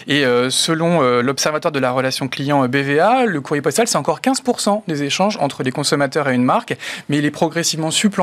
Mm. 0.07 0.11
Et 0.11 0.25
selon 0.49 1.01
l'Observatoire 1.21 1.71
de 1.71 1.79
la 1.79 1.91
relation 1.91 2.27
client 2.27 2.67
BVA, 2.67 3.25
le 3.25 3.41
courrier 3.41 3.61
postal, 3.61 3.87
c'est 3.87 3.97
encore 3.97 4.21
15% 4.21 4.83
des 4.87 5.03
échanges 5.03 5.37
entre 5.39 5.63
les 5.63 5.71
consommateurs 5.71 6.29
et 6.29 6.35
une 6.35 6.43
marque, 6.43 6.77
mais 7.09 7.17
il 7.17 7.25
est 7.25 7.31
progressivement 7.31 7.91
supplanté 7.91 8.20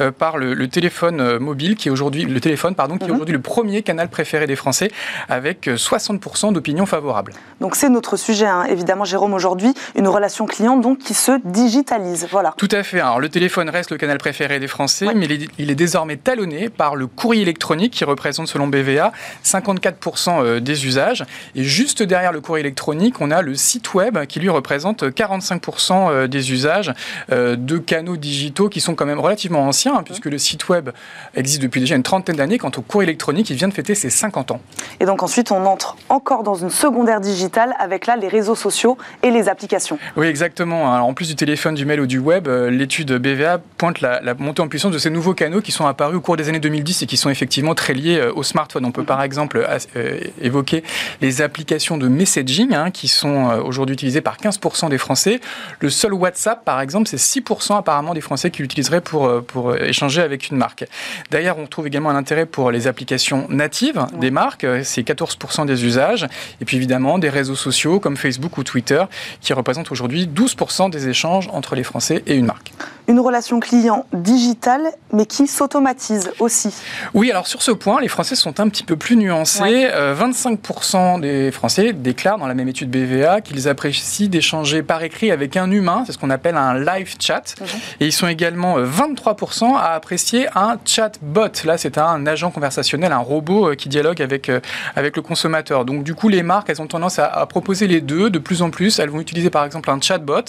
euh, 0.00 0.10
par 0.12 0.38
le, 0.38 0.68
téléphone 0.68 1.20
euh, 1.20 1.38
mobile 1.38 1.76
qui 1.76 1.88
est 1.88 1.90
aujourd'hui 1.90 2.24
le 2.24 2.40
téléphone 2.40 2.74
pardon 2.74 2.96
qui 2.96 3.04
est 3.04 3.08
mhm. 3.08 3.14
aujourd'hui 3.14 3.34
le 3.34 3.40
premier 3.40 3.82
canal 3.82 4.08
préféré 4.08 4.46
des 4.46 4.56
Français 4.56 4.90
avec 5.28 5.66
60% 5.66 6.48
euh, 6.48 6.52
d'opinions 6.52 6.86
favorables. 6.86 7.32
Donc 7.60 7.76
c'est 7.76 7.88
notre 7.88 8.16
sujet 8.16 8.46
hein. 8.46 8.64
évidemment 8.64 9.04
Jérôme 9.04 9.34
aujourd'hui 9.34 9.74
une 9.96 10.08
relation 10.08 10.46
client 10.46 10.76
donc 10.76 10.98
qui 10.98 11.14
se 11.14 11.32
digitalise 11.44 12.26
voilà. 12.30 12.54
Tout 12.56 12.68
à 12.70 12.82
fait. 12.82 13.00
Alors 13.00 13.20
le 13.20 13.28
téléphone 13.28 13.68
reste 13.68 13.90
le 13.90 13.98
canal 13.98 14.18
préféré 14.18 14.60
des 14.60 14.68
Français 14.68 15.06
mais 15.14 15.26
il 15.58 15.70
est, 15.70 15.74
désormais 15.74 16.16
talonné 16.16 16.68
par 16.68 16.96
le 16.96 17.06
courrier 17.06 17.42
électronique 17.42 17.92
qui 17.92 18.04
représente 18.04 18.48
selon 18.48 18.68
BVA 18.68 19.12
54% 19.44 20.60
des 20.60 20.86
usages 20.86 21.24
et 21.54 21.64
juste 21.64 22.02
derrière 22.02 22.32
le 22.32 22.40
courrier 22.40 22.60
électronique 22.60 23.20
on 23.20 23.30
a 23.30 23.42
le 23.42 23.54
site 23.54 23.94
web 23.94 24.24
qui 24.26 24.40
lui 24.40 24.48
représente 24.48 25.02
45% 25.02 26.26
des 26.26 26.52
usages 26.52 26.92
de 27.30 27.78
canaux 27.78 28.16
digitaux 28.16 28.68
qui 28.68 28.80
sont 28.80 28.94
quand 28.94 29.06
même 29.06 29.20
relativement 29.24 29.66
ancien, 29.66 29.94
hein, 29.96 30.02
puisque 30.04 30.26
le 30.26 30.38
site 30.38 30.68
web 30.68 30.90
existe 31.34 31.62
depuis 31.62 31.80
déjà 31.80 31.96
une 31.96 32.02
trentaine 32.02 32.36
d'années, 32.36 32.58
quant 32.58 32.70
au 32.76 32.82
cours 32.82 33.02
électronique, 33.02 33.50
il 33.50 33.56
vient 33.56 33.68
de 33.68 33.74
fêter 33.74 33.94
ses 33.94 34.10
50 34.10 34.52
ans. 34.52 34.60
Et 35.00 35.06
donc 35.06 35.22
ensuite, 35.22 35.50
on 35.50 35.64
entre 35.66 35.96
encore 36.08 36.42
dans 36.42 36.54
une 36.54 36.70
secondaire 36.70 37.20
digitale 37.20 37.74
avec 37.78 38.06
là 38.06 38.16
les 38.16 38.28
réseaux 38.28 38.54
sociaux 38.54 38.96
et 39.22 39.30
les 39.30 39.48
applications. 39.48 39.98
Oui, 40.16 40.26
exactement. 40.26 40.92
Alors, 40.92 41.06
en 41.06 41.14
plus 41.14 41.28
du 41.28 41.36
téléphone, 41.36 41.74
du 41.74 41.84
mail 41.84 42.00
ou 42.00 42.06
du 42.06 42.18
web, 42.18 42.48
euh, 42.48 42.70
l'étude 42.70 43.12
BVA 43.12 43.58
pointe 43.78 44.00
la, 44.00 44.20
montée 44.34 44.62
en 44.62 44.68
puissance 44.68 44.92
de 44.92 44.98
ces 44.98 45.10
nouveaux 45.10 45.34
canaux 45.34 45.60
qui 45.60 45.72
sont 45.72 45.86
apparus 45.86 46.16
au 46.16 46.20
cours 46.20 46.36
des 46.36 46.48
années 46.48 46.60
2010 46.60 47.02
et 47.02 47.06
qui 47.06 47.16
sont 47.16 47.30
effectivement 47.30 47.74
très 47.74 47.94
liés 47.94 48.18
euh, 48.18 48.32
au 48.34 48.42
smartphone. 48.42 48.84
On 48.84 48.92
peut 48.92 49.04
par 49.04 49.22
exemple 49.22 49.66
euh, 49.96 50.20
évoquer 50.40 50.84
les 51.20 51.42
applications 51.42 51.98
de 51.98 52.08
messaging 52.08 52.74
hein, 52.74 52.90
qui 52.90 53.08
sont 53.08 53.62
aujourd'hui 53.64 53.94
utilisées 53.94 54.20
par 54.20 54.36
15% 54.36 54.88
des 54.88 54.98
Français. 54.98 55.40
Le 55.80 55.90
seul 55.90 56.12
WhatsApp, 56.12 56.64
par 56.64 56.80
exemple, 56.80 57.08
c'est 57.08 57.16
6% 57.16 57.78
apparemment 57.78 58.14
des 58.14 58.20
Français 58.20 58.50
qui 58.50 58.62
l'utiliseraient 58.62 59.00
pour 59.00 59.13
pour, 59.46 59.76
échanger 59.76 60.22
avec 60.22 60.50
une 60.50 60.56
marque. 60.56 60.84
D'ailleurs, 61.30 61.58
on 61.58 61.66
trouve 61.66 61.86
également 61.86 62.10
un 62.10 62.16
intérêt 62.16 62.46
pour 62.46 62.70
les 62.70 62.86
applications 62.86 63.46
natives 63.48 64.06
des 64.20 64.30
marques, 64.30 64.66
c'est 64.82 65.02
14% 65.02 65.66
des 65.66 65.84
usages, 65.84 66.26
et 66.60 66.64
puis 66.64 66.76
évidemment 66.76 67.18
des 67.18 67.28
réseaux 67.28 67.54
sociaux 67.54 68.00
comme 68.00 68.16
Facebook 68.16 68.58
ou 68.58 68.64
Twitter 68.64 69.02
qui 69.40 69.52
représentent 69.52 69.92
aujourd'hui 69.92 70.26
12% 70.26 70.90
des 70.90 71.08
échanges 71.08 71.48
entre 71.52 71.74
les 71.74 71.84
Français 71.84 72.22
et 72.26 72.34
une 72.34 72.46
marque. 72.46 72.72
Une 73.06 73.20
relation 73.20 73.60
client 73.60 74.06
digitale, 74.14 74.82
mais 75.12 75.26
qui 75.26 75.46
s'automatise 75.46 76.30
aussi. 76.38 76.74
Oui, 77.12 77.30
alors 77.30 77.46
sur 77.46 77.60
ce 77.60 77.70
point, 77.70 78.00
les 78.00 78.08
Français 78.08 78.34
sont 78.34 78.60
un 78.60 78.68
petit 78.68 78.82
peu 78.82 78.96
plus 78.96 79.16
nuancés. 79.16 79.88
25% 79.90 81.18
euh, 81.18 81.20
des 81.20 81.50
Français 81.50 81.92
déclarent 81.92 82.38
dans 82.38 82.46
la 82.46 82.54
même 82.54 82.68
étude 82.68 82.90
BVA 82.90 83.42
qu'ils 83.42 83.68
apprécient 83.68 84.28
d'échanger 84.28 84.82
par 84.82 85.02
écrit 85.02 85.30
avec 85.30 85.56
un 85.56 85.70
humain, 85.70 86.04
c'est 86.06 86.12
ce 86.12 86.18
qu'on 86.18 86.30
appelle 86.30 86.56
un 86.56 86.78
live 86.78 87.14
chat. 87.20 87.54
Mhm. 87.60 87.66
Et 88.00 88.06
ils 88.06 88.12
sont 88.12 88.26
également 88.26 88.76
20 88.78 89.03
23% 89.06 89.76
à 89.76 89.92
apprécier 89.92 90.46
un 90.54 90.76
chatbot. 90.84 91.48
Là, 91.64 91.78
c'est 91.78 91.98
un 91.98 92.26
agent 92.26 92.50
conversationnel, 92.50 93.12
un 93.12 93.18
robot 93.18 93.70
euh, 93.70 93.74
qui 93.74 93.88
dialogue 93.88 94.22
avec, 94.22 94.48
euh, 94.48 94.60
avec 94.96 95.16
le 95.16 95.22
consommateur. 95.22 95.84
Donc, 95.84 96.04
du 96.04 96.14
coup, 96.14 96.28
les 96.28 96.42
marques, 96.42 96.70
elles 96.70 96.82
ont 96.82 96.86
tendance 96.86 97.18
à, 97.18 97.44
proposer 97.46 97.86
les 97.86 98.00
deux 98.00 98.30
de 98.30 98.38
plus 98.38 98.62
en 98.62 98.70
plus. 98.70 98.98
Elles 98.98 99.10
vont 99.10 99.20
utiliser, 99.20 99.50
par 99.50 99.64
exemple, 99.64 99.90
un 99.90 100.00
chatbot 100.00 100.40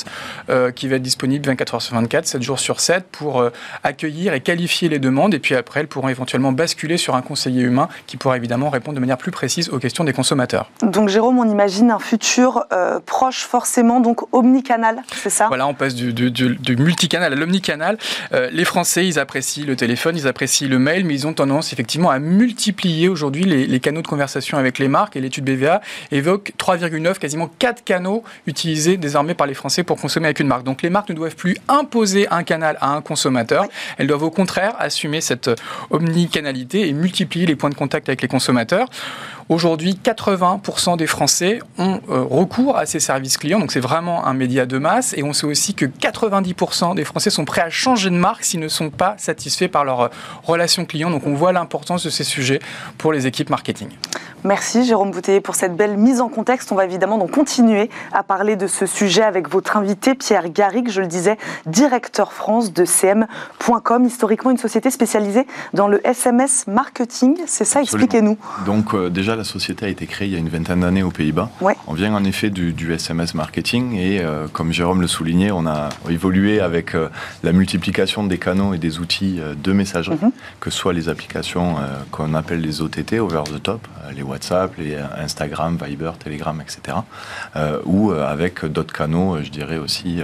euh, 0.49 0.71
qui 0.71 0.87
va 0.87 0.95
être 0.95 1.01
disponible 1.01 1.45
24 1.45 1.75
heures 1.75 1.81
sur 1.81 1.95
24, 1.95 2.25
7 2.25 2.41
jours 2.41 2.59
sur 2.59 2.79
7 2.79 3.05
pour 3.11 3.43
accueillir 3.83 4.33
et 4.33 4.41
qualifier 4.41 4.89
les 4.89 4.99
demandes. 4.99 5.33
Et 5.33 5.39
puis 5.39 5.55
après, 5.55 5.81
elles 5.81 5.87
pourront 5.87 6.09
éventuellement 6.09 6.51
basculer 6.51 6.97
sur 6.97 7.15
un 7.15 7.21
conseiller 7.21 7.61
humain 7.61 7.89
qui 8.07 8.17
pourra 8.17 8.37
évidemment 8.37 8.69
répondre 8.69 8.95
de 8.95 8.99
manière 8.99 9.17
plus 9.17 9.31
précise 9.31 9.69
aux 9.69 9.79
questions 9.79 10.03
des 10.03 10.13
consommateurs. 10.13 10.69
Donc, 10.81 11.09
Jérôme, 11.09 11.39
on 11.39 11.49
imagine 11.49 11.91
un 11.91 11.99
futur 11.99 12.65
proche 13.05 13.43
forcément, 13.43 13.99
donc 13.99 14.21
omnicanal, 14.33 15.03
c'est 15.15 15.29
ça? 15.29 15.47
Voilà, 15.47 15.67
on 15.67 15.73
passe 15.73 15.95
du, 15.95 16.13
du, 16.13 16.75
multicanal 16.77 17.33
à 17.33 17.35
l'omnicanal 17.35 17.97
les 18.51 18.65
Français, 18.65 19.07
ils 19.07 19.19
apprécient 19.19 19.65
le 19.65 19.75
téléphone, 19.75 20.17
ils 20.17 20.27
apprécient 20.27 20.67
le 20.67 20.79
mail, 20.79 21.05
mais 21.05 21.13
ils 21.13 21.27
ont 21.27 21.33
tendance 21.33 21.73
effectivement 21.73 22.09
à 22.09 22.19
multiplier 22.19 23.09
aujourd'hui 23.09 23.43
les, 23.43 23.79
canaux 23.79 24.01
de 24.01 24.07
conversation 24.07 24.57
avec 24.57 24.79
les 24.79 24.87
marques. 24.87 25.15
Et 25.15 25.21
l'étude 25.21 25.45
BVA 25.45 25.81
évoque 26.11 26.53
3,9, 26.57 27.17
quasiment 27.17 27.49
4 27.59 27.83
canaux 27.83 28.23
utilisés 28.47 28.97
désormais 28.97 29.33
par 29.33 29.47
les 29.47 29.53
Français 29.53 29.83
pour 29.83 29.99
consommer 29.99 30.27
avec 30.27 30.39
une 30.39 30.47
marque. 30.47 30.63
Donc 30.63 30.81
les 30.81 30.89
marques 30.89 31.09
ne 31.09 31.15
doivent 31.15 31.35
plus 31.35 31.57
imposer 31.67 32.27
un 32.31 32.43
canal 32.43 32.77
à 32.81 32.91
un 32.91 33.01
consommateur. 33.01 33.65
Elles 33.97 34.07
doivent 34.07 34.23
au 34.23 34.31
contraire 34.31 34.75
assumer 34.79 35.21
cette 35.21 35.49
omnicanalité 35.89 36.87
et 36.87 36.93
multiplier 36.93 37.45
les 37.45 37.55
points 37.55 37.69
de 37.69 37.75
contact 37.75 38.09
avec 38.09 38.21
les 38.21 38.27
consommateurs. 38.27 38.89
Aujourd'hui, 39.47 39.99
80% 40.03 40.97
des 40.97 41.05
Français 41.05 41.59
ont 41.77 41.99
euh, 42.09 42.23
recours 42.23 42.77
à 42.77 42.87
ces 42.87 42.99
services 42.99 43.37
clients, 43.37 43.59
donc 43.59 43.71
c'est 43.71 43.79
vraiment 43.79 44.25
un 44.25 44.33
média 44.33 44.65
de 44.65 44.79
masse. 44.79 45.13
Et 45.17 45.23
on 45.23 45.33
sait 45.33 45.45
aussi 45.45 45.75
que 45.75 45.85
90% 45.85 46.95
des 46.95 47.03
Français 47.03 47.29
sont 47.29 47.45
prêts 47.45 47.61
à 47.61 47.69
changer 47.69 48.09
de 48.09 48.15
marque 48.15 48.43
s'ils 48.43 48.59
ne 48.59 48.67
sont 48.67 48.89
pas 48.89 49.13
satisfaits 49.17 49.67
par 49.67 49.85
leur 49.85 50.01
euh, 50.01 50.07
relation 50.43 50.85
client. 50.85 51.11
Donc 51.11 51.27
on 51.27 51.35
voit 51.35 51.51
l'importance 51.51 52.03
de 52.03 52.09
ces 52.09 52.23
sujets 52.23 52.59
pour 52.97 53.13
les 53.13 53.27
équipes 53.27 53.51
marketing. 53.51 53.89
Merci 54.43 54.85
Jérôme 54.85 55.09
Bouteiller 55.09 55.41
pour 55.41 55.55
cette 55.55 55.75
belle 55.75 55.97
mise 55.97 56.21
en 56.21 56.29
contexte. 56.29 56.71
On 56.71 56.75
va 56.75 56.85
évidemment 56.85 57.17
donc 57.17 57.31
continuer 57.31 57.89
à 58.13 58.21
parler 58.21 58.55
de 58.55 58.67
ce 58.67 58.85
sujet 58.85 59.23
avec 59.23 59.49
votre 59.49 59.75
invité 59.75 60.13
Pierre 60.13 60.49
Garrigue, 60.49 60.89
je 60.89 61.01
le 61.01 61.07
disais, 61.07 61.37
directeur 61.65 62.31
France 62.31 62.71
de 62.71 62.85
CM.com, 62.85 64.05
historiquement 64.05 64.51
une 64.51 64.57
société 64.57 64.91
spécialisée 64.91 65.47
dans 65.73 65.87
le 65.87 66.05
SMS 66.05 66.67
marketing. 66.67 67.37
C'est 67.47 67.65
ça, 67.65 67.81
expliquez-nous. 67.81 68.37
Donc 68.67 68.93
euh, 68.93 69.09
déjà 69.09 69.34
déjà, 69.34 69.34
la 69.35 69.43
société 69.43 69.85
a 69.85 69.89
été 69.89 70.05
créée 70.05 70.27
il 70.27 70.33
y 70.33 70.35
a 70.35 70.39
une 70.39 70.49
vingtaine 70.49 70.81
d'années 70.81 71.03
aux 71.03 71.11
Pays-Bas. 71.11 71.49
On 71.87 71.93
vient 71.93 72.13
en 72.13 72.23
effet 72.23 72.49
du, 72.49 72.93
SMS 72.93 73.33
marketing 73.33 73.95
et 73.95 74.21
euh, 74.21 74.47
comme 74.47 74.71
Jérôme 74.71 75.01
le 75.01 75.07
soulignait, 75.07 75.51
on 75.51 75.65
a 75.65 75.89
évolué 76.09 76.59
avec 76.59 76.95
euh, 76.95 77.09
la 77.43 77.51
multiplication 77.51 78.23
des 78.23 78.37
canaux 78.37 78.73
et 78.73 78.77
des 78.77 78.99
outils 78.99 79.39
de 79.61 79.71
messagerie, 79.73 80.17
mhm. 80.21 80.31
que 80.59 80.69
ce 80.69 80.77
soit 80.77 80.93
les 80.93 81.09
applications 81.09 81.75
qu'on 82.11 82.33
appelle 82.33 82.61
les 82.61 82.81
OTT, 82.81 83.19
over 83.19 83.43
the 83.45 83.61
top, 83.61 83.87
les 84.15 84.21
WhatsApp, 84.21 84.71
les 84.77 84.97
Instagram, 85.17 85.77
Viber, 85.83 86.11
Telegram, 86.19 86.61
etc. 86.61 86.97
ou 87.85 88.11
avec 88.11 88.65
d'autres 88.65 88.93
canaux, 88.93 89.37
je 89.43 89.49
dirais 89.49 89.77
aussi, 89.77 90.21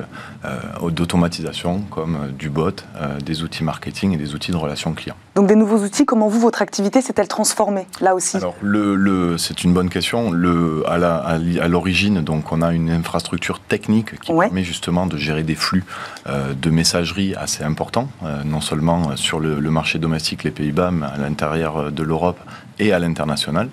d'automatisation 0.89 1.82
comme 1.89 2.32
du 2.38 2.50
bot, 2.50 2.84
des 3.24 3.43
outils 3.43 3.63
marketing 3.63 4.13
et 4.13 4.17
des 4.17 4.34
outils 4.34 4.52
de 4.52 4.58
relations 4.58 4.93
clients. 4.93 5.17
Donc 5.36 5.47
des 5.47 5.56
nouveaux 5.56 5.78
outils, 5.78 6.06
comment 6.06 6.28
vous, 6.28 6.39
votre 6.39 6.62
activité 6.62 7.02
s'est-elle 7.02 7.30
transformée 7.30 7.88
là 8.02 8.15
aussi? 8.15 8.36
Alors 8.38 8.56
le, 8.62 8.95
c'est 9.38 9.64
une 9.64 9.74
bonne 9.74 9.90
question. 9.90 10.32
Le, 10.32 10.84
à 10.88 11.68
l'origine, 11.68 12.22
donc 12.22 12.52
on 12.52 12.62
a 12.62 12.74
une 12.74 12.90
infrastructure 12.90 13.60
technique 13.60 14.20
qui 14.20 14.34
permet 14.34 14.64
justement 14.64 15.06
de 15.06 15.18
gérer 15.18 15.44
des 15.44 15.56
flux 15.56 15.84
euh, 16.28 16.54
de 16.54 16.70
messagerie 16.70 17.36
assez 17.36 17.64
importants, 17.64 18.10
euh, 18.24 18.44
non 18.44 18.62
seulement 18.62 19.16
sur 19.16 19.40
le, 19.40 19.60
le 19.60 19.72
marché 19.72 20.00
domestique, 20.00 20.44
les 20.44 20.52
Pays-Bas, 20.52 20.92
mais 20.92 21.06
à 21.06 21.18
l'intérieur 21.18 21.92
de 21.92 22.04
l'Europe 22.04 22.40
et 22.82 22.92
à 22.92 23.00
l'international. 23.00 23.70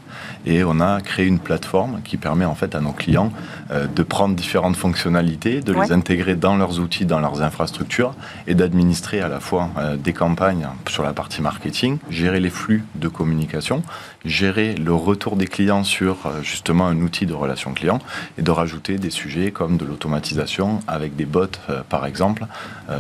Et 0.47 0.62
on 0.64 0.81
a 0.81 1.01
créé 1.01 1.27
une 1.27 1.38
plateforme 1.38 2.01
qui 2.05 2.17
permet 2.17 2.45
en 2.45 2.55
fait 2.55 2.75
à 2.75 2.81
nos 2.81 2.93
clients 2.93 3.33
euh, 3.71 3.87
de 3.87 4.03
prendre 4.03 4.35
différentes 4.37 4.77
fonctionnalités, 4.77 5.61
de 5.61 5.73
les 5.73 5.93
intégrer 5.93 6.37
dans 6.37 6.57
leurs 6.57 6.79
outils, 6.79 7.07
dans 7.07 7.19
leurs 7.19 7.43
infrastructures 7.43 8.14
et 8.47 8.55
d'administrer 8.55 9.21
à 9.21 9.29
la 9.29 9.41
fois 9.41 9.71
euh, 9.79 9.97
des 9.97 10.12
campagnes 10.12 10.69
sur 10.88 11.03
la 11.03 11.12
partie 11.12 11.41
marketing, 11.41 11.99
gérer 12.11 12.38
les 12.38 12.51
flux 12.51 12.85
de 12.97 13.09
communication, 13.09 13.83
gérer 14.25 14.75
le 14.75 14.93
retour 14.93 15.37
des 15.37 15.47
clients 15.47 15.85
sur 15.85 16.27
euh, 16.27 16.43
justement 16.43 16.87
un 16.87 17.01
outil 17.01 17.27
de 17.27 17.35
relation 17.35 17.73
client 17.73 17.99
et 18.37 18.43
de 18.43 18.51
rajouter 18.51 18.99
des 18.99 19.11
sujets 19.11 19.51
comme 19.51 19.77
de 19.77 19.85
l'automatisation 19.85 20.81
avec 20.87 21.17
des 21.17 21.25
bots 21.25 21.47
par 21.89 22.07
exemple 22.07 22.47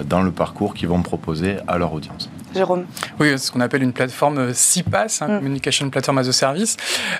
dans 0.04 0.22
le 0.22 0.30
parcours 0.30 0.74
qu'ils 0.74 0.88
vont 0.88 1.02
proposer 1.02 1.56
à 1.66 1.78
leur 1.78 1.92
audience. 1.92 2.28
Jérôme 2.54 2.84
Oui, 3.20 3.28
c'est 3.32 3.38
ce 3.38 3.52
qu'on 3.52 3.60
appelle 3.60 3.82
une 3.82 3.92
plateforme 3.92 4.52
CPaaS, 4.52 5.18
hein, 5.20 5.28
mm. 5.28 5.38
Communication 5.38 5.90
Platform 5.90 6.18
as 6.18 6.28
a 6.28 6.32
Service. 6.32 6.76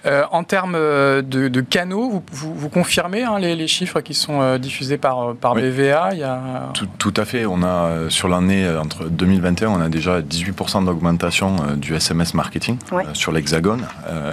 Euh, 0.06 0.24
en 0.30 0.44
termes 0.44 0.74
euh, 0.74 1.22
de, 1.22 1.60
canaux, 1.60 2.22
vous, 2.32 2.68
confirmez 2.68 3.24
hein, 3.24 3.38
les, 3.38 3.68
chiffres 3.68 4.00
qui 4.00 4.14
sont 4.14 4.40
euh, 4.40 4.58
diffusés 4.58 4.98
par, 4.98 5.34
par 5.34 5.54
BVA 5.54 6.10
il 6.12 6.20
y 6.20 6.22
a... 6.22 6.72
tout, 6.98 7.14
à 7.16 7.24
fait. 7.24 7.46
On 7.46 7.62
a, 7.62 8.08
sur 8.08 8.28
l'année, 8.28 8.68
entre 8.68 9.04
2021, 9.04 9.68
on 9.68 9.80
a 9.80 9.88
déjà 9.88 10.20
18% 10.20 10.84
d'augmentation 10.84 11.56
du 11.76 11.94
SMS 11.94 12.34
marketing 12.34 12.78
sur 13.12 13.32
l'Hexagone. 13.32 13.86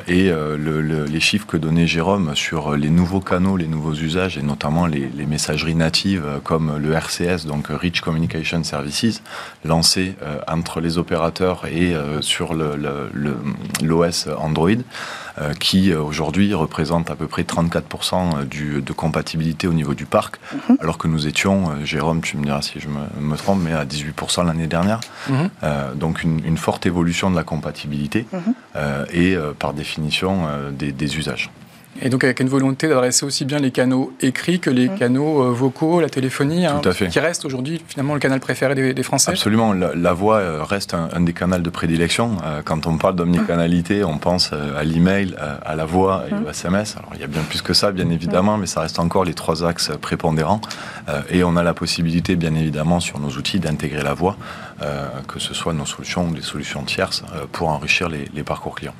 Et 0.07 0.31
les 0.31 1.19
chiffres 1.19 1.45
que 1.45 1.57
donnait 1.57 1.87
Jérôme 1.87 2.35
sur 2.35 2.75
les 2.75 2.89
nouveaux 2.89 3.19
canaux, 3.19 3.57
les 3.57 3.67
nouveaux 3.67 3.93
usages, 3.93 4.37
et 4.37 4.41
notamment 4.41 4.85
les, 4.85 5.09
messageries 5.25 5.75
natives 5.75 6.25
comme 6.43 6.77
le 6.77 6.93
RCS, 6.93 7.45
donc 7.45 7.67
Rich 7.69 8.01
Communication 8.01 8.63
Services, 8.63 9.21
lancé 9.63 10.15
entre 10.47 10.79
les 10.81 10.97
opérateurs 10.97 11.65
et 11.65 11.93
sur 12.21 12.53
l'OS 12.53 14.27
Android. 14.37 14.69
Euh, 15.37 15.53
qui 15.53 15.91
euh, 15.91 16.01
aujourd'hui 16.01 16.53
représente 16.53 17.11
à 17.11 17.15
peu 17.17 17.27
près 17.27 17.41
34% 17.41 17.83
euh, 18.15 18.45
du, 18.45 18.81
de 18.81 18.93
compatibilité 18.93 19.67
au 19.67 19.73
niveau 19.73 19.93
du 19.93 20.05
parc, 20.05 20.39
mhm. 20.53 20.77
alors 20.79 20.97
que 20.97 21.09
nous 21.09 21.27
étions, 21.27 21.83
Jérôme, 21.83 22.21
tu 22.21 22.37
me 22.37 22.45
diras 22.45 22.61
si 22.61 22.79
je 22.79 22.87
me, 22.87 23.35
trompe, 23.35 23.59
mais 23.61 23.73
à 23.73 23.83
18% 23.83 24.45
l'année 24.45 24.67
dernière. 24.67 25.01
Mhm. 25.27 25.49
donc 25.95 26.23
une, 26.23 26.57
forte 26.57 26.85
évolution 26.85 27.29
de 27.29 27.35
la 27.35 27.43
compatibilité 27.43 28.25
mhm. 28.31 28.53
et 29.13 29.35
par 29.59 29.73
définition 29.73 30.47
des 30.71 31.17
usages. 31.17 31.49
Et 32.01 32.10
donc 32.10 32.23
avec 32.25 32.41
une 32.41 32.49
volonté 32.49 32.89
d'adresser 32.89 33.25
aussi 33.25 33.45
bien 33.45 33.60
les 33.60 33.71
canaux 33.71 34.12
écrits 34.19 34.60
que 34.60 34.69
les 34.69 34.89
mmh. 34.89 34.97
canaux 34.97 35.43
euh, 35.43 35.51
vocaux, 35.51 36.01
la 36.01 36.10
téléphonie, 36.10 36.65
hein, 36.65 36.81
qui 37.10 37.19
reste 37.19 37.45
aujourd'hui 37.45 37.81
finalement 37.88 38.13
le 38.13 38.19
canal 38.19 38.41
préféré 38.41 38.75
des, 38.75 39.03
Français. 39.03 39.31
Absolument, 39.31 39.73
la, 39.73 40.13
voix 40.13 40.38
euh, 40.38 40.63
reste 40.63 40.93
un, 40.93 41.21
des 41.21 41.31
canaux 41.31 41.60
de 41.60 41.69
prédilection. 41.69 42.38
Euh, 42.43 42.62
quand 42.65 42.86
on 42.88 42.97
parle 42.97 43.15
d'omnicanalité, 43.15 44.03
on 44.03 44.17
pense 44.17 44.51
à 44.51 44.84
l'email, 44.84 45.36
à 45.63 45.75
la 45.75 45.86
voix 45.86 46.25
et 46.29 46.34
mmh. 46.34 46.45
au 46.45 46.49
SMS. 46.49 46.95
Alors 46.97 47.12
il 47.13 47.21
y 47.21 47.23
a 47.23 47.27
bien 47.27 47.43
plus 47.43 47.62
que 47.62 47.73
ça, 47.73 47.91
bien 47.91 48.10
évidemment, 48.10 48.58
mais 48.58 48.67
ça 48.67 48.81
reste 48.81 48.99
encore 48.99 49.23
les 49.23 49.34
trois 49.34 49.63
axes 49.63 49.91
prépondérants. 50.01 50.62
Et 51.29 51.43
on 51.43 51.55
a 51.55 51.63
la 51.63 51.73
possibilité, 51.73 52.36
bien 52.36 52.55
évidemment, 52.55 52.99
sur 52.99 53.19
nos 53.19 53.29
outils 53.29 53.60
d'intégrer 53.60 54.03
la 54.03 54.13
voix, 54.13 54.38
que 55.27 55.39
ce 55.39 55.53
soit 55.53 55.73
nos 55.73 55.86
solutions 55.86 56.27
ou 56.27 56.34
des 56.34 56.41
solutions 56.41 56.84
tierces, 56.84 57.23
pour 57.51 57.69
enrichir 57.69 58.10
les 58.10 58.43
parcours 58.43 58.75
clients. 58.75 58.95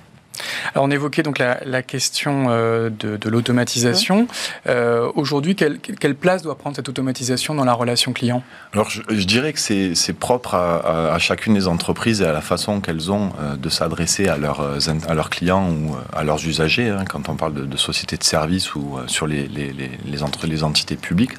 Alors 0.73 0.85
on 0.85 0.91
évoquait 0.91 1.23
donc 1.23 1.39
la, 1.39 1.81
question 1.83 2.47
euh, 2.49 2.89
de, 2.89 3.29
l'automatisation. 3.29 4.27
Euh, 4.67 5.11
aujourd'hui, 5.15 5.55
quelle, 5.55 6.15
place 6.15 6.41
doit 6.41 6.57
prendre 6.57 6.75
cette 6.75 6.89
automatisation 6.89 7.55
dans 7.55 7.65
la 7.65 7.73
relation 7.73 8.13
client? 8.13 8.43
Alors 8.73 8.89
je, 8.89 9.01
dirais 9.25 9.53
que 9.53 9.59
c'est 9.59 10.13
propre 10.13 10.55
à, 10.55 11.17
chacune 11.19 11.53
des 11.53 11.67
entreprises 11.67 12.21
et 12.21 12.25
à 12.25 12.33
la 12.33 12.41
façon 12.41 12.81
qu'elles 12.81 13.11
ont 13.11 13.31
euh, 13.39 13.55
de 13.55 13.69
s'adresser 13.69 14.27
à, 14.27 14.37
leurs, 14.37 14.61
à 15.07 15.13
leurs 15.13 15.29
clients 15.29 15.69
ou 15.69 15.95
à 16.13 16.23
leurs 16.23 16.45
usagers, 16.45 16.89
hein, 16.89 17.05
quand 17.07 17.29
on 17.29 17.35
parle 17.35 17.53
de, 17.53 17.77
sociétés 17.77 18.17
de 18.17 18.23
services 18.23 18.75
ou 18.75 18.97
sur 19.07 19.27
les, 19.27 19.47
les, 19.47 19.73
les, 19.73 20.23
entre, 20.23 20.47
les 20.47 20.63
entités 20.63 20.95
publiques. 20.95 21.33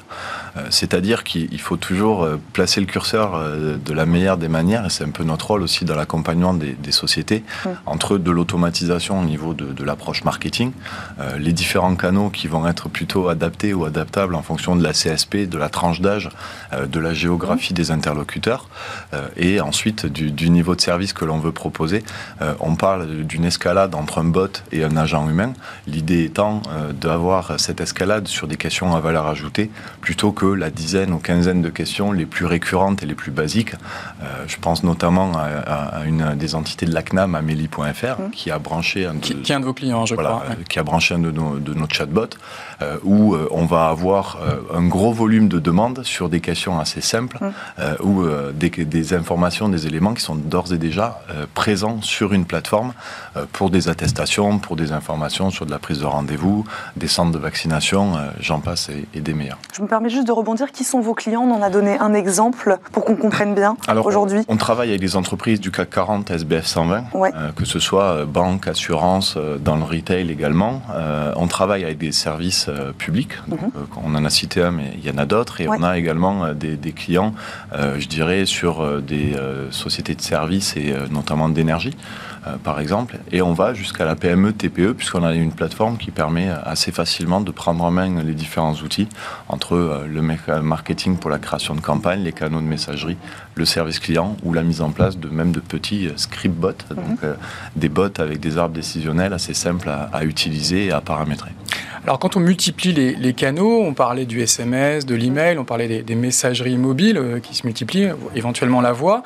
C'est-à-dire 0.69 1.23
qu'il 1.23 1.59
faut 1.59 1.77
toujours 1.77 2.27
placer 2.53 2.79
le 2.79 2.87
curseur 2.87 3.39
de 3.39 3.93
la 3.93 4.05
meilleure 4.05 4.37
des 4.37 4.47
manières, 4.47 4.85
et 4.85 4.89
c'est 4.89 5.03
un 5.03 5.09
peu 5.09 5.23
notre 5.23 5.47
rôle 5.47 5.61
aussi 5.61 5.85
dans 5.85 5.95
l'accompagnement 5.95 6.53
des, 6.53 6.73
des, 6.73 6.91
sociétés, 6.91 7.43
entre 7.85 8.17
de 8.17 8.31
l'automatisation 8.31 8.86
au 8.89 9.23
niveau 9.23 9.53
de, 9.53 9.83
l'approche 9.83 10.23
marketing, 10.23 10.71
euh, 11.19 11.37
les 11.37 11.53
différents 11.53 11.95
canaux 11.95 12.29
qui 12.29 12.47
vont 12.47 12.67
être 12.67 12.89
plutôt 12.89 13.29
adaptés 13.29 13.73
ou 13.73 13.85
adaptables 13.85 14.35
en 14.35 14.41
fonction 14.41 14.75
de 14.75 14.83
la 14.83 14.91
CSP, 14.91 15.47
de 15.47 15.57
la 15.57 15.69
tranche 15.69 16.01
d'âge, 16.01 16.29
euh, 16.73 16.87
de 16.87 16.99
la 16.99 17.13
géographie 17.13 17.73
des 17.73 17.91
interlocuteurs, 17.91 18.67
euh, 19.13 19.27
et 19.37 19.61
ensuite 19.61 20.05
du, 20.05 20.49
niveau 20.49 20.75
de 20.75 20.81
service 20.81 21.13
que 21.13 21.25
l'on 21.25 21.39
veut 21.39 21.51
proposer. 21.51 22.03
on 22.61 22.75
parle 22.75 23.23
d'une 23.23 23.43
escalade 23.43 23.93
entre 23.95 24.19
un 24.19 24.23
bot 24.23 24.63
et 24.71 24.83
un 24.83 24.95
agent 24.95 25.29
humain, 25.29 25.51
l'idée 25.87 26.23
étant 26.23 26.61
d'avoir 27.01 27.59
cette 27.59 27.81
escalade 27.81 28.27
sur 28.27 28.47
des 28.47 28.55
questions 28.55 28.95
à 28.95 29.01
valeur 29.01 29.27
ajoutée, 29.27 29.69
plutôt 29.99 30.31
que 30.31 30.45
la 30.45 30.69
dizaine 30.69 31.11
ou 31.11 31.17
quinzaine 31.17 31.61
de 31.61 31.69
questions 31.69 32.13
les 32.13 32.25
plus 32.25 32.45
récurrentes 32.45 33.03
et 33.03 33.05
les 33.05 33.15
plus 33.15 33.31
basiques. 33.31 33.75
je 34.47 34.55
pense 34.61 34.83
notamment 34.83 35.33
à, 35.37 36.03
une 36.05 36.35
des 36.35 36.55
entités 36.55 36.85
de 36.85 36.93
l'ACNAM, 36.93 37.35
Amélie.fr, 37.35 38.21
mmh. 38.21 38.31
qui 38.31 38.49
a 38.51 38.59
branché 38.59 38.76
qui, 38.81 38.99
est 38.99 39.51
un 39.51 39.59
de 39.59 39.65
vos 39.65 39.73
clients, 39.73 40.05
je 40.05 40.15
crois. 40.15 40.43
Euh, 40.49 40.53
qui 40.67 40.79
a 40.79 40.83
branché 40.83 41.15
un 41.15 41.19
de 41.19 41.31
nos, 41.31 41.57
de 41.59 41.73
nos 41.73 41.87
chatbots, 41.87 42.37
euh, 42.81 42.97
où 43.03 43.33
euh, 43.33 43.47
on 43.51 43.65
va 43.65 43.87
avoir 43.87 44.37
un 44.73 44.85
gros 44.87 45.11
volume 45.11 45.47
de 45.47 45.59
demandes 45.59 46.03
sur 46.03 46.29
des 46.29 46.41
questions 46.41 46.79
assez 46.79 47.01
simples, 47.01 47.37
mmh. 47.41 47.83
ou 48.03 48.25
des, 48.53 48.69
des, 48.69 49.13
informations, 49.13 49.69
des 49.69 49.87
éléments 49.87 50.13
qui 50.13 50.21
sont 50.21 50.35
d'ores 50.35 50.73
et 50.73 50.77
déjà 50.77 51.19
présents 51.53 52.01
sur 52.01 52.33
une 52.33 52.45
plateforme 52.45 52.93
pour 53.53 53.69
des 53.69 53.89
attestations, 53.89 54.59
pour 54.59 54.75
des 54.75 54.91
informations 54.91 55.49
sur 55.49 55.65
de 55.65 55.71
la 55.71 55.79
prise 55.79 55.99
de 55.99 56.05
rendez-vous, 56.05 56.65
des 56.95 57.07
centres 57.07 57.31
de 57.31 57.37
vaccination, 57.37 58.13
j'en 58.39 58.59
passe, 58.59 58.89
et, 59.13 59.21
des 59.21 59.33
meilleurs. 59.33 59.57
Je 59.73 59.81
me 59.81 59.87
permets 59.87 60.09
juste 60.09 60.27
de 60.27 60.31
rebondir. 60.31 60.71
Qui 60.71 60.83
sont 60.83 61.01
vos 61.01 61.13
clients? 61.13 61.41
On 61.41 61.53
en 61.53 61.61
a 61.61 61.69
donné 61.69 61.97
un 61.99 62.13
exemple 62.13 62.77
pour 62.91 63.05
qu'on 63.05 63.15
comprenne 63.15 63.55
bien 63.55 63.75
aujourd'hui. 64.03 64.41
On, 64.47 64.57
travaille 64.57 64.89
avec 64.89 65.01
des 65.01 65.15
entreprises 65.15 65.59
du 65.59 65.71
CAC 65.71 65.89
40, 65.89 66.31
SBF 66.31 66.65
120, 66.65 67.05
que 67.55 67.65
ce 67.65 67.79
soit 67.79 68.25
banque, 68.25 68.66
assurance, 68.67 69.35
euh, 69.37 69.57
dans 69.57 69.75
le 69.75 69.83
retail 69.83 70.29
également. 70.31 70.81
Euh, 70.93 71.33
on 71.35 71.47
travaille 71.47 71.83
avec 71.83 71.97
des 71.97 72.11
services 72.11 72.67
euh, 72.69 72.91
publics. 72.91 73.33
Mhm. 73.47 73.57
on 74.03 74.15
en 74.15 74.25
a 74.25 74.29
cité 74.29 74.61
un, 74.61 74.71
mais 74.71 74.93
il 74.97 75.05
y 75.05 75.11
en 75.11 75.17
a 75.17 75.25
d'autres. 75.25 75.61
Et 75.61 75.67
on 75.67 75.83
a 75.83 75.97
également 75.97 76.53
des, 76.53 76.77
clients, 76.91 77.33
je 77.73 78.07
dirais, 78.07 78.45
sur 78.45 79.01
des 79.01 79.35
sociétés 79.71 80.15
de 80.15 80.21
services 80.21 80.75
et 80.75 80.93
notamment 81.11 81.49
d'énergie. 81.49 81.95
Euh, 82.47 82.57
par 82.57 82.79
exemple, 82.79 83.17
et 83.31 83.41
on 83.41 83.53
va 83.53 83.73
jusqu'à 83.73 84.05
la 84.05 84.15
PME, 84.15 84.53
TPE, 84.53 84.93
puisqu'on 84.93 85.23
a 85.23 85.33
une 85.33 85.51
plateforme 85.51 85.97
qui 85.97 86.11
permet 86.11 86.49
assez 86.49 86.91
facilement 86.91 87.41
de 87.41 87.51
prendre 87.51 87.83
en 87.83 87.91
main 87.91 88.21
les 88.21 88.33
différents 88.33 88.73
outils 88.73 89.07
entre 89.49 89.75
euh, 89.75 90.07
le 90.07 90.21
marketing 90.61 91.17
pour 91.17 91.29
la 91.29 91.39
création 91.39 91.75
de 91.75 91.81
campagne, 91.81 92.23
les 92.23 92.31
canaux 92.31 92.61
de 92.61 92.65
messagerie, 92.65 93.17
le 93.55 93.65
service 93.65 93.99
client 93.99 94.37
ou 94.43 94.53
la 94.53 94.63
mise 94.63 94.81
en 94.81 94.91
place 94.91 95.17
de 95.17 95.29
même 95.29 95.51
de 95.51 95.59
petits 95.59 96.07
euh, 96.07 96.13
script 96.17 96.55
bots, 96.55 96.71
mhm. 96.89 96.95
donc 96.95 97.19
des 97.75 97.89
bots 97.89 98.19
avec 98.19 98.39
des 98.39 98.57
arbres 98.57 98.75
décisionnels 98.75 99.33
assez 99.33 99.53
simples 99.53 99.89
à, 99.89 100.23
utiliser 100.23 100.87
et 100.87 100.91
à 100.91 101.01
paramétrer. 101.01 101.51
Alors 102.03 102.19
quand 102.19 102.35
on 102.37 102.39
multiplie 102.39 102.93
les, 102.93 103.33
canaux, 103.33 103.81
on 103.81 103.93
parlait 103.93 104.25
du 104.25 104.41
SMS, 104.41 105.05
de 105.05 105.15
l'email, 105.15 105.57
on 105.57 105.65
parlait 105.65 105.87
des, 105.87 106.03
des 106.03 106.15
messageries 106.15 106.77
mobiles 106.77 107.39
qui 107.43 107.55
se 107.55 107.65
multiplient, 107.65 108.09
éventuellement 108.35 108.81
la 108.81 108.93
voix 108.93 109.23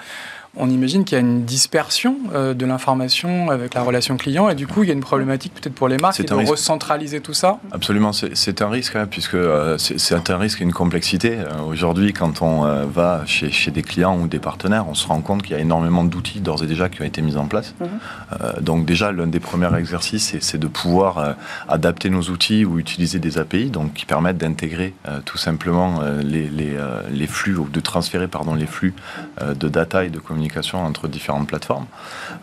on 0.57 0.69
imagine 0.69 1.05
qu'il 1.05 1.17
y 1.17 1.21
a 1.21 1.21
une 1.21 1.45
dispersion 1.45 2.17
euh, 2.33 2.53
de 2.53 2.65
l'information 2.65 3.49
avec 3.49 3.73
la 3.73 3.83
relation 3.83 4.17
client 4.17 4.49
et 4.49 4.55
du 4.55 4.67
coup 4.67 4.83
il 4.83 4.87
y 4.87 4.89
a 4.89 4.93
une 4.93 4.99
problématique 4.99 5.53
peut-être 5.53 5.73
pour 5.73 5.87
les 5.87 5.97
marques 5.97 6.21
de 6.25 6.33
recentraliser 6.33 7.21
tout 7.21 7.33
ça 7.33 7.59
Absolument, 7.71 8.11
c'est 8.11 8.61
un 8.61 8.69
risque 8.69 8.97
hein, 8.97 9.07
puisque 9.09 9.35
euh, 9.35 9.77
c'est 9.77 10.29
un 10.29 10.37
risque 10.37 10.59
et 10.59 10.63
une 10.63 10.73
complexité. 10.73 11.37
Euh, 11.37 11.61
aujourd'hui, 11.65 12.11
quand 12.11 12.41
on 12.41 12.61
va 12.85 13.23
chez, 13.25 13.51
chez, 13.51 13.71
des 13.71 13.81
clients 13.81 14.17
ou 14.19 14.27
des 14.27 14.39
partenaires, 14.39 14.87
on 14.89 14.93
se 14.93 15.07
rend 15.07 15.21
compte 15.21 15.41
qu'il 15.41 15.55
y 15.55 15.59
a 15.59 15.61
énormément 15.61 16.03
d'outils 16.03 16.41
d'ores 16.41 16.63
et 16.63 16.67
déjà 16.67 16.89
qui 16.89 17.01
ont 17.01 17.05
été 17.05 17.21
mis 17.21 17.37
en 17.37 17.45
place. 17.45 17.73
Mhm. 17.79 18.63
donc 18.63 18.85
déjà, 18.85 19.11
l'un 19.11 19.27
des 19.27 19.39
premiers 19.39 19.73
exercices, 19.77 20.35
c'est 20.39 20.57
de 20.57 20.67
pouvoir 20.67 21.35
adapter 21.67 22.09
nos 22.09 22.23
outils 22.23 22.65
ou 22.65 22.79
utiliser 22.79 23.19
des 23.19 23.37
API 23.37 23.69
donc, 23.69 23.93
qui 23.93 24.05
permettent 24.05 24.37
d'intégrer 24.37 24.93
tout 25.25 25.37
simplement 25.37 26.01
les, 26.23 26.47
les, 26.49 26.77
les, 27.11 27.27
flux 27.27 27.55
ou 27.55 27.67
de 27.69 27.79
transférer 27.79 28.27
pardon, 28.27 28.55
les 28.55 28.65
flux 28.65 28.93
de 29.41 29.69
data 29.69 30.03
et 30.03 30.09
de 30.09 30.19
communication 30.19 30.40
entre 30.83 31.07
différentes 31.07 31.47
plateformes. 31.47 31.85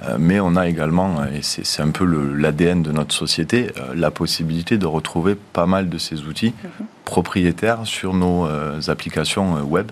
Euh, 0.04 0.16
mais 0.18 0.40
on 0.40 0.56
a 0.56 0.68
également, 0.68 1.24
et 1.24 1.42
c'est 1.42 1.82
un 1.82 1.90
peu 1.90 2.04
l'ADN 2.04 2.82
de 2.82 2.92
notre 2.92 3.14
société, 3.14 3.70
euh, 3.76 3.94
la 3.94 4.10
possibilité 4.10 4.78
de 4.78 4.86
retrouver 4.86 5.34
pas 5.34 5.66
mal 5.66 5.88
de 5.88 5.98
ces 5.98 6.22
outils 6.22 6.54
mhm 6.62 6.86
propriétaire 7.08 7.78
sur 7.84 8.12
nos 8.12 8.46
euh, 8.46 8.80
applications 8.88 9.56
euh, 9.56 9.62
web 9.62 9.90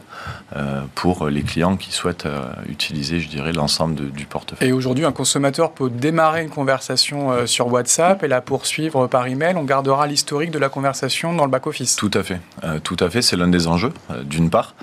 euh, 0.54 0.82
pour 0.94 1.28
les 1.28 1.42
clients 1.42 1.78
qui 1.78 1.90
souhaitent 1.90 2.28
utiliser, 2.68 3.20
je 3.20 3.28
dirais, 3.28 3.52
l'ensemble 3.52 4.12
du 4.12 4.26
portefeuille. 4.26 4.68
Et 4.68 4.72
aujourd'hui, 4.72 5.06
un 5.06 5.12
consommateur 5.12 5.72
peut 5.72 5.88
démarrer 5.88 6.42
une 6.42 6.50
conversation 6.50 7.46
sur 7.46 7.72
WhatsApp 7.72 8.22
et 8.22 8.28
la 8.28 8.42
poursuivre 8.42 9.06
par 9.06 9.26
email. 9.26 9.54
On 9.56 9.64
gardera 9.64 10.06
l'historique 10.06 10.50
de 10.50 10.58
la 10.58 10.68
conversation 10.68 11.32
dans 11.32 11.44
le 11.44 11.50
back-office. 11.50 11.96
Tout 11.96 12.10
à 12.12 12.22
fait. 12.22 12.40
tout 12.84 12.96
à 13.00 13.08
fait. 13.08 13.22
C'est 13.22 13.36
l'un 13.36 13.48
des 13.48 13.66
enjeux, 13.66 13.92
d'une 14.24 14.50
part. 14.50 14.74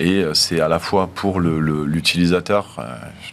et 0.00 0.24
c'est 0.34 0.60
à 0.60 0.68
la 0.68 0.78
fois 0.78 1.08
pour 1.14 1.40
l'utilisateur, 1.40 2.76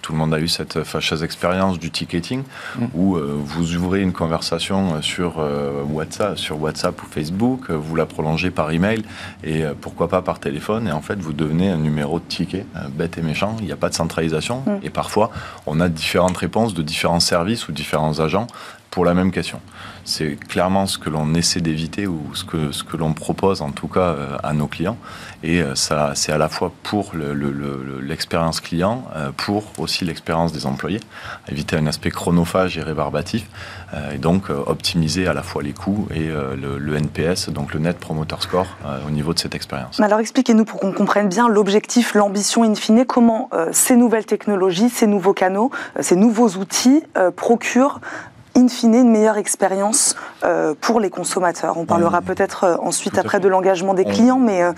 tout 0.01 0.11
le 0.11 0.17
monde 0.19 0.33
a 0.33 0.39
eu 0.39 0.47
cette 0.47 0.83
fâcheuse 0.83 1.23
expérience 1.23 1.79
du 1.79 1.91
ticketing, 1.91 2.43
mm. 2.77 2.85
où 2.93 3.17
vous 3.17 3.75
ouvrez 3.75 4.01
une 4.01 4.13
conversation 4.13 5.01
sur, 5.01 5.43
WhatsApp, 5.91 6.37
sur 6.37 6.61
WhatsApp 6.61 7.01
ou 7.01 7.05
Facebook, 7.07 7.71
vous 7.71 7.95
la 7.95 8.05
prolongé 8.17 8.49
par 8.49 8.71
email 8.71 9.03
et 9.43 9.63
euh, 9.63 9.73
pourquoi 9.79 10.07
pas 10.07 10.23
par 10.23 10.39
téléphone. 10.39 10.87
Et 10.87 10.91
en 10.91 11.01
fait, 11.01 11.19
vous 11.19 11.33
devenez 11.33 11.69
un 11.69 11.77
numéro 11.77 12.17
de 12.19 12.25
ticket, 12.25 12.65
bête 12.89 13.19
et 13.19 13.21
méchant. 13.21 13.55
Il 13.59 13.65
n'y 13.65 13.71
a 13.71 13.77
pas 13.77 13.89
de 13.89 13.93
centralisation. 13.93 14.63
Mm. 14.65 14.71
Et 14.81 14.89
parfois, 14.89 15.29
on 15.67 15.79
a 15.79 15.87
différentes 15.87 16.37
réponses 16.37 16.73
de 16.73 16.81
différents 16.81 17.19
services 17.19 17.67
ou 17.67 17.71
différents 17.71 18.19
agents 18.19 18.47
pour 18.91 19.05
la 19.05 19.13
même 19.13 19.31
question. 19.31 19.59
C'est 20.07 20.37
clairement 20.47 20.87
ce 20.87 20.97
que 20.97 21.09
l'on 21.09 21.33
essaie 21.33 21.59
d'éviter 21.59 22.07
ou 22.07 22.21
ce 22.33 22.45
que, 22.45 22.71
ce 22.71 22.85
que 22.85 22.95
l'on 22.95 23.13
propose 23.13 23.61
en 23.61 23.71
tout 23.71 23.89
cas 23.89 23.99
euh, 23.99 24.37
à 24.41 24.53
nos 24.53 24.67
clients. 24.67 24.97
Et 25.43 25.61
euh, 25.61 25.75
ça, 25.75 26.13
c'est 26.15 26.31
à 26.31 26.37
la 26.37 26.47
fois 26.47 26.71
pour 26.83 27.11
l'expérience 27.13 28.61
client, 28.61 29.03
euh, 29.15 29.31
pour 29.35 29.65
aussi 29.77 30.05
l'expérience 30.05 30.53
des 30.53 30.65
employés, 30.65 31.01
éviter 31.51 31.75
un 31.75 31.87
aspect 31.87 32.09
chronophage 32.09 32.77
et 32.77 32.81
rébarbatif, 32.81 33.47
et 34.13 34.17
donc 34.17 34.49
optimiser 34.49 35.27
à 35.27 35.33
la 35.33 35.43
fois 35.43 35.63
les 35.63 35.71
coûts 35.71 36.09
et 36.13 36.27
le, 36.27 36.97
NPS, 36.97 37.49
donc 37.49 37.73
le 37.73 37.79
Net 37.79 37.97
Promoter 37.97 38.35
Score, 38.39 38.67
au 39.07 39.11
niveau 39.11 39.33
de 39.33 39.39
cette 39.39 39.55
expérience. 39.55 40.01
Alors 40.01 40.19
expliquez-nous 40.19 40.65
pour 40.65 40.81
qu'on 40.81 40.91
comprenne 40.91 41.29
bien 41.29 41.47
l'objectif, 41.47 42.13
l'ambition 42.13 42.63
in 42.63 42.75
fine, 42.75 43.05
comment 43.05 43.49
ces 43.71 43.95
nouvelles 43.95 44.25
technologies, 44.25 44.89
ces 44.89 45.07
nouveaux 45.07 45.33
canaux, 45.33 45.71
ces 46.01 46.17
nouveaux 46.17 46.49
outils 46.57 47.01
procurent 47.37 48.01
in 48.57 48.67
fine, 48.67 48.95
une 48.95 49.11
meilleure 49.11 49.37
expérience 49.37 50.15
euh, 50.43 50.73
pour 50.79 50.99
les 50.99 51.09
consommateurs. 51.09 51.77
On 51.77 51.85
parlera 51.85 52.21
peut-être 52.21 52.63
euh, 52.63 52.75
ensuite 52.81 53.17
après 53.17 53.39
de 53.39 53.47
l'engagement 53.47 53.93
des 53.93 54.03
clients, 54.03 54.39
mais 54.39 54.63
euh, 54.63 54.73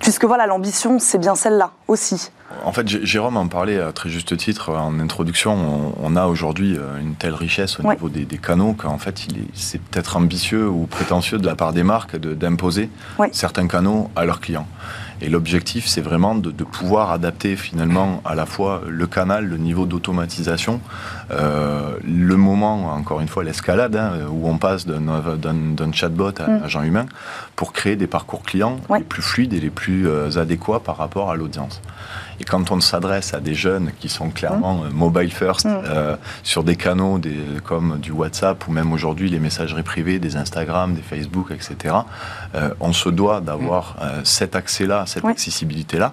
puisque 0.00 0.24
voilà, 0.24 0.46
l'ambition, 0.46 0.98
c'est 0.98 1.18
bien 1.18 1.34
celle-là 1.34 1.72
aussi. 1.88 2.30
En 2.64 2.72
fait, 2.72 2.88
Jérôme 2.88 3.36
en 3.36 3.48
parlait 3.48 3.78
à 3.80 3.92
très 3.92 4.08
juste 4.08 4.36
titre 4.36 4.70
en 4.70 4.98
introduction. 5.00 5.92
On, 6.00 6.16
a 6.16 6.26
aujourd'hui 6.26 6.78
une 7.00 7.14
telle 7.16 7.34
richesse 7.34 7.80
au 7.80 7.82
niveau 7.82 8.08
des, 8.08 8.24
canaux 8.38 8.72
qu'en 8.72 8.98
fait, 8.98 9.26
c'est 9.52 9.80
peut-être 9.80 10.16
ambitieux 10.16 10.68
ou 10.68 10.86
prétentieux 10.86 11.38
de 11.38 11.46
la 11.46 11.56
part 11.56 11.72
des 11.72 11.82
marques 11.82 12.16
d'imposer 12.16 12.88
certains 13.32 13.66
canaux 13.66 14.10
à 14.14 14.24
leurs 14.24 14.40
clients. 14.40 14.68
Et 15.22 15.28
l'objectif, 15.28 15.86
c'est 15.86 16.00
vraiment 16.00 16.34
de, 16.34 16.50
pouvoir 16.64 17.10
adapter 17.10 17.56
finalement 17.56 18.20
à 18.24 18.34
la 18.34 18.44
fois 18.44 18.82
le 18.86 19.06
canal, 19.06 19.46
le 19.46 19.56
niveau 19.56 19.86
d'automatisation, 19.86 20.80
euh, 21.30 21.96
le 22.04 22.36
moment, 22.36 22.92
encore 22.92 23.20
une 23.20 23.28
fois, 23.28 23.42
l'escalade, 23.42 23.96
hein, 23.96 24.12
où 24.30 24.48
on 24.48 24.58
passe 24.58 24.86
d'un 24.86 25.92
chatbot 25.92 26.32
à 26.38 26.44
un 26.44 26.58
mm. 26.58 26.64
agent 26.64 26.82
humain, 26.82 27.06
pour 27.54 27.72
créer 27.72 27.96
des 27.96 28.06
parcours 28.06 28.42
clients 28.42 28.78
les 28.94 29.04
plus 29.04 29.22
fluides 29.22 29.54
et 29.54 29.60
les 29.60 29.70
plus 29.70 30.06
euh, 30.06 30.38
adéquats 30.38 30.80
par 30.80 30.98
rapport 30.98 31.30
à 31.30 31.36
l'audience. 31.36 31.80
Et 32.40 32.44
quand 32.44 32.70
on 32.70 32.80
s'adresse 32.80 33.34
à 33.34 33.40
des 33.40 33.54
jeunes 33.54 33.90
qui 33.98 34.08
sont 34.08 34.30
clairement 34.30 34.84
euh, 34.84 34.90
mobile 34.90 35.32
first, 35.32 35.66
mm. 35.66 35.82
euh, 35.84 36.16
sur 36.42 36.64
des 36.64 36.76
canaux 36.76 37.18
des, 37.18 37.36
comme 37.64 37.98
du 37.98 38.12
WhatsApp 38.12 38.66
ou 38.68 38.72
même 38.72 38.92
aujourd'hui 38.92 39.30
les 39.30 39.38
messageries 39.38 39.82
privées, 39.82 40.18
des 40.18 40.36
Instagram, 40.36 40.94
des 40.94 41.02
Facebook, 41.02 41.50
etc., 41.50 41.94
euh, 42.54 42.70
on 42.80 42.92
se 42.92 43.08
doit 43.08 43.40
d'avoir 43.40 43.96
mm. 44.00 44.24
cet 44.24 44.56
accès-là, 44.56 45.04
cette 45.06 45.24
accessibilité-là 45.24 46.12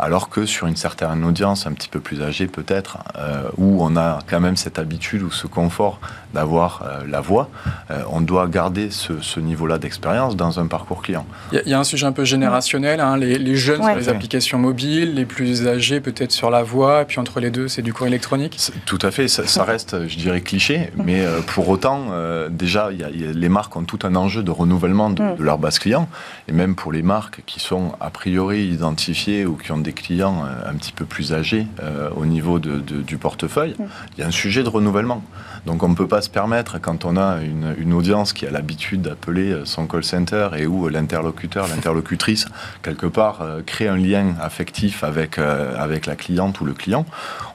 alors 0.00 0.30
que 0.30 0.46
sur 0.46 0.66
une 0.66 0.76
certaine 0.76 1.24
audience 1.24 1.66
un 1.66 1.72
petit 1.72 1.88
peu 1.88 2.00
plus 2.00 2.22
âgée 2.22 2.46
peut-être, 2.46 2.98
euh, 3.16 3.42
où 3.58 3.84
on 3.84 3.96
a 3.96 4.20
quand 4.26 4.40
même 4.40 4.56
cette 4.56 4.78
habitude 4.78 5.22
ou 5.22 5.30
ce 5.30 5.46
confort 5.46 6.00
d'avoir 6.32 6.82
euh, 6.82 7.02
la 7.08 7.20
voix, 7.20 7.50
euh, 7.90 8.02
on 8.10 8.20
doit 8.20 8.46
garder 8.46 8.90
ce, 8.90 9.40
niveau-là 9.40 9.78
d'expérience 9.78 10.36
dans 10.36 10.60
un 10.60 10.66
parcours 10.66 11.02
client. 11.02 11.26
Il 11.52 11.62
y, 11.66 11.74
a 11.74 11.78
un 11.78 11.84
sujet 11.84 12.06
un 12.06 12.12
peu 12.12 12.24
générationnel, 12.24 13.00
hein, 13.00 13.16
les, 13.16 13.56
jeunes 13.56 13.82
sur 13.82 13.94
les 13.94 14.08
applications 14.08 14.58
mobiles, 14.58 15.14
les 15.14 15.24
plus 15.24 15.66
âgés 15.66 16.00
peut-être 16.00 16.32
sur 16.32 16.50
la 16.50 16.62
voix, 16.62 17.02
et 17.02 17.04
puis 17.04 17.18
entre 17.18 17.40
les 17.40 17.50
deux 17.50 17.68
c'est 17.68 17.82
du 17.82 17.92
cours 17.92 18.06
électronique 18.06 18.58
Tout 18.86 18.98
à 19.02 19.10
fait, 19.10 19.28
ça, 19.28 19.64
reste, 19.64 20.08
je 20.08 20.16
dirais, 20.16 20.40
cliché, 20.40 20.90
mais 20.96 21.24
pour 21.46 21.68
autant, 21.68 22.10
déjà, 22.50 22.90
les 22.90 23.48
marques 23.48 23.74
ont 23.76 23.84
tout 23.84 23.98
un 24.02 24.14
enjeu 24.14 24.42
de 24.42 24.50
renouvellement 24.50 25.10
de, 25.10 25.22
mm. 25.22 25.36
de 25.36 25.42
leur 25.42 25.58
base 25.58 25.78
client, 25.78 26.08
et 26.48 26.52
même 26.52 26.74
pour 26.74 26.92
les 26.92 27.02
marques 27.02 27.42
qui 27.46 27.60
sont 27.60 27.92
a 28.00 28.10
priori 28.10 28.66
identifiées 28.66 29.46
ou 29.46 29.56
qui 29.56 29.72
ont 29.72 29.78
des 29.78 29.89
clients 29.92 30.44
euh, 30.44 30.70
un 30.70 30.74
petit 30.74 30.92
peu 30.92 31.04
plus 31.04 31.32
âgés 31.32 31.66
euh, 31.82 32.10
au 32.16 32.26
niveau 32.26 32.58
du 32.58 33.16
portefeuille, 33.18 33.74
il 34.16 34.20
y 34.20 34.22
a 34.22 34.26
un 34.26 34.32
sujet 34.32 34.62
de 34.62 34.68
renouvellement. 34.68 35.22
Donc 35.66 35.82
on 35.82 35.88
ne 35.88 35.94
peut 35.94 36.08
pas 36.08 36.22
se 36.22 36.30
permettre, 36.30 36.80
quand 36.80 37.04
on 37.04 37.16
a 37.16 37.38
une, 37.42 37.92
audience 37.92 38.32
qui 38.32 38.46
a 38.46 38.50
l'habitude 38.50 39.02
d'appeler 39.02 39.50
euh, 39.50 39.64
son 39.64 39.86
call 39.86 40.04
center 40.04 40.48
et 40.56 40.66
où 40.66 40.88
l'interlocuteur, 40.88 41.66
l'interlocutrice, 41.74 42.46
quelque 42.82 43.06
part, 43.06 43.44
crée 43.66 43.88
un 43.88 43.96
lien 43.96 44.34
affectif 44.40 45.04
avec, 45.04 45.38
avec 45.38 46.06
la 46.06 46.16
cliente 46.16 46.60
ou 46.60 46.64
le 46.64 46.72
client, 46.72 47.04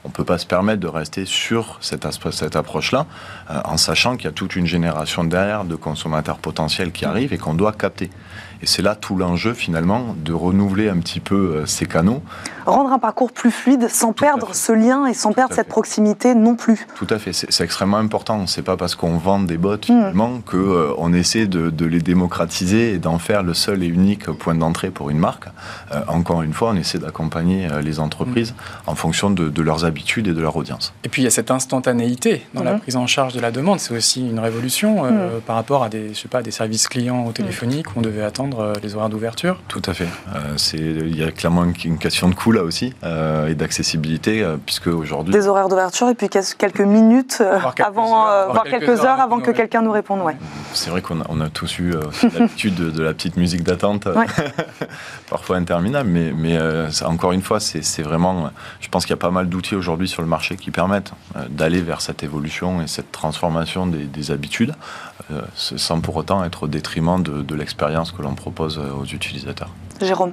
on 0.04 0.08
ne 0.08 0.12
peut 0.12 0.24
pas 0.24 0.38
se 0.38 0.46
permettre 0.46 0.80
de 0.80 0.86
rester 0.86 1.24
sur 1.24 1.78
cette, 1.80 2.06
cette 2.30 2.56
approche-là, 2.56 3.06
en 3.48 3.76
sachant 3.76 4.16
qu'il 4.16 4.26
y 4.26 4.28
a 4.28 4.32
toute 4.32 4.56
une 4.56 4.66
génération 4.66 5.24
derrière 5.24 5.64
de 5.64 5.74
consommateurs 5.74 6.38
potentiels 6.38 6.92
qui 6.92 7.04
arrivent 7.04 7.32
et 7.32 7.38
qu'on 7.38 7.54
doit 7.54 7.72
capter. 7.72 8.10
Et 8.62 8.66
c'est 8.66 8.82
là 8.82 8.94
tout 8.94 9.16
l'enjeu 9.16 9.52
finalement 9.52 10.14
de 10.16 10.32
renouveler 10.32 10.88
un 10.88 10.98
petit 10.98 11.20
peu 11.20 11.34
euh, 11.34 11.66
ces 11.66 11.86
canaux. 11.86 12.22
Rendre 12.64 12.90
un 12.92 12.98
parcours 12.98 13.30
plus 13.30 13.50
fluide 13.50 13.88
sans 13.90 14.12
perdre 14.12 14.54
ce 14.54 14.72
lien 14.72 15.06
et 15.06 15.14
sans 15.14 15.32
perdre 15.32 15.54
cette 15.54 15.68
proximité 15.68 16.34
non 16.34 16.56
plus. 16.56 16.86
Tout 16.96 17.06
à 17.10 17.18
fait, 17.18 17.32
c'est 17.32 17.60
extrêmement 17.62 17.95
important. 17.96 18.46
C'est 18.46 18.62
pas 18.62 18.76
parce 18.76 18.94
qu'on 18.94 19.18
vend 19.18 19.40
des 19.40 19.58
bots 19.58 19.76
hmm. 19.76 19.82
finalement 19.82 20.40
qu'on 20.40 20.56
euh, 20.56 20.94
on 20.98 21.12
essaie 21.12 21.46
de, 21.46 21.84
les 21.84 22.00
démocratiser 22.00 22.92
et 22.92 22.98
d'en 22.98 23.18
faire 23.18 23.42
le 23.42 23.54
seul 23.54 23.82
et 23.82 23.86
unique 23.86 24.30
point 24.30 24.54
d'entrée 24.54 24.90
pour 24.90 25.10
une 25.10 25.18
marque. 25.18 25.46
Euh, 25.92 26.00
encore 26.08 26.42
une 26.42 26.52
fois, 26.52 26.70
on 26.70 26.76
essaie 26.76 26.98
d'accompagner 26.98 27.68
les 27.82 28.00
entreprises 28.00 28.52
hmm. 28.52 28.90
en 28.90 28.94
fonction 28.94 29.30
de, 29.30 29.62
leurs 29.62 29.84
habitudes 29.84 30.28
et 30.28 30.32
de 30.32 30.40
leur 30.40 30.56
audience. 30.56 30.92
Et 31.04 31.08
puis 31.08 31.22
il 31.22 31.24
y 31.24 31.28
a 31.28 31.30
cette 31.30 31.50
instantanéité 31.50 32.46
dans 32.54 32.62
la 32.62 32.74
hmm. 32.74 32.80
prise 32.80 32.96
en 32.96 33.06
charge 33.06 33.34
de 33.34 33.40
la 33.40 33.50
demande. 33.50 33.80
C'est 33.80 33.96
aussi 33.96 34.28
une 34.28 34.38
révolution 34.38 35.02
par 35.46 35.56
rapport 35.56 35.82
à 35.82 35.88
des, 35.88 36.14
je 36.14 36.20
sais 36.20 36.28
pas, 36.28 36.42
des 36.42 36.50
services 36.50 36.88
clients 36.88 37.26
au 37.26 37.32
téléphonique 37.32 37.94
où 37.94 37.98
on 37.98 38.02
devait 38.02 38.22
attendre 38.22 38.60
euh, 38.60 38.72
les 38.82 38.94
horaires 38.94 39.08
d'ouverture 39.08 39.60
Tout 39.68 39.82
à 39.86 39.94
fait. 39.94 40.08
Euh, 40.34 40.56
il 40.74 41.16
y 41.16 41.22
a 41.22 41.30
clairement 41.30 41.64
une, 41.64 41.98
question 41.98 42.28
de 42.28 42.34
coût 42.34 42.52
là 42.52 42.62
aussi 42.62 42.94
euh, 43.04 43.48
et 43.48 43.54
d'accessibilité, 43.54 44.46
puisque 44.64 44.88
aujourd'hui. 44.88 45.32
Des 45.32 45.46
horaires 45.46 45.68
d'ouverture 45.68 46.08
et 46.08 46.14
puis 46.14 46.28
quelques 46.28 46.80
minutes 46.80 47.42
avant, 47.86 48.50
voire 48.50 48.64
quelques, 48.64 49.04
heures, 49.04 49.20
avant 49.20 49.40
que 49.40 49.50
quelqu'un 49.50 49.82
nous 49.82 49.92
réponde. 49.92 50.20
Ouais. 50.22 50.36
C'est 50.72 50.90
vrai 50.90 51.02
qu'on 51.02 51.20
a, 51.20 51.24
on 51.28 51.40
a, 51.40 51.48
tous 51.48 51.78
eu 51.78 51.94
l'habitude 52.38 52.74
de, 52.74 53.02
la 53.02 53.14
petite 53.14 53.36
musique 53.36 53.62
d'attente, 53.62 54.08
parfois 55.30 55.56
interminable, 55.56 56.08
mais, 56.08 56.32
mais 56.32 56.58
encore 57.04 57.32
une 57.32 57.42
fois, 57.42 57.60
c'est 57.60 58.02
vraiment. 58.02 58.50
Je 58.80 58.88
pense 58.88 59.04
qu'il 59.04 59.12
y 59.12 59.18
a 59.18 59.20
pas 59.20 59.30
mal 59.30 59.48
d'outils 59.48 59.74
aujourd'hui 59.74 60.08
sur 60.08 60.22
le 60.22 60.28
marché 60.28 60.56
qui 60.56 60.70
permettent 60.70 61.12
d'aller 61.48 61.80
vers 61.80 62.00
cette 62.00 62.22
évolution 62.22 62.82
et 62.82 62.86
cette 62.86 63.12
transformation 63.12 63.86
des, 63.86 64.30
habitudes, 64.30 64.74
sans 65.54 66.00
pour 66.00 66.16
autant 66.16 66.44
être 66.44 66.64
au 66.64 66.66
détriment 66.66 67.22
de, 67.22 67.42
de 67.42 67.54
l'expérience 67.54 68.12
que 68.12 68.22
l'on 68.22 68.34
propose 68.34 68.78
euh, 68.78 68.92
aux 68.92 69.04
utilisateurs. 69.04 69.70
Jérôme 70.00 70.32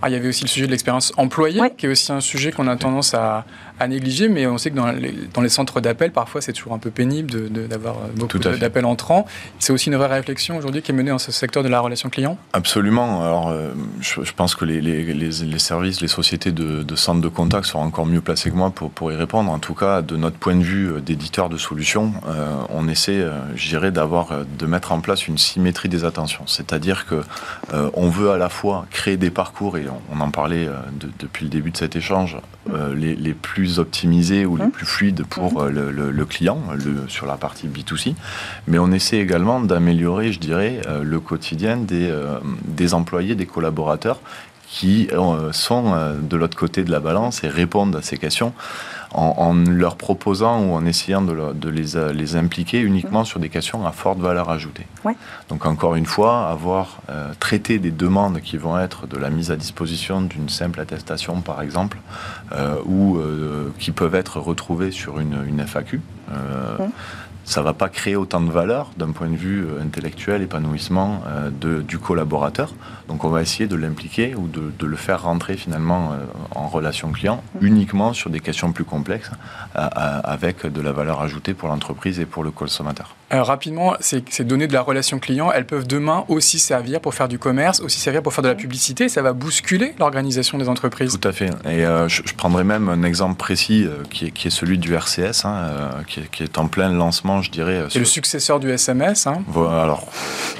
ah, 0.00 0.08
il 0.08 0.14
y 0.14 0.16
avait 0.16 0.28
aussi 0.28 0.42
le 0.42 0.48
sujet 0.48 0.66
de 0.66 0.72
l'expérience 0.72 1.12
employée, 1.16 1.60
qui 1.78 1.86
est 1.86 1.88
aussi 1.88 2.10
un 2.10 2.20
sujet 2.20 2.50
qu'on 2.50 2.66
a 2.66 2.76
tendance 2.76 3.14
à, 3.14 3.44
à, 3.82 3.88
négliger, 3.88 4.28
mais 4.28 4.46
on 4.46 4.58
sait 4.58 4.70
que 4.70 4.76
dans 4.76 4.90
les, 4.90 5.14
dans 5.34 5.40
les 5.40 5.48
centres 5.48 5.80
d'appel, 5.80 6.12
parfois, 6.12 6.40
c'est 6.40 6.52
toujours 6.52 6.72
un 6.72 6.78
peu 6.78 6.90
pénible 6.90 7.50
d'avoir 7.68 7.96
de, 8.14 8.18
beaucoup 8.18 8.38
d'appels 8.38 8.84
entrants. 8.84 9.26
C'est 9.58 9.72
aussi 9.72 9.88
une 9.88 9.96
vraie 9.96 10.08
réflexion 10.08 10.56
aujourd'hui 10.56 10.82
qui 10.82 10.92
est 10.92 10.94
menée 10.94 11.10
dans 11.10 11.18
ce 11.18 11.32
secteur 11.32 11.62
de 11.62 11.68
la 11.68 11.80
relation 11.80 12.08
client? 12.08 12.38
Absolument. 12.52 13.22
Alors, 13.22 13.48
euh, 13.50 13.72
je, 14.00 14.22
je, 14.22 14.32
pense 14.32 14.54
que 14.54 14.64
les, 14.64 14.80
les, 14.80 15.02
les, 15.14 15.58
services, 15.58 16.00
les 16.00 16.08
sociétés 16.08 16.52
de, 16.52 16.82
de 16.82 16.96
centres 16.96 17.20
de 17.20 17.28
contact 17.28 17.66
sont 17.66 17.78
encore 17.78 18.06
mieux 18.06 18.20
placés 18.20 18.50
que 18.50 18.56
moi 18.56 18.70
pour, 18.70 18.90
pour 18.90 19.12
y 19.12 19.16
répondre. 19.16 19.50
En 19.50 19.58
tout 19.58 19.74
cas, 19.74 20.02
de 20.02 20.16
notre 20.16 20.36
point 20.36 20.56
de 20.56 20.62
vue 20.62 20.92
euh, 20.92 21.00
d'éditeur 21.00 21.48
de 21.48 21.56
solutions, 21.56 22.12
euh, 22.28 22.54
on 22.70 22.88
essaie, 22.88 23.20
euh, 23.20 23.32
je 23.56 23.68
dirais, 23.68 23.90
d'avoir, 23.90 24.28
de 24.58 24.66
mettre 24.66 24.92
en 24.92 25.00
place 25.00 25.28
une 25.28 25.38
symétrie 25.38 25.88
des 25.88 26.04
attentions. 26.04 26.46
C'est-à-dire 26.46 27.06
que 27.06 27.22
euh, 27.72 27.90
on 27.94 28.08
veut 28.08 28.30
à 28.30 28.38
la 28.38 28.48
fois 28.48 28.86
créer 28.90 29.16
des 29.16 29.30
parcours 29.30 29.78
et 29.78 29.84
on, 30.12 30.20
en 30.20 30.30
parlait 30.30 30.66
euh, 30.66 30.74
de, 30.92 31.10
depuis 31.18 31.44
le 31.44 31.50
début 31.50 31.70
de 31.70 31.76
cet 31.76 31.96
échange, 31.96 32.36
euh, 32.72 32.94
les, 32.94 33.14
les, 33.14 33.34
plus 33.34 33.71
optimisés 33.78 34.44
ou 34.44 34.56
les 34.56 34.66
mmh. 34.66 34.70
plus 34.70 34.86
fluides 34.86 35.24
pour 35.24 35.62
mmh. 35.62 35.68
le, 35.68 35.90
le, 35.90 36.10
le, 36.10 36.24
client 36.26 36.58
le, 36.74 37.08
sur 37.08 37.26
la 37.26 37.36
partie 37.36 37.68
B2C. 37.68 38.14
Mais 38.68 38.78
on 38.78 38.92
essaie 38.92 39.18
également 39.18 39.60
d'améliorer, 39.60 40.32
je 40.32 40.38
dirais, 40.38 40.80
le 41.02 41.20
quotidien 41.20 41.76
des, 41.76 42.12
des 42.64 42.94
employés, 42.94 43.34
des 43.34 43.46
collaborateurs 43.46 44.20
qui 44.66 45.08
sont 45.52 45.94
de 46.20 46.36
l'autre 46.36 46.56
côté 46.56 46.82
de 46.82 46.90
la 46.90 47.00
balance 47.00 47.44
et 47.44 47.48
répondent 47.48 47.94
à 47.96 48.02
ces 48.02 48.16
questions 48.16 48.52
en, 49.14 49.54
leur 49.54 49.96
proposant 49.96 50.62
ou 50.62 50.72
en 50.72 50.84
essayant 50.86 51.22
de, 51.22 51.68
les, 51.68 51.96
euh, 51.96 52.12
les, 52.12 52.36
impliquer 52.36 52.80
uniquement 52.80 53.22
mmh. 53.22 53.26
sur 53.26 53.40
des 53.40 53.48
questions 53.48 53.86
à 53.86 53.92
forte 53.92 54.18
valeur 54.18 54.50
ajoutée. 54.50 54.86
Donc 55.48 55.66
encore 55.66 55.94
une 55.96 56.06
fois, 56.06 56.48
avoir 56.48 57.00
euh, 57.10 57.32
traité 57.38 57.78
des 57.78 57.90
demandes 57.90 58.40
qui 58.40 58.56
vont 58.56 58.78
être 58.78 59.06
de 59.06 59.18
la 59.18 59.30
mise 59.30 59.50
à 59.50 59.56
disposition 59.56 60.22
d'une 60.22 60.48
simple 60.48 60.80
attestation, 60.80 61.40
par 61.40 61.62
exemple, 61.62 61.98
euh, 62.52 62.76
ou 62.86 63.18
qui 63.78 63.92
peuvent 63.92 64.14
être 64.14 64.40
retrouvées 64.40 64.90
sur 64.90 65.20
une, 65.20 65.44
une 65.46 65.60
FAQ. 65.60 66.00
Mmh 66.28 66.84
ça 67.44 67.60
ne 67.60 67.64
va 67.64 67.72
pas 67.72 67.88
créer 67.88 68.16
autant 68.16 68.40
de 68.40 68.50
valeur 68.50 68.90
d'un 68.96 69.10
point 69.10 69.28
de 69.28 69.36
vue 69.36 69.64
euh, 69.64 69.82
intellectuel, 69.82 70.42
épanouissement 70.42 71.22
euh, 71.26 71.82
du 71.82 71.98
collaborateur. 71.98 72.74
Donc 73.08 73.24
on 73.24 73.28
va 73.28 73.42
essayer 73.42 73.66
de 73.66 73.76
l'impliquer 73.76 74.34
ou 74.34 74.48
de, 74.48 74.86
le 74.86 74.96
faire 74.96 75.22
rentrer 75.22 75.56
finalement 75.56 76.12
euh, 76.12 76.24
en 76.54 76.68
relation 76.68 77.10
client 77.12 77.42
uniquement 77.60 78.12
sur 78.12 78.30
des 78.30 78.40
questions 78.40 78.72
plus 78.72 78.84
complexes 78.84 79.30
avec 79.74 80.66
de 80.66 80.80
la 80.80 80.92
valeur 80.92 81.20
ajoutée 81.20 81.54
pour 81.54 81.68
l'entreprise 81.68 82.20
et 82.20 82.26
pour 82.26 82.44
le 82.44 82.50
consommateur. 82.50 83.14
Rapidement, 83.32 83.94
ces, 84.00 84.22
ces, 84.28 84.44
données 84.44 84.66
de 84.66 84.74
la 84.74 84.82
relation 84.82 85.18
client, 85.18 85.50
elles 85.52 85.64
peuvent 85.64 85.86
demain 85.86 86.24
aussi 86.28 86.58
servir 86.58 87.00
pour 87.00 87.14
faire 87.14 87.28
du 87.28 87.38
commerce, 87.38 87.80
aussi 87.80 87.98
servir 87.98 88.22
pour 88.22 88.34
faire 88.34 88.42
de 88.42 88.48
la 88.48 88.54
publicité. 88.54 89.08
Ça 89.08 89.22
va 89.22 89.32
bousculer 89.32 89.94
l'organisation 89.98 90.58
des 90.58 90.68
entreprises. 90.68 91.18
Tout 91.18 91.28
à 91.28 91.32
fait. 91.32 91.50
Et 91.64 91.84
euh, 91.86 92.08
je, 92.08 92.22
je, 92.24 92.34
prendrai 92.34 92.64
même 92.64 92.88
un 92.88 93.02
exemple 93.02 93.36
précis 93.36 93.84
euh, 93.84 94.02
qui, 94.10 94.26
est, 94.26 94.30
qui, 94.30 94.48
est, 94.48 94.50
celui 94.50 94.78
du 94.78 94.94
RCS, 94.94 95.44
hein, 95.44 95.54
euh, 95.54 95.90
qui, 96.06 96.20
est, 96.20 96.30
qui, 96.30 96.42
est, 96.42 96.58
en 96.58 96.66
plein 96.66 96.90
lancement, 96.92 97.42
je 97.42 97.50
dirais. 97.50 97.84
C'est 97.88 97.98
le 97.98 98.04
successeur 98.04 98.60
du 98.60 98.70
SMS. 98.70 99.26
Hein. 99.26 99.42
Voilà, 99.46 99.82
alors. 99.82 100.06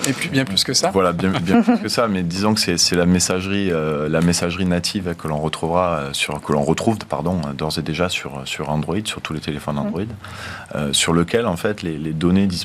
Et 0.09 0.13
puis 0.13 0.29
bien 0.29 0.45
plus 0.45 0.65
que 0.65 0.73
ça. 0.73 0.91
Voilà, 0.91 1.13
bien, 1.13 1.31
bien 1.31 1.63
plus 1.63 1.79
que 1.79 1.89
ça. 1.89 2.09
Mais 2.09 2.23
disons 2.23 2.55
que 2.55 2.61
c'est 2.61 2.97
la 2.97 3.07
messagerie, 3.07 3.71
la 3.71 4.21
messagerie 4.21 4.67
native 4.67 5.15
que 5.19 5.29
l'on 5.29 5.39
retrouvera 5.39 6.09
sur, 6.13 6.41
que 6.41 6.53
l'on 6.53 6.63
retrouve, 6.63 6.97
pardon, 7.09 7.41
d'ores 7.57 7.79
et 7.79 7.83
déjà 7.83 8.09
sur 8.09 8.43
sur 8.45 8.71
Android, 8.71 8.97
sur 9.05 9.21
tous 9.21 9.33
les 9.33 9.41
téléphones 9.41 9.79
Android, 9.79 10.03
mmh. 10.75 10.93
sur 10.93 11.13
lequel 11.13 11.47
en 11.47 11.57
fait 11.57 11.83
les, 11.83 11.99
les 11.99 12.13
données 12.13 12.47
disponibles, 12.47 12.62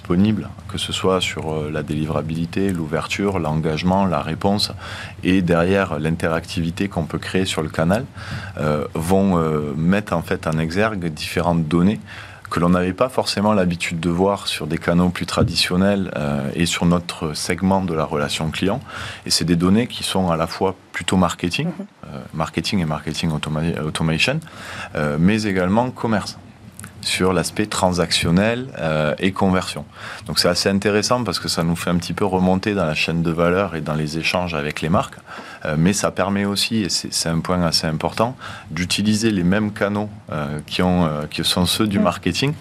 que 0.68 0.78
ce 0.78 0.94
soit 0.94 1.22
sur 1.22 1.52
euh, 1.52 1.70
la 1.72 1.84
délivrabilité, 1.84 2.72
l'ouverture, 2.72 3.40
l'engagement, 3.40 4.06
la 4.06 4.22
réponse, 4.22 4.72
et 5.24 5.42
derrière 5.42 6.00
l'interactivité 6.00 6.88
qu'on 6.88 7.06
peut 7.06 7.20
créer 7.20 7.46
sur 7.46 7.62
le 7.62 7.70
canal, 7.70 8.06
euh, 8.58 8.86
vont 8.94 9.38
euh, 9.38 9.74
mettre 9.76 10.14
en 10.14 10.22
fait 10.22 10.48
en 10.48 10.58
exergue 10.58 11.06
différentes 11.08 11.68
données 11.68 12.00
que 12.50 12.60
l'on 12.60 12.70
n'avait 12.70 12.94
pas 12.94 13.10
forcément 13.10 13.54
l'habitude 13.54 14.00
de 14.00 14.10
voir 14.10 14.48
sur 14.48 14.68
des 14.68 14.78
canaux 14.78 15.10
plus 15.10 15.26
traditionnels 15.26 16.12
euh, 16.16 16.50
et 16.56 16.66
sur 16.66 16.86
notre 16.86 17.34
segment 17.34 17.82
de 17.82 17.94
la 17.94 18.06
relation 18.06 18.50
client. 18.52 18.80
Et 19.26 19.32
c'est 19.32 19.46
des 19.46 19.56
données 19.56 19.88
qui 19.88 20.04
sont 20.04 20.30
à 20.32 20.38
la 20.38 20.48
fois 20.48 20.76
plutôt 20.92 21.18
marketing, 21.18 21.68
mm 21.68 21.72
-hmm. 21.72 22.14
euh, 22.14 22.24
marketing 22.34 22.80
et 22.80 22.86
marketing 22.86 23.32
automa 23.32 23.62
automation, 23.86 24.40
euh, 24.96 25.18
mais 25.20 25.44
également 25.44 25.92
commerce 25.92 26.38
sur 27.02 27.34
l'aspect 27.34 27.66
transactionnel 27.66 28.68
euh, 28.80 29.14
et 29.20 29.32
conversion. 29.32 29.86
Donc 30.26 30.40
c'est 30.40 30.50
assez 30.50 30.70
intéressant 30.70 31.24
parce 31.24 31.40
que 31.40 31.48
ça 31.48 31.64
nous 31.64 31.76
fait 31.76 31.90
un 31.90 31.96
petit 31.98 32.14
peu 32.14 32.26
remonter 32.26 32.74
dans 32.74 32.86
la 32.86 32.96
chaîne 32.96 33.24
de 33.24 33.32
valeur 33.32 33.76
et 33.76 33.82
dans 33.82 33.96
les 33.96 34.18
échanges 34.18 34.54
avec 34.54 34.82
les 34.82 34.90
marques, 34.90 35.18
euh, 35.66 35.76
mais 35.78 35.94
ça 35.94 36.12
permet 36.12 36.46
aussi, 36.46 36.84
et 36.84 36.90
c'est 36.90 37.30
un 37.30 37.40
point 37.40 37.62
assez 37.64 37.88
important, 37.88 38.36
d'utiliser 38.72 39.32
les 39.32 39.44
mêmes 39.44 39.72
canaux 39.72 40.10
euh, 40.32 40.60
qui, 40.66 40.82
ont, 40.82 41.10
qui 41.30 41.44
sont 41.44 41.66
ceux 41.66 41.88
du 41.88 42.00
marketing 42.00 42.54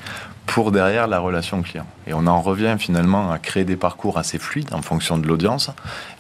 pour 0.47 0.73
derrière 0.73 1.09
la 1.09 1.19
relation 1.19 1.61
client. 1.61 1.87
Et 2.07 2.15
on 2.15 2.27
en 2.27 2.41
revient 2.41 2.77
finalement 2.79 3.31
à 3.31 3.39
créer 3.39 3.65
des 3.65 3.77
parcours 3.77 4.17
assez 4.17 4.39
fluides 4.39 4.73
en 4.73 4.81
fonction 4.81 5.19
de 5.19 5.27
l'audience, 5.27 5.71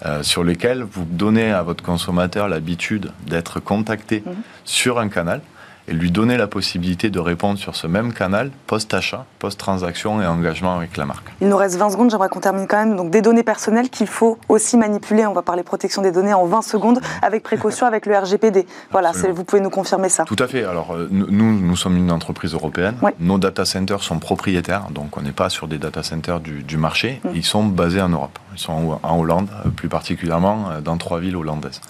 euh, 0.05 0.23
sur 0.23 0.45
lesquels 0.45 0.83
vous 0.83 1.05
donnez 1.05 1.53
à 1.53 1.63
votre 1.63 1.83
consommateur 1.83 2.49
l'habitude 2.49 3.13
d'être 3.27 3.61
contacté 3.61 4.23
mmh. 4.27 4.31
sur 4.65 4.99
un 4.99 5.09
canal, 5.09 5.41
et 5.89 5.93
lui 5.93 6.11
donner 6.11 6.37
la 6.37 6.47
possibilité 6.47 7.11
de 7.11 7.19
répondre 7.19 7.59
sur 7.59 7.77
ce 7.77 7.87
même 7.87 8.13
canal 8.13 8.51
post-achat, 8.67 9.25
post-transaction 9.39 10.21
et 10.21 10.27
engagement 10.27 10.77
avec 10.77 10.97
la 10.97 11.07
marque. 11.07 11.33
Il 11.41 11.49
nous 11.49 11.57
reste 11.57 11.77
20 11.77 11.91
secondes, 11.91 12.11
j'aimerais 12.11 12.29
qu'on 12.29 12.41
termine 12.41 12.67
quand 12.67 12.79
même. 12.79 12.97
Donc 12.97 13.11
des 13.11 13.23
données 13.23 13.43
personnelles 13.43 13.91
qu'il 13.91 14.07
faut 14.07 14.39
aussi 14.49 14.77
manipuler, 14.77 15.27
on 15.27 15.33
va 15.33 15.43
parler 15.43 15.63
protection 15.63 16.03
des 16.03 16.13
données 16.13 16.35
en 16.35 16.47
20 16.47 16.63
secondes, 16.63 17.01
avec 17.23 17.43
précaution 17.43 17.87
avec 17.87 18.07
le 18.07 18.17
RGPD. 18.17 18.67
Voilà, 18.91 19.13
vous 19.13 19.45
pouvez 19.45 19.63
nous 19.63 19.71
confirmer 19.71 20.09
ça. 20.09 20.25
Tout 20.25 20.37
à 20.39 20.47
fait. 20.47 20.65
Alors 20.65 20.95
euh, 20.95 21.09
nous, 21.11 21.27
nous 21.27 21.77
sommes 21.77 21.97
une 21.97 22.11
entreprise 22.11 22.55
européenne. 22.55 22.97
Nos 23.21 23.39
data 23.39 23.65
centers 23.65 24.03
sont 24.03 24.19
propriétaires, 24.19 24.87
donc 24.91 25.17
on 25.17 25.23
n'est 25.23 25.33
pas 25.33 25.51
sur 25.51 25.69
des 25.69 25.79
data 25.79 26.03
centers 26.03 26.41
du, 26.41 26.63
du 26.63 26.77
marché. 26.77 27.21
Mmh. 27.25 27.29
Ils 27.35 27.45
sont 27.45 27.65
basés 27.65 28.01
en 28.01 28.09
Europe. 28.09 28.39
Ils 28.57 28.61
sont 28.61 28.99
en 29.03 29.19
Hollande, 29.19 29.49
euh, 29.65 29.69
plus 29.69 29.89
particulièrement 29.89 30.71
euh, 30.71 30.81
dans 30.81 30.97
trois 30.97 31.21
villes 31.21 31.37
hollandaises. 31.37 31.81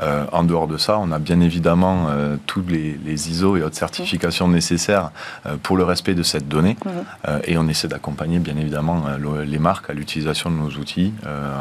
Euh, 0.00 0.24
en 0.32 0.42
dehors 0.42 0.66
de 0.66 0.76
ça, 0.76 0.98
on 0.98 1.12
a 1.12 1.18
bien 1.18 1.40
évidemment 1.40 2.06
euh, 2.08 2.36
tous 2.46 2.62
les, 2.66 2.98
les, 3.04 3.30
ISO 3.30 3.56
et 3.56 3.62
autres 3.62 3.76
certifications 3.76 4.48
mmh. 4.48 4.52
nécessaires 4.52 5.10
euh, 5.46 5.56
pour 5.62 5.76
le 5.76 5.84
respect 5.84 6.14
de 6.14 6.22
cette 6.22 6.48
donnée. 6.48 6.76
Mmh. 6.84 7.28
et 7.44 7.58
on 7.58 7.68
essaie 7.68 7.88
d'accompagner 7.88 8.38
bien 8.38 8.56
évidemment 8.56 9.04
le, 9.18 9.42
les 9.42 9.58
marques 9.58 9.90
à 9.90 9.92
l'utilisation 9.92 10.50
de 10.50 10.56
nos 10.56 10.70
outils 10.70 11.12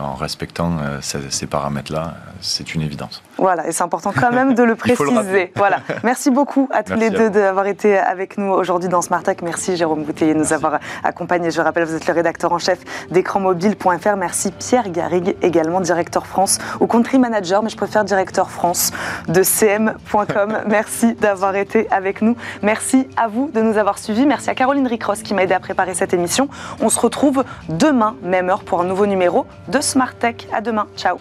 en 0.04 0.16
respectant 0.16 0.78
ces, 1.02 1.30
ces 1.30 1.48
paramètres-là. 1.48 2.16
C'est 2.40 2.74
une 2.74 2.82
évidence. 2.82 3.22
Voilà, 3.38 3.68
et 3.68 3.72
c'est 3.72 3.84
important 3.84 4.12
quand 4.18 4.32
même 4.32 4.54
de 4.54 4.64
le 4.64 4.76
préciser. 4.86 5.52
voilà. 5.56 5.82
Merci 6.04 6.32
beaucoup 6.32 6.70
à 6.72 6.84
tous 6.84 6.94
Merci 6.94 7.10
les 7.10 7.18
deux 7.18 7.30
d'avoir 7.30 7.66
été 7.68 7.98
avec 7.98 8.38
nous 8.38 8.52
aujourd'hui 8.52 8.90
dans 8.90 9.02
Smart 9.02 9.24
Tech. 9.24 9.38
Merci 9.44 9.78
Jérôme 9.78 10.04
Bouteiller 10.04 10.34
de 10.34 10.40
nous 10.40 10.54
avoir 10.54 10.80
accompagnés. 11.04 11.52
Je 11.52 11.62
rappelle, 11.62 11.86
vous 11.86 11.96
êtes 11.96 12.08
le 12.08 12.14
rédacteur 12.14 12.52
en 12.52 12.60
chef 12.60 12.80
d'écranmobile.fr. 13.12 14.16
Merci 14.18 14.51
Pierre 14.60 14.90
Garrigue, 14.90 15.36
également 15.42 15.82
directeur 15.82 16.26
France 16.26 16.60
ou 16.80 16.88
country 16.88 17.20
manager, 17.20 17.64
mais 17.64 17.70
je 17.70 17.78
préfère 17.78 18.04
directeur 18.04 18.50
France 18.50 18.92
de 19.28 19.44
cm.com. 19.44 20.60
Merci 20.68 21.14
d'avoir 21.16 21.56
été 21.56 21.90
avec 21.92 22.22
nous. 22.22 22.36
Merci 22.62 23.08
à 23.18 23.28
vous 23.28 23.50
de 23.54 23.62
nous 23.62 23.78
avoir 23.78 23.98
suivis. 23.98 24.26
Merci 24.26 24.50
à 24.50 24.56
Caroline 24.56 24.88
Ricross 24.88 25.24
qui 25.24 25.34
m'a 25.34 25.44
aidé 25.44 25.54
à 25.54 25.60
préparer 25.60 25.94
cette 25.94 26.14
émission. 26.14 26.50
On 26.80 26.90
se 26.90 27.00
retrouve 27.00 27.44
demain, 27.70 28.16
même 28.24 28.50
heure, 28.50 28.64
pour 28.64 28.82
un 28.82 28.86
nouveau 28.86 29.06
numéro 29.06 29.46
de 29.68 29.82
Smart 29.82 30.14
Tech. 30.14 30.36
À 30.54 30.62
demain. 30.62 30.88
Ciao. 30.96 31.18